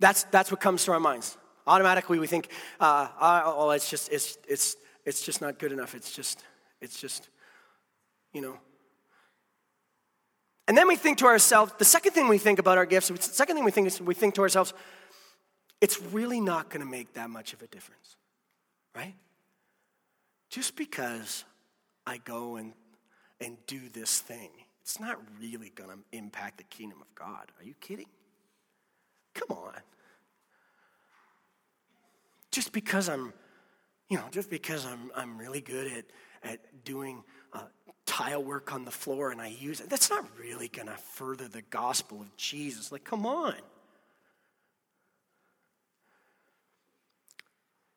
That's, 0.00 0.24
that's 0.24 0.50
what 0.50 0.60
comes 0.60 0.84
to 0.84 0.92
our 0.92 1.00
minds. 1.00 1.36
Automatically, 1.66 2.18
we 2.18 2.26
think, 2.26 2.48
uh, 2.80 3.08
oh, 3.20 3.70
it's 3.70 3.90
just, 3.90 4.12
it's, 4.12 4.38
it's, 4.48 4.76
it's 5.08 5.22
just 5.22 5.40
not 5.40 5.58
good 5.58 5.72
enough. 5.72 5.94
It's 5.94 6.12
just, 6.12 6.44
it's 6.82 7.00
just, 7.00 7.30
you 8.34 8.42
know. 8.42 8.58
And 10.68 10.76
then 10.76 10.86
we 10.86 10.96
think 10.96 11.16
to 11.18 11.26
ourselves, 11.26 11.72
the 11.78 11.84
second 11.86 12.12
thing 12.12 12.28
we 12.28 12.36
think 12.36 12.58
about 12.58 12.76
our 12.76 12.84
gifts, 12.84 13.08
the 13.08 13.22
second 13.22 13.56
thing 13.56 13.64
we 13.64 13.70
think 13.70 13.86
is 13.86 14.02
we 14.02 14.12
think 14.12 14.34
to 14.34 14.42
ourselves, 14.42 14.74
it's 15.80 15.98
really 16.02 16.42
not 16.42 16.68
going 16.68 16.84
to 16.84 16.90
make 16.90 17.14
that 17.14 17.30
much 17.30 17.54
of 17.54 17.62
a 17.62 17.66
difference, 17.68 18.16
right? 18.94 19.14
Just 20.50 20.76
because 20.76 21.44
I 22.06 22.18
go 22.18 22.56
and, 22.56 22.74
and 23.40 23.56
do 23.66 23.88
this 23.88 24.20
thing, 24.20 24.50
it's 24.82 25.00
not 25.00 25.18
really 25.40 25.70
going 25.70 25.88
to 25.88 25.98
impact 26.12 26.58
the 26.58 26.64
kingdom 26.64 27.00
of 27.00 27.14
God. 27.14 27.50
Are 27.58 27.64
you 27.64 27.74
kidding? 27.80 28.08
Come 29.32 29.56
on. 29.56 29.72
Just 32.50 32.72
because 32.72 33.08
I'm, 33.08 33.32
you 34.08 34.16
know, 34.16 34.24
just 34.30 34.50
because 34.50 34.86
I'm, 34.86 35.10
I'm 35.14 35.38
really 35.38 35.60
good 35.60 35.92
at, 35.92 36.04
at 36.50 36.84
doing 36.84 37.22
uh, 37.52 37.62
tile 38.06 38.42
work 38.42 38.72
on 38.72 38.84
the 38.84 38.90
floor 38.90 39.30
and 39.30 39.40
I 39.40 39.48
use 39.48 39.80
it, 39.80 39.90
that's 39.90 40.10
not 40.10 40.26
really 40.38 40.68
going 40.68 40.88
to 40.88 40.96
further 40.96 41.46
the 41.46 41.62
gospel 41.62 42.20
of 42.20 42.36
Jesus. 42.36 42.90
Like, 42.90 43.04
come 43.04 43.26
on. 43.26 43.54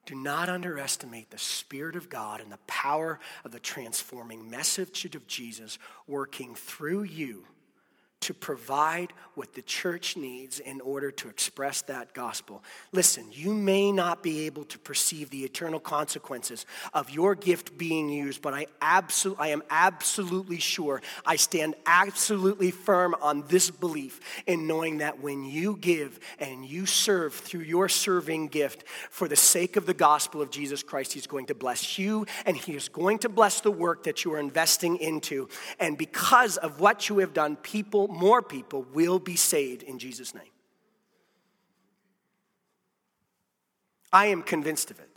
Do 0.05 0.15
not 0.15 0.49
underestimate 0.49 1.29
the 1.29 1.37
Spirit 1.37 1.95
of 1.95 2.09
God 2.09 2.41
and 2.41 2.51
the 2.51 2.59
power 2.67 3.19
of 3.45 3.51
the 3.51 3.59
transforming 3.59 4.49
message 4.49 5.15
of 5.15 5.27
Jesus 5.27 5.79
working 6.07 6.55
through 6.55 7.03
you 7.03 7.45
to 8.21 8.33
provide 8.33 9.13
what 9.33 9.53
the 9.53 9.61
church 9.61 10.15
needs 10.15 10.59
in 10.59 10.79
order 10.81 11.09
to 11.09 11.27
express 11.27 11.81
that 11.83 12.13
gospel. 12.13 12.63
Listen, 12.91 13.25
you 13.31 13.53
may 13.53 13.91
not 13.91 14.21
be 14.21 14.45
able 14.45 14.63
to 14.65 14.77
perceive 14.77 15.29
the 15.31 15.43
eternal 15.43 15.79
consequences 15.79 16.65
of 16.93 17.09
your 17.09 17.33
gift 17.33 17.77
being 17.77 18.09
used, 18.09 18.41
but 18.41 18.53
I, 18.53 18.67
absol- 18.81 19.35
I 19.39 19.47
am 19.47 19.63
absolutely 19.69 20.59
sure, 20.59 21.01
I 21.25 21.37
stand 21.37 21.75
absolutely 21.85 22.69
firm 22.69 23.15
on 23.21 23.43
this 23.47 23.71
belief 23.71 24.19
in 24.45 24.67
knowing 24.67 24.99
that 24.99 25.21
when 25.21 25.43
you 25.43 25.77
give 25.77 26.19
and 26.37 26.63
you 26.63 26.85
serve 26.85 27.33
through 27.33 27.61
your 27.61 27.89
serving 27.89 28.47
gift 28.47 28.83
for 29.09 29.27
the 29.27 29.35
sake 29.35 29.77
of 29.77 29.85
the 29.85 29.93
gospel 29.93 30.41
of 30.41 30.51
Jesus 30.51 30.83
Christ, 30.83 31.13
He's 31.13 31.27
going 31.27 31.47
to 31.47 31.55
bless 31.55 31.97
you 31.97 32.27
and 32.45 32.55
He 32.55 32.75
is 32.75 32.89
going 32.89 33.17
to 33.19 33.29
bless 33.29 33.61
the 33.61 33.71
work 33.71 34.03
that 34.03 34.23
you 34.23 34.33
are 34.33 34.39
investing 34.39 34.97
into. 34.97 35.49
And 35.79 35.97
because 35.97 36.57
of 36.57 36.79
what 36.79 37.09
you 37.09 37.19
have 37.19 37.33
done, 37.33 37.55
people 37.55 38.09
more 38.11 38.41
people 38.41 38.85
will 38.93 39.19
be 39.19 39.35
saved 39.35 39.83
in 39.83 39.99
Jesus' 39.99 40.33
name. 40.33 40.43
I 44.13 44.27
am 44.27 44.43
convinced 44.43 44.91
of 44.91 44.99
it. 44.99 45.07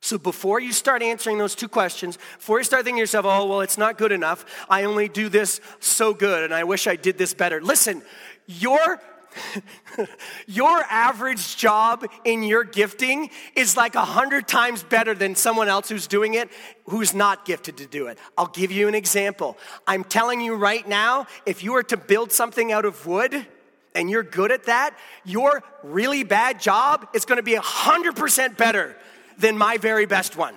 So 0.00 0.18
before 0.18 0.58
you 0.58 0.72
start 0.72 1.00
answering 1.00 1.38
those 1.38 1.54
two 1.54 1.68
questions, 1.68 2.18
before 2.38 2.58
you 2.58 2.64
start 2.64 2.84
thinking 2.84 2.98
to 2.98 3.02
yourself, 3.02 3.24
oh, 3.24 3.46
well, 3.46 3.60
it's 3.60 3.78
not 3.78 3.98
good 3.98 4.10
enough. 4.10 4.44
I 4.68 4.82
only 4.82 5.08
do 5.08 5.28
this 5.28 5.60
so 5.78 6.12
good 6.12 6.42
and 6.42 6.52
I 6.52 6.64
wish 6.64 6.88
I 6.88 6.96
did 6.96 7.18
this 7.18 7.34
better. 7.34 7.60
Listen, 7.60 8.02
your 8.48 9.00
your 10.46 10.82
average 10.90 11.56
job 11.56 12.06
in 12.24 12.42
your 12.42 12.64
gifting 12.64 13.30
is 13.56 13.76
like 13.76 13.94
a 13.94 14.04
hundred 14.04 14.48
times 14.48 14.82
better 14.82 15.14
than 15.14 15.34
someone 15.34 15.68
else 15.68 15.88
who's 15.88 16.06
doing 16.06 16.34
it 16.34 16.50
who's 16.86 17.14
not 17.14 17.44
gifted 17.44 17.76
to 17.78 17.86
do 17.86 18.08
it. 18.08 18.18
I'll 18.36 18.46
give 18.46 18.72
you 18.72 18.88
an 18.88 18.94
example. 18.94 19.56
I'm 19.86 20.04
telling 20.04 20.40
you 20.40 20.54
right 20.54 20.86
now, 20.86 21.26
if 21.46 21.62
you 21.62 21.72
were 21.72 21.84
to 21.84 21.96
build 21.96 22.32
something 22.32 22.72
out 22.72 22.84
of 22.84 23.06
wood, 23.06 23.46
and 23.94 24.08
you're 24.10 24.22
good 24.22 24.50
at 24.50 24.64
that, 24.64 24.96
your 25.24 25.62
really 25.82 26.24
bad 26.24 26.60
job 26.60 27.08
is 27.14 27.24
gonna 27.24 27.42
be 27.42 27.54
100% 27.54 28.56
better 28.56 28.96
than 29.38 29.58
my 29.58 29.76
very 29.76 30.06
best 30.06 30.36
one. 30.36 30.54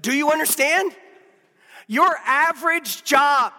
Do 0.00 0.12
you 0.12 0.30
understand? 0.30 0.92
Your 1.86 2.16
average 2.24 3.04
job 3.04 3.52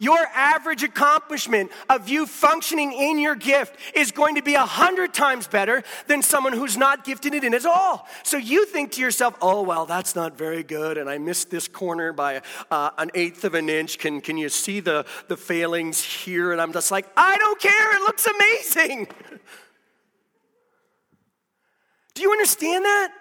your 0.00 0.18
average 0.34 0.82
accomplishment 0.82 1.70
of 1.88 2.08
you 2.08 2.26
functioning 2.26 2.92
in 2.92 3.20
your 3.20 3.36
gift 3.36 3.76
is 3.94 4.10
going 4.10 4.34
to 4.34 4.42
be 4.42 4.54
a 4.54 4.66
hundred 4.66 5.14
times 5.14 5.46
better 5.46 5.84
than 6.08 6.22
someone 6.22 6.52
who's 6.52 6.76
not 6.76 7.04
gifted 7.04 7.34
it 7.34 7.44
in 7.44 7.54
at 7.54 7.64
all. 7.64 8.08
So 8.24 8.36
you 8.36 8.66
think 8.66 8.92
to 8.92 9.00
yourself, 9.00 9.36
oh, 9.40 9.62
well, 9.62 9.86
that's 9.86 10.16
not 10.16 10.36
very 10.36 10.64
good, 10.64 10.98
and 10.98 11.08
I 11.08 11.18
missed 11.18 11.50
this 11.50 11.68
corner 11.68 12.12
by 12.12 12.42
uh, 12.70 12.90
an 12.98 13.10
eighth 13.14 13.44
of 13.44 13.54
an 13.54 13.68
inch. 13.68 13.98
Can, 13.98 14.20
can 14.20 14.36
you 14.36 14.48
see 14.48 14.80
the, 14.80 15.06
the 15.28 15.36
failings 15.36 16.02
here? 16.02 16.50
And 16.50 16.60
I'm 16.60 16.72
just 16.72 16.90
like, 16.90 17.06
I 17.16 17.36
don't 17.36 17.60
care, 17.60 17.96
it 17.96 18.00
looks 18.00 18.26
amazing. 18.26 19.06
Do 22.14 22.22
you 22.22 22.32
understand 22.32 22.84
that? 22.84 23.12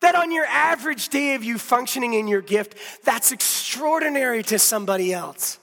That 0.00 0.14
on 0.14 0.32
your 0.32 0.46
average 0.46 1.10
day 1.10 1.34
of 1.34 1.44
you 1.44 1.58
functioning 1.58 2.14
in 2.14 2.26
your 2.26 2.40
gift, 2.40 2.74
that's 3.04 3.32
extraordinary 3.32 4.42
to 4.44 4.58
somebody 4.58 5.12
else. 5.12 5.58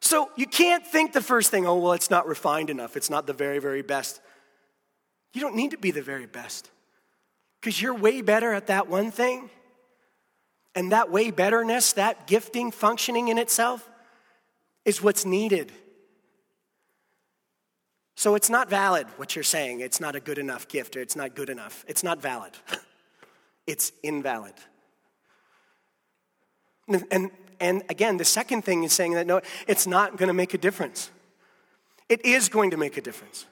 So 0.00 0.30
you 0.36 0.46
can't 0.46 0.86
think 0.86 1.12
the 1.12 1.20
first 1.20 1.50
thing, 1.50 1.66
oh, 1.66 1.78
well, 1.78 1.92
it's 1.92 2.10
not 2.10 2.28
refined 2.28 2.70
enough. 2.70 2.96
It's 2.96 3.10
not 3.10 3.26
the 3.26 3.32
very, 3.32 3.58
very 3.58 3.82
best. 3.82 4.20
You 5.32 5.40
don't 5.40 5.56
need 5.56 5.72
to 5.72 5.78
be 5.78 5.90
the 5.90 6.02
very 6.02 6.26
best 6.26 6.70
because 7.60 7.80
you're 7.80 7.94
way 7.94 8.20
better 8.22 8.52
at 8.52 8.68
that 8.68 8.88
one 8.88 9.10
thing. 9.10 9.50
And 10.74 10.92
that 10.92 11.10
way 11.10 11.30
betterness, 11.30 11.94
that 11.94 12.26
gifting 12.26 12.70
functioning 12.70 13.28
in 13.28 13.38
itself, 13.38 13.88
is 14.84 15.02
what's 15.02 15.24
needed. 15.24 15.72
So 18.16 18.34
it's 18.34 18.48
not 18.48 18.70
valid 18.70 19.06
what 19.18 19.36
you're 19.36 19.44
saying. 19.44 19.80
It's 19.80 20.00
not 20.00 20.16
a 20.16 20.20
good 20.20 20.38
enough 20.38 20.66
gift 20.68 20.96
or 20.96 21.00
it's 21.02 21.16
not 21.16 21.34
good 21.34 21.50
enough. 21.50 21.84
It's 21.86 22.02
not 22.02 22.20
valid. 22.20 22.52
it's 23.66 23.92
invalid. 24.02 24.54
And, 26.88 27.04
and, 27.10 27.30
and 27.60 27.82
again, 27.90 28.16
the 28.16 28.24
second 28.24 28.62
thing 28.62 28.84
is 28.84 28.94
saying 28.94 29.12
that 29.12 29.26
no, 29.26 29.42
it's 29.68 29.86
not 29.86 30.16
going 30.16 30.28
to 30.28 30.34
make 30.34 30.54
a 30.54 30.58
difference. 30.58 31.10
It 32.08 32.24
is 32.24 32.48
going 32.48 32.70
to 32.70 32.78
make 32.78 32.96
a 32.96 33.02
difference. 33.02 33.44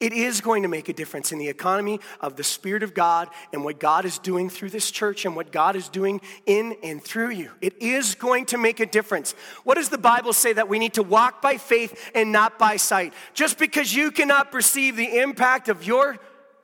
It 0.00 0.12
is 0.12 0.40
going 0.40 0.62
to 0.62 0.68
make 0.68 0.88
a 0.88 0.92
difference 0.92 1.32
in 1.32 1.38
the 1.38 1.48
economy 1.48 1.98
of 2.20 2.36
the 2.36 2.44
Spirit 2.44 2.84
of 2.84 2.94
God 2.94 3.28
and 3.52 3.64
what 3.64 3.80
God 3.80 4.04
is 4.04 4.18
doing 4.18 4.48
through 4.48 4.70
this 4.70 4.92
church 4.92 5.24
and 5.24 5.34
what 5.34 5.50
God 5.50 5.74
is 5.74 5.88
doing 5.88 6.20
in 6.46 6.76
and 6.84 7.02
through 7.02 7.30
you. 7.30 7.50
It 7.60 7.82
is 7.82 8.14
going 8.14 8.46
to 8.46 8.58
make 8.58 8.78
a 8.78 8.86
difference. 8.86 9.34
What 9.64 9.74
does 9.74 9.88
the 9.88 9.98
Bible 9.98 10.32
say 10.32 10.52
that 10.52 10.68
we 10.68 10.78
need 10.78 10.94
to 10.94 11.02
walk 11.02 11.42
by 11.42 11.56
faith 11.56 12.10
and 12.14 12.30
not 12.30 12.60
by 12.60 12.76
sight? 12.76 13.12
Just 13.34 13.58
because 13.58 13.92
you 13.92 14.12
cannot 14.12 14.52
perceive 14.52 14.94
the 14.94 15.18
impact 15.18 15.68
of 15.68 15.84
your 15.84 16.18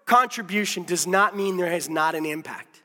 contribution 0.07 0.85
does 0.85 1.05
not 1.05 1.37
mean 1.37 1.57
there 1.57 1.73
is 1.73 1.89
not 1.89 2.15
an 2.15 2.27
impact. 2.27 2.83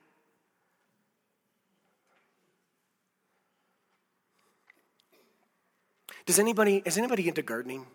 Does 6.25 6.39
anybody, 6.39 6.81
is 6.85 6.97
anybody 6.97 7.27
into 7.27 7.43
gardening? 7.43 7.85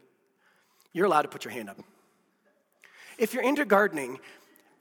You're 0.92 1.06
allowed 1.06 1.22
to 1.22 1.28
put 1.28 1.44
your 1.44 1.52
hand 1.52 1.68
up. 1.70 1.78
If 3.18 3.34
you're 3.34 3.42
into 3.42 3.64
gardening 3.64 4.18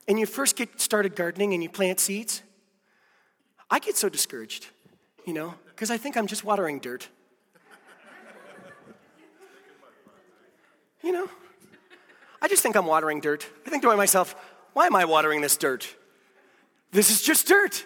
and 0.08 0.18
you 0.18 0.26
first 0.26 0.56
get 0.56 0.80
started 0.80 1.16
gardening 1.16 1.54
and 1.54 1.62
you 1.62 1.68
plant 1.68 2.00
seeds, 2.00 2.42
I 3.70 3.78
get 3.78 3.96
so 3.96 4.08
discouraged, 4.08 4.66
you 5.26 5.32
know, 5.32 5.54
because 5.68 5.90
I 5.90 5.96
think 5.96 6.16
I'm 6.16 6.26
just 6.26 6.44
watering 6.44 6.78
dirt. 6.78 7.08
You 11.02 11.12
know, 11.12 11.28
I 12.40 12.48
just 12.48 12.62
think 12.62 12.76
I'm 12.76 12.86
watering 12.86 13.20
dirt. 13.20 13.46
I 13.66 13.70
think 13.70 13.82
to 13.82 13.96
myself, 13.96 14.34
why 14.72 14.86
am 14.86 14.96
I 14.96 15.04
watering 15.04 15.42
this 15.42 15.56
dirt? 15.56 15.86
This 16.92 17.10
is 17.10 17.20
just 17.20 17.46
dirt. 17.46 17.84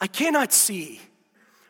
I 0.00 0.06
cannot 0.06 0.52
see 0.52 1.00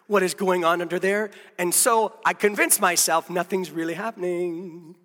what 0.06 0.22
is 0.22 0.34
going 0.34 0.64
on 0.64 0.82
under 0.82 0.98
there. 0.98 1.30
And 1.58 1.72
so 1.72 2.18
I 2.24 2.32
convince 2.32 2.80
myself 2.80 3.30
nothing's 3.30 3.70
really 3.70 3.94
happening. 3.94 4.96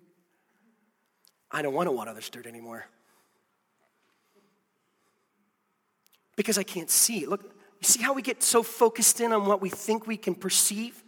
I 1.52 1.62
don't 1.62 1.74
want 1.74 1.86
to 1.86 1.92
want 1.92 2.14
this 2.14 2.30
dirt 2.30 2.46
anymore. 2.46 2.86
Because 6.34 6.56
I 6.56 6.62
can't 6.62 6.90
see. 6.90 7.26
Look, 7.26 7.42
you 7.42 7.86
see 7.86 8.02
how 8.02 8.14
we 8.14 8.22
get 8.22 8.42
so 8.42 8.62
focused 8.62 9.20
in 9.20 9.32
on 9.32 9.44
what 9.44 9.60
we 9.60 9.68
think 9.68 10.06
we 10.06 10.16
can 10.16 10.34
perceive? 10.34 11.02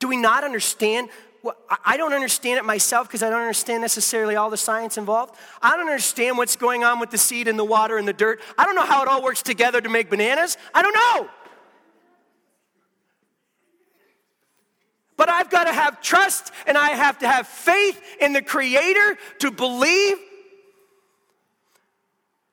Do 0.00 0.08
we 0.08 0.16
not 0.16 0.42
understand? 0.42 1.10
Well, 1.44 1.56
I 1.84 1.96
don't 1.96 2.12
understand 2.12 2.58
it 2.58 2.64
myself 2.64 3.06
because 3.06 3.22
I 3.22 3.30
don't 3.30 3.40
understand 3.40 3.82
necessarily 3.82 4.34
all 4.34 4.50
the 4.50 4.56
science 4.56 4.98
involved. 4.98 5.36
I 5.60 5.76
don't 5.76 5.86
understand 5.86 6.38
what's 6.38 6.56
going 6.56 6.82
on 6.82 6.98
with 6.98 7.10
the 7.10 7.18
seed 7.18 7.46
and 7.46 7.58
the 7.58 7.64
water 7.64 7.98
and 7.98 8.06
the 8.06 8.12
dirt. 8.12 8.40
I 8.58 8.64
don't 8.64 8.74
know 8.74 8.86
how 8.86 9.02
it 9.02 9.08
all 9.08 9.22
works 9.22 9.42
together 9.42 9.80
to 9.80 9.88
make 9.88 10.10
bananas. 10.10 10.56
I 10.74 10.82
don't 10.82 10.94
know. 10.94 11.30
But 15.16 15.28
I've 15.28 15.50
got 15.50 15.64
to 15.64 15.72
have 15.72 16.00
trust 16.00 16.52
and 16.66 16.76
I 16.76 16.90
have 16.90 17.18
to 17.18 17.28
have 17.28 17.46
faith 17.46 18.00
in 18.20 18.32
the 18.32 18.42
Creator 18.42 19.18
to 19.40 19.50
believe. 19.50 20.16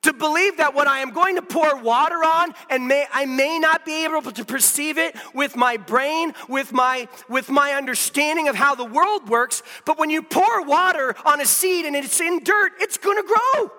To 0.03 0.13
believe 0.13 0.57
that 0.57 0.73
what 0.73 0.87
I 0.87 0.99
am 0.99 1.11
going 1.11 1.35
to 1.35 1.41
pour 1.41 1.75
water 1.81 2.15
on, 2.15 2.53
and 2.69 2.87
may, 2.87 3.05
I 3.11 3.25
may 3.25 3.59
not 3.59 3.85
be 3.85 4.05
able 4.05 4.21
to 4.21 4.45
perceive 4.45 4.97
it 4.97 5.13
with 5.33 5.57
my 5.57 5.75
brain, 5.75 6.33
with 6.47 6.71
my, 6.71 7.09
with 7.27 7.49
my 7.49 7.73
understanding 7.73 8.47
of 8.47 8.55
how 8.55 8.75
the 8.75 8.85
world 8.85 9.27
works, 9.27 9.61
but 9.85 9.99
when 9.99 10.09
you 10.09 10.23
pour 10.23 10.63
water 10.63 11.15
on 11.25 11.41
a 11.41 11.45
seed 11.45 11.85
and 11.85 11.97
it's 11.97 12.21
in 12.21 12.43
dirt, 12.45 12.71
it's 12.79 12.97
gonna 12.97 13.23
grow. 13.23 13.71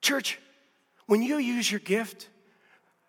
Church, 0.00 0.38
when 1.06 1.22
you 1.22 1.36
use 1.36 1.70
your 1.70 1.80
gift 1.80 2.28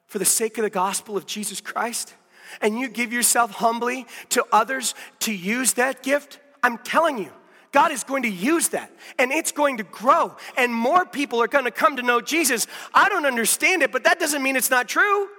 for 0.08 0.20
the 0.20 0.26
sake 0.26 0.58
of 0.58 0.64
the 0.64 0.70
gospel 0.70 1.16
of 1.16 1.26
Jesus 1.26 1.62
Christ, 1.62 2.14
and 2.62 2.80
you 2.80 2.90
give 2.90 3.14
yourself 3.14 3.52
humbly 3.52 4.06
to 4.30 4.46
others 4.52 4.96
to 5.20 5.34
use 5.34 5.74
that 5.74 6.04
gift, 6.04 6.40
I'm 6.64 6.78
telling 6.80 7.18
you, 7.18 7.32
God 7.72 7.92
is 7.92 8.04
going 8.04 8.24
to 8.24 8.30
use 8.30 8.70
that 8.70 8.92
and 9.20 9.32
it's 9.32 9.52
going 9.52 9.78
to 9.78 9.84
grow 9.84 10.36
and 10.58 10.74
more 10.74 11.06
people 11.06 11.42
are 11.42 11.48
going 11.48 11.66
to 11.66 11.72
come 11.72 11.98
to 11.98 12.02
know 12.02 12.20
Jesus. 12.20 12.66
I 12.94 13.10
don't 13.10 13.26
understand 13.26 13.84
it, 13.84 13.92
but 13.92 14.04
that 14.06 14.20
doesn't 14.20 14.42
mean 14.42 14.56
it's 14.56 14.72
not 14.72 14.88
true. 14.88 15.30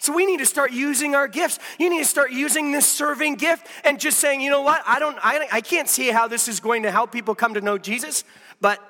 So 0.00 0.14
we 0.14 0.24
need 0.24 0.38
to 0.38 0.46
start 0.46 0.72
using 0.72 1.14
our 1.14 1.28
gifts. 1.28 1.58
You 1.78 1.90
need 1.90 1.98
to 1.98 2.08
start 2.08 2.32
using 2.32 2.72
this 2.72 2.86
serving 2.86 3.34
gift 3.34 3.66
and 3.84 4.00
just 4.00 4.18
saying, 4.20 4.40
you 4.40 4.48
know 4.48 4.62
what? 4.62 4.82
I 4.86 4.98
don't 5.00 5.18
I, 5.20 5.46
I 5.52 5.60
can't 5.60 5.86
see 5.86 6.08
how 6.08 6.28
this 6.28 6.48
is 6.48 6.60
going 6.60 6.84
to 6.84 6.90
help 6.90 7.12
people 7.12 7.34
come 7.34 7.52
to 7.52 7.60
know 7.60 7.76
Jesus, 7.76 8.24
but 8.58 8.80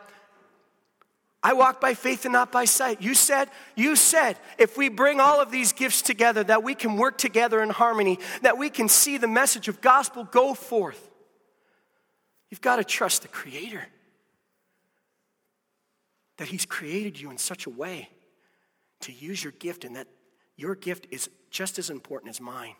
I 1.43 1.53
walk 1.53 1.80
by 1.80 1.95
faith 1.95 2.24
and 2.24 2.32
not 2.32 2.51
by 2.51 2.64
sight. 2.64 3.01
You 3.01 3.14
said, 3.14 3.49
you 3.76 3.95
said, 3.95 4.39
if 4.59 4.76
we 4.76 4.89
bring 4.89 5.20
all 5.20 5.41
of 5.41 5.53
these 5.53 5.72
gifts 5.72 6.03
together, 6.03 6.43
that 6.45 6.64
we 6.64 6.74
can 6.74 6.97
work 6.97 7.16
together 7.16 7.62
in 7.62 7.70
harmony, 7.70 8.18
that 8.43 8.59
we 8.59 8.70
can 8.70 8.89
see 8.89 9.18
the 9.18 9.28
message 9.28 9.68
of 9.68 9.80
gospel 9.80 10.24
go 10.24 10.53
forth. 10.53 11.09
You've 12.51 12.61
got 12.61 12.76
to 12.76 12.84
trust 12.84 13.22
the 13.22 13.28
Creator. 13.28 13.86
That 16.39 16.49
He's 16.49 16.66
created 16.66 17.20
you 17.20 17.30
in 17.30 17.39
such 17.39 17.66
a 17.66 17.70
way 17.70 18.09
to 19.01 19.12
use 19.12 19.43
your 19.43 19.53
gift, 19.53 19.84
and 19.84 19.95
that 19.95 20.09
your 20.57 20.74
gift 20.74 21.07
is 21.12 21.30
just 21.51 21.78
as 21.78 21.89
important 21.89 22.30
as 22.30 22.41
mine. 22.41 22.74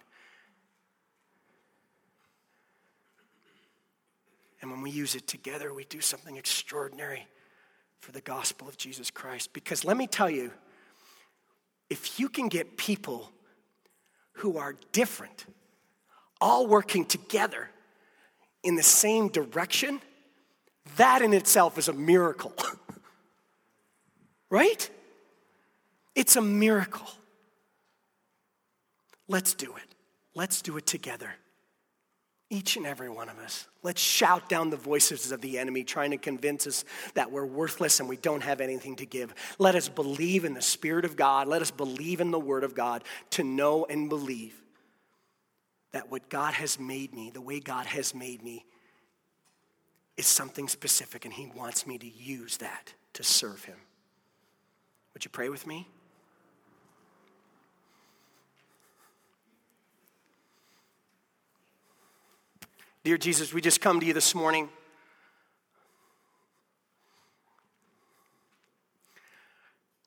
And 4.61 4.73
when 4.73 4.83
we 4.83 4.91
use 4.91 5.15
it 5.15 5.29
together, 5.29 5.73
we 5.73 5.85
do 5.85 6.01
something 6.01 6.37
extraordinary 6.37 7.29
for 8.01 8.13
the 8.13 8.21
gospel 8.21 8.69
of 8.69 8.77
Jesus 8.77 9.11
Christ. 9.11 9.53
Because 9.53 9.85
let 9.85 9.97
me 9.97 10.07
tell 10.07 10.31
you, 10.31 10.53
if 11.91 12.19
you 12.21 12.29
can 12.29 12.49
get 12.49 12.77
people 12.77 13.31
who 14.33 14.59
are 14.59 14.77
different, 14.93 15.47
all 16.41 16.67
working 16.67 17.05
together 17.05 17.71
in 18.63 18.77
the 18.77 18.83
same 18.83 19.29
direction, 19.29 20.01
that 20.97 21.23
in 21.23 21.33
itself 21.33 21.79
is 21.79 21.89
a 21.89 21.93
miracle. 21.93 22.55
right? 24.51 24.91
It's 26.15 26.37
a 26.37 26.43
miracle. 26.43 27.09
Let's 29.29 29.55
do 29.55 29.77
it. 29.77 29.95
Let's 30.35 30.63
do 30.63 30.77
it 30.77 30.87
together. 30.87 31.31
Each 32.51 32.77
and 32.77 32.87
every 32.87 33.11
one 33.11 33.29
of 33.29 33.39
us. 33.39 33.67
Let's 33.83 34.01
shout 34.01 34.49
down 34.49 34.71
the 34.71 34.77
voices 34.77 35.33
of 35.33 35.43
the 35.43 35.59
enemy 35.59 35.85
trying 35.85 36.13
to 36.13 36.17
convince 36.17 36.67
us 36.67 36.85
that 37.13 37.31
we're 37.31 37.45
worthless 37.45 38.01
and 38.01 38.09
we 38.09 38.17
don't 38.17 38.43
have 38.43 38.63
anything 38.63 38.97
to 38.97 39.07
give. 39.07 39.35
Let 39.59 39.75
us 39.75 39.91
believe 39.91 40.47
in 40.47 40.55
the 40.55 40.63
Spirit 40.63 41.05
of 41.05 41.15
God. 41.15 41.47
Let 41.47 41.61
us 41.61 41.71
believe 41.71 42.21
in 42.23 42.31
the 42.31 42.39
Word 42.39 42.65
of 42.65 42.75
God 42.75 43.05
to 43.31 43.45
know 43.45 43.85
and 43.85 44.09
believe 44.09 44.55
that 45.93 46.11
what 46.11 46.31
God 46.31 46.55
has 46.55 46.81
made 46.81 47.15
me, 47.15 47.31
the 47.31 47.41
way 47.41 47.61
God 47.61 47.85
has 47.87 48.15
made 48.15 48.43
me, 48.43 48.65
is 50.17 50.27
something 50.27 50.69
specific 50.69 51.27
and 51.27 51.35
He 51.35 51.47
wants 51.55 51.87
me 51.87 51.99
to 51.99 52.09
use 52.09 52.57
that 52.59 52.95
to 53.13 53.23
serve 53.23 53.65
Him. 53.65 53.77
Would 55.13 55.25
you 55.25 55.31
pray 55.31 55.51
with 55.51 55.67
me? 55.67 55.87
Dear 63.09 63.17
Jesus, 63.17 63.55
we 63.55 63.63
just 63.63 63.81
come 63.81 64.01
to 64.01 64.05
you 64.05 64.13
this 64.13 64.35
morning. 64.35 64.69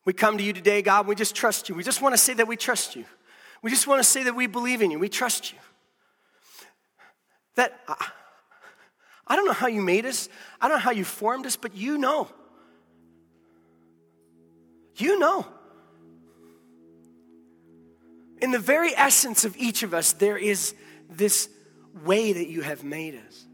We 0.05 0.13
come 0.13 0.37
to 0.37 0.43
you 0.43 0.53
today, 0.53 0.83
God. 0.83 1.07
We 1.07 1.15
just 1.15 1.33
trust 1.33 1.67
you. 1.67 1.73
We 1.73 1.81
just 1.81 2.03
want 2.03 2.13
to 2.13 2.17
say 2.19 2.35
that 2.35 2.47
we 2.47 2.55
trust 2.55 2.95
you. 2.95 3.05
We 3.63 3.71
just 3.71 3.87
want 3.87 4.03
to 4.03 4.07
say 4.07 4.21
that 4.25 4.35
we 4.35 4.45
believe 4.45 4.83
in 4.83 4.91
you. 4.91 4.99
We 4.99 5.09
trust 5.09 5.51
you. 5.51 5.57
That 7.55 7.73
I 9.25 9.35
don't 9.35 9.47
know 9.47 9.53
how 9.53 9.65
you 9.65 9.81
made 9.81 10.05
us, 10.05 10.29
I 10.61 10.67
don't 10.67 10.77
know 10.77 10.83
how 10.83 10.91
you 10.91 11.03
formed 11.03 11.47
us, 11.47 11.55
but 11.55 11.75
you 11.75 11.97
know. 11.97 12.27
You 14.97 15.17
know. 15.17 15.47
In 18.43 18.51
the 18.51 18.59
very 18.59 18.95
essence 18.95 19.43
of 19.43 19.57
each 19.57 19.81
of 19.81 19.95
us, 19.95 20.13
there 20.13 20.37
is 20.37 20.75
this 21.09 21.49
way 22.03 22.33
that 22.33 22.47
you 22.47 22.61
have 22.61 22.83
made 22.83 23.15
us. 23.27 23.45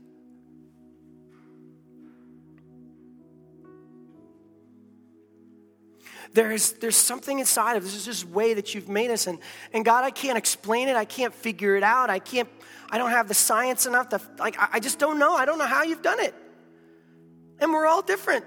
There 6.34 6.52
is, 6.52 6.74
there's 6.74 6.96
something 6.96 7.40
inside 7.40 7.78
of 7.78 7.84
this 7.84 7.96
is 7.96 8.06
this 8.06 8.24
way 8.24 8.54
that 8.54 8.76
you've 8.76 8.90
made 8.90 9.10
us. 9.10 9.26
And, 9.26 9.40
and 9.74 9.84
God, 9.84 10.04
I 10.04 10.12
can't 10.12 10.38
explain 10.38 10.88
it. 10.88 10.96
I 10.96 11.06
can't 11.06 11.34
figure 11.34 11.76
it 11.76 11.84
out. 11.84 12.10
I 12.10 12.20
can't, 12.20 12.48
I 12.92 12.98
don't 12.98 13.10
have 13.10 13.28
the 13.28 13.34
science 13.34 13.86
enough 13.86 14.10
to, 14.10 14.22
like, 14.38 14.60
I, 14.60 14.68
I 14.74 14.80
just 14.80 15.00
don't 15.00 15.18
know. 15.18 15.36
I 15.36 15.46
don't 15.46 15.58
know 15.58 15.66
how 15.66 15.84
you've 15.84 16.04
done 16.04 16.20
it. 16.20 16.36
And 17.60 17.72
we're 17.72 17.88
all 17.88 18.04
different. 18.04 18.46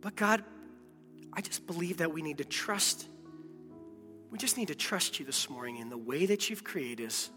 But 0.00 0.16
God, 0.16 0.44
I 1.36 1.40
just 1.40 1.66
believe 1.66 1.98
that 1.98 2.12
we 2.12 2.22
need 2.22 2.38
to 2.38 2.44
trust. 2.44 3.08
We 4.30 4.38
just 4.38 4.56
need 4.56 4.68
to 4.68 4.74
trust 4.74 5.18
you 5.18 5.26
this 5.26 5.50
morning 5.50 5.78
in 5.78 5.88
the 5.88 5.98
way 5.98 6.26
that 6.26 6.48
you've 6.48 6.64
created 6.64 7.06
us. 7.06 7.30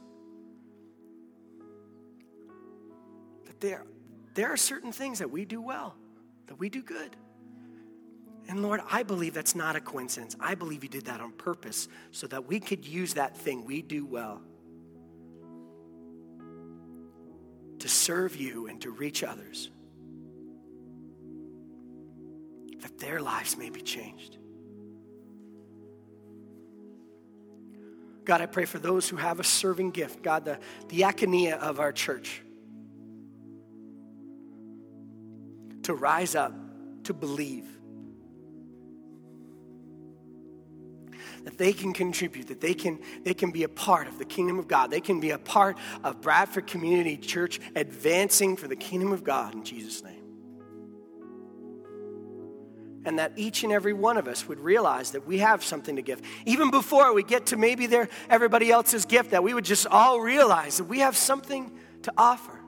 That 3.46 3.60
there, 3.60 3.86
there 4.36 4.52
are 4.52 4.58
certain 4.58 4.92
things 4.92 5.20
that 5.20 5.32
we 5.32 5.46
do 5.46 5.62
well, 5.62 5.96
that 6.48 6.56
we 6.56 6.70
do 6.70 6.82
good. 6.82 7.16
And 8.48 8.62
Lord, 8.62 8.82
I 8.90 9.04
believe 9.04 9.34
that's 9.34 9.56
not 9.56 9.76
a 9.76 9.82
coincidence. 9.82 10.36
I 10.40 10.56
believe 10.56 10.84
you 10.84 10.90
did 10.90 11.06
that 11.06 11.20
on 11.20 11.32
purpose 11.34 11.88
so 12.12 12.28
that 12.28 12.48
we 12.48 12.60
could 12.60 12.86
use 12.86 13.16
that 13.16 13.36
thing 13.36 13.66
we 13.66 13.82
do 13.82 14.06
well 14.06 14.42
to 17.80 17.90
serve 17.90 18.36
you 18.36 18.68
and 18.68 18.82
to 18.82 18.92
reach 18.92 19.24
others. 19.24 19.70
That 22.82 23.00
their 23.00 23.20
lives 23.20 23.58
may 23.58 23.70
be 23.70 23.82
changed. 23.82 24.38
God, 28.26 28.42
I 28.42 28.46
pray 28.46 28.66
for 28.66 28.78
those 28.78 29.08
who 29.08 29.16
have 29.16 29.40
a 29.40 29.44
serving 29.44 29.92
gift, 29.92 30.22
God, 30.22 30.44
the, 30.46 30.60
the 30.90 31.02
diaconia 31.02 31.58
of 31.58 31.80
our 31.80 31.94
church, 31.94 32.42
to 35.84 35.94
rise 35.94 36.36
up, 36.36 36.54
to 37.06 37.14
believe. 37.14 37.66
that 41.44 41.58
they 41.58 41.72
can 41.72 41.94
contribute, 41.94 42.50
that 42.50 42.60
they 42.60 42.74
can, 42.74 43.00
they 43.24 43.34
can 43.34 43.52
be 43.52 43.64
a 43.64 43.70
part 43.70 44.06
of 44.06 44.20
the 44.20 44.26
kingdom 44.26 44.60
of 44.60 44.68
God. 44.68 44.92
They 44.92 45.00
can 45.00 45.22
be 45.22 45.30
a 45.30 45.38
part 45.38 45.78
of 46.04 46.20
Bradford 46.20 46.68
Community 46.68 47.16
Church 47.16 47.62
advancing 47.74 48.58
for 48.58 48.68
the 48.68 48.76
kingdom 48.76 49.14
of 49.14 49.24
God 49.24 49.54
in 49.54 49.64
Jesus' 49.64 50.04
name 50.04 50.27
and 53.08 53.20
that 53.20 53.32
each 53.38 53.64
and 53.64 53.72
every 53.72 53.94
one 53.94 54.18
of 54.18 54.28
us 54.28 54.50
would 54.50 54.60
realize 54.60 55.12
that 55.12 55.26
we 55.26 55.38
have 55.38 55.64
something 55.64 55.96
to 55.96 56.02
give. 56.02 56.22
Even 56.46 56.70
before 56.70 57.14
we 57.14 57.24
get 57.24 57.46
to 57.48 57.56
maybe 57.56 57.88
their 57.88 58.10
everybody 58.30 58.70
else's 58.70 59.06
gift, 59.06 59.32
that 59.32 59.42
we 59.42 59.54
would 59.54 59.64
just 59.64 59.88
all 59.88 60.20
realize 60.20 60.78
that 60.78 60.84
we 60.84 61.00
have 61.00 61.16
something 61.16 61.72
to 62.02 62.12
offer. 62.18 62.60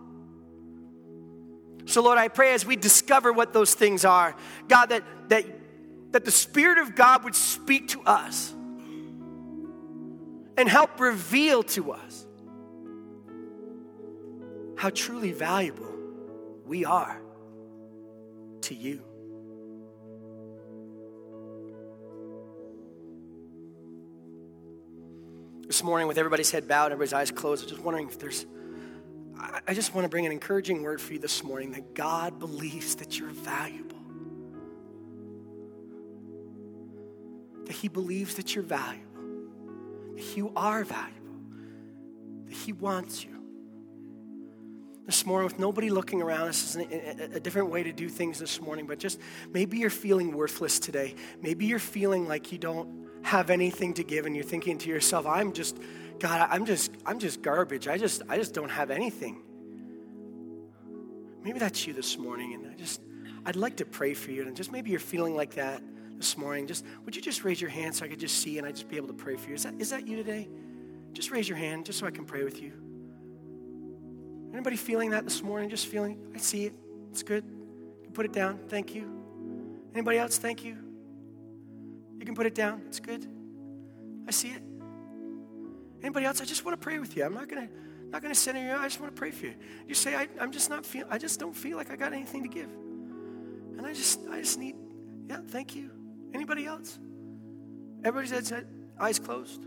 So, 1.85 2.01
Lord, 2.01 2.17
I 2.17 2.29
pray 2.29 2.53
as 2.53 2.65
we 2.65 2.77
discover 2.77 3.33
what 3.33 3.51
those 3.51 3.73
things 3.73 4.05
are, 4.05 4.33
God, 4.69 4.85
that, 4.91 5.03
that, 5.27 5.43
that 6.13 6.23
the 6.23 6.31
Spirit 6.31 6.77
of 6.77 6.95
God 6.95 7.25
would 7.25 7.35
speak 7.35 7.89
to 7.89 8.01
us 8.03 8.53
and 10.55 10.69
help 10.69 11.01
reveal 11.01 11.63
to 11.63 11.91
us 11.91 12.25
how 14.77 14.89
truly 14.89 15.33
valuable 15.33 15.93
we 16.65 16.85
are 16.85 17.19
to 18.61 18.73
you. 18.73 19.09
This 25.80 25.86
morning 25.86 26.09
with 26.09 26.17
everybody's 26.17 26.51
head 26.51 26.67
bowed, 26.67 26.91
everybody's 26.91 27.13
eyes 27.13 27.32
closed, 27.32 27.63
I'm 27.63 27.69
just 27.69 27.82
wondering 27.82 28.09
if 28.09 28.19
there's, 28.19 28.45
I 29.65 29.73
just 29.73 29.95
want 29.95 30.03
to 30.03 30.09
bring 30.09 30.25
an 30.25 30.32
encouraging 30.34 30.84
word 30.84 30.99
for 30.99 31.13
you 31.13 31.19
this 31.19 31.41
morning 31.41 31.71
that 31.71 31.95
God 31.95 32.38
believes 32.38 32.95
that 32.95 33.17
you're 33.17 33.30
valuable. 33.30 33.95
That 37.63 37.71
He 37.71 37.88
believes 37.88 38.36
that 38.36 38.53
you're 38.53 38.63
valuable. 38.65 39.05
That 40.17 40.36
you 40.36 40.51
are 40.53 40.84
valuable. 40.84 41.39
That 42.47 42.55
He 42.55 42.73
wants 42.73 43.23
you. 43.23 43.41
This 45.05 45.25
morning, 45.25 45.45
with 45.45 45.59
nobody 45.59 45.89
looking 45.89 46.21
around, 46.21 46.47
this 46.47 46.75
is 46.75 46.75
a, 46.75 47.36
a 47.36 47.39
different 47.39 47.69
way 47.69 47.84
to 47.84 47.93
do 47.93 48.09
things 48.09 48.38
this 48.38 48.59
morning, 48.59 48.86
but 48.86 48.99
just 48.99 49.17
maybe 49.53 49.77
you're 49.77 49.89
feeling 49.89 50.34
worthless 50.34 50.77
today. 50.77 51.15
Maybe 51.41 51.67
you're 51.67 51.80
feeling 51.80 52.27
like 52.27 52.51
you 52.51 52.57
don't 52.57 53.09
have 53.24 53.49
anything 53.49 53.93
to 53.95 54.03
give 54.03 54.26
and 54.26 54.36
you're 54.36 54.45
thinking 54.45 54.78
to 54.80 54.89
yourself, 54.89 55.26
I'm 55.26 55.53
just, 55.53 55.78
God, 56.20 56.47
I'm 56.51 56.65
just, 56.65 56.91
I'm 57.05 57.20
just 57.20 57.41
garbage. 57.41 57.88
I 57.88 57.97
just, 57.97 58.22
I 58.30 58.38
just 58.38 58.53
don't 58.53 58.70
have 58.70 58.91
anything. 58.91 59.41
Maybe 61.43 61.59
that's 61.59 61.88
you 61.88 61.93
this 61.93 62.17
morning, 62.17 62.53
and 62.53 62.67
I 62.67 62.76
just, 62.76 63.01
I'd 63.45 63.55
like 63.55 63.78
to 63.78 63.86
pray 63.86 64.13
for 64.13 64.32
you. 64.32 64.43
And 64.43 64.55
just 64.55 64.72
maybe 64.72 64.91
you're 64.91 64.99
feeling 64.99 65.36
like 65.36 65.55
that 65.55 65.82
this 66.17 66.38
morning. 66.38 66.67
Just 66.67 66.86
would 67.05 67.15
you 67.15 67.22
just 67.22 67.43
raise 67.43 67.61
your 67.61 67.70
hand 67.70 67.95
so 67.95 68.05
I 68.05 68.09
could 68.09 68.20
just 68.20 68.39
see 68.39 68.57
and 68.57 68.67
I 68.67 68.72
just 68.72 68.89
be 68.89 68.97
able 68.97 69.07
to 69.07 69.13
pray 69.13 69.38
for 69.38 69.49
you? 69.49 69.55
Is 69.55 69.63
that 69.63 69.74
is 69.80 69.89
that 69.91 70.05
you 70.05 70.17
today? 70.17 70.49
Just 71.13 71.32
raise 71.32 71.47
your 71.47 71.57
hand 71.57 71.86
just 71.86 71.99
so 71.99 72.05
I 72.05 72.11
can 72.11 72.26
pray 72.26 72.43
with 72.43 72.61
you. 72.61 72.74
Anybody 74.53 74.76
feeling 74.76 75.11
that 75.11 75.24
this 75.24 75.41
morning? 75.41 75.70
Just 75.70 75.88
feeling, 75.88 76.20
I 76.36 76.38
see 76.38 76.65
it. 76.65 76.74
It's 77.11 77.24
good. 77.24 77.43
You 78.03 78.09
put 78.11 78.26
it 78.26 78.34
down. 78.34 78.59
Thank 78.67 78.93
you. 78.93 79.09
Anybody 79.93 80.17
else? 80.17 80.38
Thank 80.38 80.63
you. 80.63 80.88
You 82.20 82.26
can 82.26 82.36
put 82.36 82.45
it 82.45 82.53
down. 82.53 82.84
It's 82.88 82.99
good. 82.99 83.26
I 84.28 84.32
see 84.32 84.49
it. 84.49 84.61
Anybody 86.01 86.26
else? 86.26 86.41
I 86.41 86.45
just 86.45 86.65
want 86.65 86.80
to 86.80 86.84
pray 86.84 86.99
with 86.99 87.15
you. 87.17 87.24
I'm 87.24 87.34
not 87.34 87.47
gonna 87.49 87.70
not 88.11 88.22
gonna 88.22 88.36
center 88.36 88.61
you. 88.61 88.76
I 88.76 88.84
just 88.84 88.99
want 88.99 89.15
to 89.15 89.20
pray 89.20 89.32
for 89.32 89.47
you. 89.47 89.55
You 89.88 89.95
say 89.95 90.15
I, 90.15 90.28
I'm 90.39 90.51
just 90.51 90.70
not 90.70 90.86
feel. 90.86 91.05
I 91.09 91.17
just 91.17 91.39
don't 91.39 91.55
feel 91.55 91.78
like 91.78 91.91
I 91.91 91.95
got 91.95 92.13
anything 92.13 92.43
to 92.43 92.49
give, 92.49 92.70
and 93.78 93.86
I 93.86 93.93
just 93.93 94.20
I 94.30 94.39
just 94.39 94.59
need. 94.59 94.76
Yeah, 95.28 95.41
thank 95.47 95.76
you. 95.76 95.91
Anybody 96.34 96.65
else? 96.65 96.99
Everybody's 98.03 98.49
head, 98.49 98.67
eyes 98.99 99.20
closed. 99.20 99.65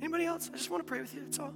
Anybody 0.00 0.24
else? 0.24 0.50
I 0.52 0.56
just 0.56 0.70
want 0.70 0.86
to 0.86 0.88
pray 0.88 1.00
with 1.00 1.14
you. 1.14 1.22
That's 1.22 1.38
all. 1.38 1.54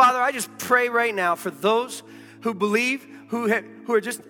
Father, 0.00 0.22
I 0.22 0.32
just 0.32 0.48
pray 0.56 0.88
right 0.88 1.14
now 1.14 1.34
for 1.34 1.50
those 1.50 2.02
who 2.40 2.54
believe, 2.54 3.06
who, 3.28 3.48
have, 3.48 3.66
who 3.84 3.92
are 3.92 4.00
just 4.00 4.22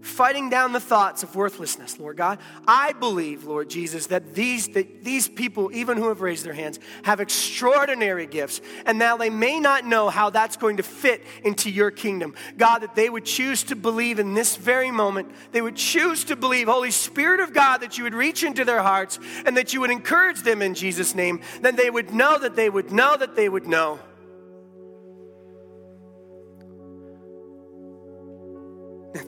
fighting 0.00 0.50
down 0.50 0.72
the 0.72 0.80
thoughts 0.80 1.22
of 1.22 1.36
worthlessness, 1.36 2.00
Lord 2.00 2.16
God. 2.16 2.40
I 2.66 2.92
believe, 2.92 3.44
Lord 3.44 3.70
Jesus, 3.70 4.08
that 4.08 4.34
these, 4.34 4.66
that 4.70 5.04
these 5.04 5.28
people, 5.28 5.70
even 5.72 5.96
who 5.96 6.08
have 6.08 6.22
raised 6.22 6.44
their 6.44 6.54
hands, 6.54 6.80
have 7.04 7.20
extraordinary 7.20 8.26
gifts. 8.26 8.60
And 8.84 8.98
now 8.98 9.16
they 9.16 9.30
may 9.30 9.60
not 9.60 9.86
know 9.86 10.08
how 10.08 10.30
that's 10.30 10.56
going 10.56 10.78
to 10.78 10.82
fit 10.82 11.22
into 11.44 11.70
your 11.70 11.92
kingdom. 11.92 12.34
God, 12.58 12.80
that 12.80 12.96
they 12.96 13.08
would 13.08 13.24
choose 13.24 13.62
to 13.62 13.76
believe 13.76 14.18
in 14.18 14.34
this 14.34 14.56
very 14.56 14.90
moment. 14.90 15.30
They 15.52 15.62
would 15.62 15.76
choose 15.76 16.24
to 16.24 16.34
believe, 16.34 16.66
Holy 16.66 16.90
Spirit 16.90 17.38
of 17.38 17.54
God, 17.54 17.78
that 17.82 17.96
you 17.96 18.02
would 18.02 18.14
reach 18.14 18.42
into 18.42 18.64
their 18.64 18.82
hearts 18.82 19.20
and 19.46 19.56
that 19.56 19.72
you 19.72 19.82
would 19.82 19.92
encourage 19.92 20.42
them 20.42 20.62
in 20.62 20.74
Jesus' 20.74 21.14
name. 21.14 21.42
Then 21.60 21.76
they 21.76 21.90
would 21.90 22.12
know 22.12 22.40
that 22.40 22.56
they 22.56 22.68
would 22.68 22.90
know 22.90 23.16
that 23.16 23.36
they 23.36 23.48
would 23.48 23.68
know 23.68 24.00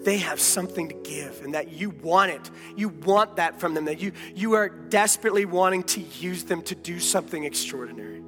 they 0.04 0.18
have 0.18 0.40
something 0.40 0.88
to 0.88 0.94
give 0.94 1.42
and 1.42 1.54
that 1.54 1.72
you 1.72 1.90
want 1.90 2.30
it. 2.32 2.50
You 2.76 2.88
want 2.88 3.36
that 3.36 3.60
from 3.60 3.74
them, 3.74 3.86
that 3.86 4.00
you, 4.00 4.12
you 4.34 4.54
are 4.54 4.68
desperately 4.68 5.44
wanting 5.44 5.82
to 5.84 6.00
use 6.00 6.44
them 6.44 6.62
to 6.62 6.74
do 6.74 7.00
something 7.00 7.44
extraordinary. 7.44 8.22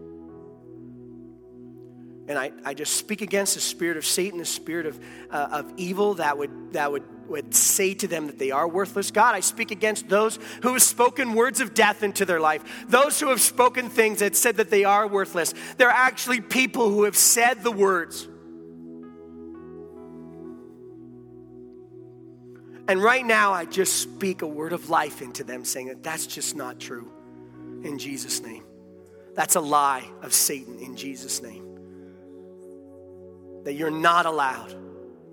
And 2.29 2.37
I, 2.39 2.51
I 2.65 2.75
just 2.75 2.97
speak 2.97 3.21
against 3.23 3.55
the 3.55 3.61
spirit 3.61 3.97
of 3.97 4.05
Satan, 4.05 4.39
the 4.39 4.45
spirit 4.45 4.87
of, 4.87 4.99
uh, 5.31 5.49
of 5.53 5.73
evil 5.77 6.15
that 6.15 6.37
would, 6.37 6.73
that 6.73 6.91
would, 6.91 7.05
would 7.29 7.55
say 7.55 7.95
to 7.95 8.09
them 8.09 8.27
that 8.27 8.39
they 8.39 8.51
are 8.51 8.67
worthless. 8.67 9.13
God, 9.13 9.35
I 9.37 9.41
speak 9.41 9.71
against 9.71 10.09
those 10.09 10.39
who 10.63 10.73
have 10.73 10.83
spoken 10.83 11.35
words 11.35 11.61
of 11.61 11.73
death 11.73 12.03
into 12.03 12.25
their 12.25 12.41
life, 12.41 12.87
those 12.89 13.21
who 13.21 13.29
have 13.29 13.41
spoken 13.41 13.91
things 13.91 14.19
that 14.19 14.35
said 14.35 14.57
that 14.57 14.71
they 14.71 14.83
are 14.83 15.07
worthless. 15.07 15.55
They're 15.77 15.89
actually 15.89 16.41
people 16.41 16.91
who 16.91 17.05
have 17.05 17.17
said 17.17 17.63
the 17.63 17.71
words. 17.71 18.27
And 22.89 23.03
right 23.03 23.25
now, 23.25 23.53
I 23.53 23.65
just 23.65 23.97
speak 23.97 24.43
a 24.43 24.47
word 24.47 24.73
of 24.73 24.91
life 24.91 25.21
into 25.21 25.43
them, 25.43 25.65
saying 25.65 25.89
that 25.89 26.03
that's 26.03 26.27
just 26.27 26.55
not 26.55 26.79
true 26.79 27.11
in 27.83 27.99
Jesus' 27.99 28.41
name. 28.41 28.65
That's 29.35 29.57
a 29.57 29.61
lie 29.61 30.05
of 30.23 30.33
Satan 30.33 30.79
in 30.79 30.97
Jesus' 30.97 31.43
name. 31.43 31.65
That 33.65 33.75
you're 33.75 33.91
not 33.91 34.27
allowed 34.27 34.75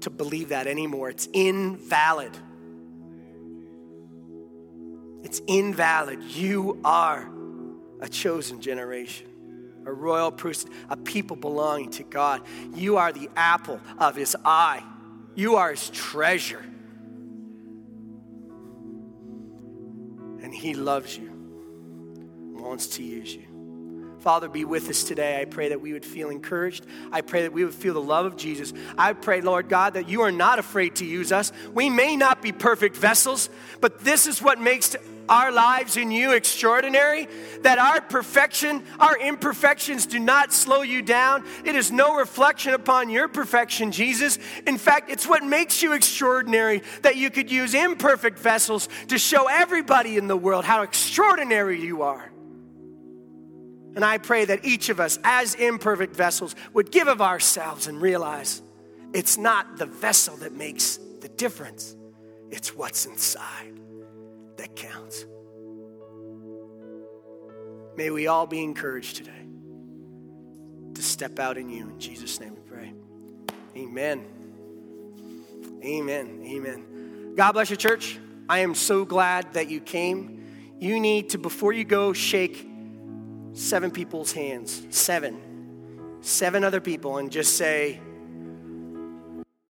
to 0.01 0.09
believe 0.09 0.49
that 0.49 0.67
anymore. 0.67 1.09
It's 1.09 1.29
invalid. 1.31 2.35
It's 5.23 5.41
invalid. 5.47 6.21
You 6.23 6.81
are 6.83 7.29
a 8.01 8.09
chosen 8.09 8.59
generation, 8.61 9.27
a 9.85 9.93
royal 9.93 10.31
priesthood, 10.31 10.73
a 10.89 10.97
people 10.97 11.37
belonging 11.37 11.91
to 11.91 12.03
God. 12.03 12.41
You 12.73 12.97
are 12.97 13.13
the 13.13 13.29
apple 13.35 13.79
of 13.97 14.15
his 14.15 14.35
eye, 14.43 14.83
you 15.35 15.55
are 15.55 15.71
his 15.71 15.89
treasure. 15.89 16.65
And 20.53 20.61
He 20.61 20.75
loves 20.75 21.17
you, 21.17 21.31
wants 22.53 22.85
to 22.97 23.03
use 23.03 23.33
you. 23.33 23.41
Father, 24.19 24.47
be 24.47 24.65
with 24.65 24.87
us 24.87 25.03
today. 25.03 25.41
I 25.41 25.45
pray 25.45 25.69
that 25.69 25.81
we 25.81 25.93
would 25.93 26.05
feel 26.05 26.29
encouraged. 26.29 26.85
I 27.11 27.21
pray 27.21 27.41
that 27.41 27.51
we 27.51 27.65
would 27.65 27.73
feel 27.73 27.95
the 27.95 28.01
love 28.01 28.27
of 28.27 28.37
Jesus. 28.37 28.71
I 28.95 29.13
pray, 29.13 29.41
Lord 29.41 29.67
God, 29.67 29.95
that 29.95 30.07
you 30.07 30.21
are 30.21 30.31
not 30.31 30.59
afraid 30.59 30.97
to 30.97 31.05
use 31.05 31.31
us. 31.31 31.51
We 31.73 31.89
may 31.89 32.15
not 32.15 32.41
be 32.43 32.51
perfect 32.51 32.95
vessels, 32.95 33.49
but 33.81 34.01
this 34.01 34.27
is 34.27 34.43
what 34.43 34.61
makes 34.61 34.95
our 35.29 35.51
lives 35.51 35.97
in 35.97 36.11
you 36.11 36.33
extraordinary, 36.33 37.27
that 37.61 37.79
our 37.79 38.01
perfection, 38.01 38.83
our 38.99 39.17
imperfections 39.17 40.05
do 40.05 40.19
not 40.19 40.51
slow 40.51 40.81
you 40.81 41.01
down. 41.01 41.45
It 41.65 41.75
is 41.75 41.91
no 41.91 42.15
reflection 42.15 42.73
upon 42.73 43.09
your 43.09 43.27
perfection, 43.27 43.91
Jesus. 43.91 44.37
In 44.67 44.77
fact, 44.77 45.09
it's 45.09 45.27
what 45.27 45.43
makes 45.43 45.81
you 45.81 45.93
extraordinary 45.93 46.83
that 47.01 47.15
you 47.15 47.29
could 47.29 47.51
use 47.51 47.73
imperfect 47.73 48.39
vessels 48.39 48.89
to 49.07 49.17
show 49.17 49.47
everybody 49.47 50.17
in 50.17 50.27
the 50.27 50.37
world 50.37 50.65
how 50.65 50.81
extraordinary 50.81 51.79
you 51.79 52.03
are. 52.03 52.31
And 53.95 54.03
I 54.03 54.17
pray 54.17 54.45
that 54.45 54.65
each 54.65 54.89
of 54.89 54.99
us, 54.99 55.19
as 55.23 55.53
imperfect 55.55 56.15
vessels, 56.15 56.55
would 56.73 56.91
give 56.91 57.07
of 57.07 57.21
ourselves 57.21 57.87
and 57.87 58.01
realize 58.01 58.61
it's 59.13 59.37
not 59.37 59.77
the 59.77 59.85
vessel 59.85 60.35
that 60.37 60.53
makes 60.53 60.97
the 61.21 61.29
difference, 61.29 61.95
it's 62.49 62.75
what's 62.75 63.05
inside 63.05 63.82
that 64.57 64.75
counts. 64.75 65.25
May 67.95 68.09
we 68.09 68.27
all 68.27 68.47
be 68.47 68.63
encouraged 68.63 69.17
today 69.17 69.31
to 70.95 71.01
step 71.01 71.39
out 71.39 71.57
in 71.57 71.69
you. 71.69 71.89
In 71.89 71.99
Jesus' 71.99 72.39
name 72.39 72.55
we 72.55 72.61
pray. 72.61 72.93
Amen. 73.75 74.25
Amen. 75.83 76.43
Amen. 76.45 77.33
God 77.35 77.51
bless 77.53 77.69
you, 77.69 77.75
church. 77.75 78.19
I 78.47 78.59
am 78.59 78.75
so 78.75 79.05
glad 79.05 79.53
that 79.53 79.69
you 79.69 79.79
came. 79.79 80.43
You 80.79 80.99
need 80.99 81.29
to, 81.29 81.37
before 81.37 81.73
you 81.73 81.83
go, 81.83 82.13
shake 82.13 82.67
seven 83.53 83.91
people's 83.91 84.31
hands. 84.31 84.85
Seven. 84.89 86.17
Seven 86.21 86.63
other 86.63 86.81
people 86.81 87.17
and 87.17 87.31
just 87.31 87.57
say, 87.57 87.99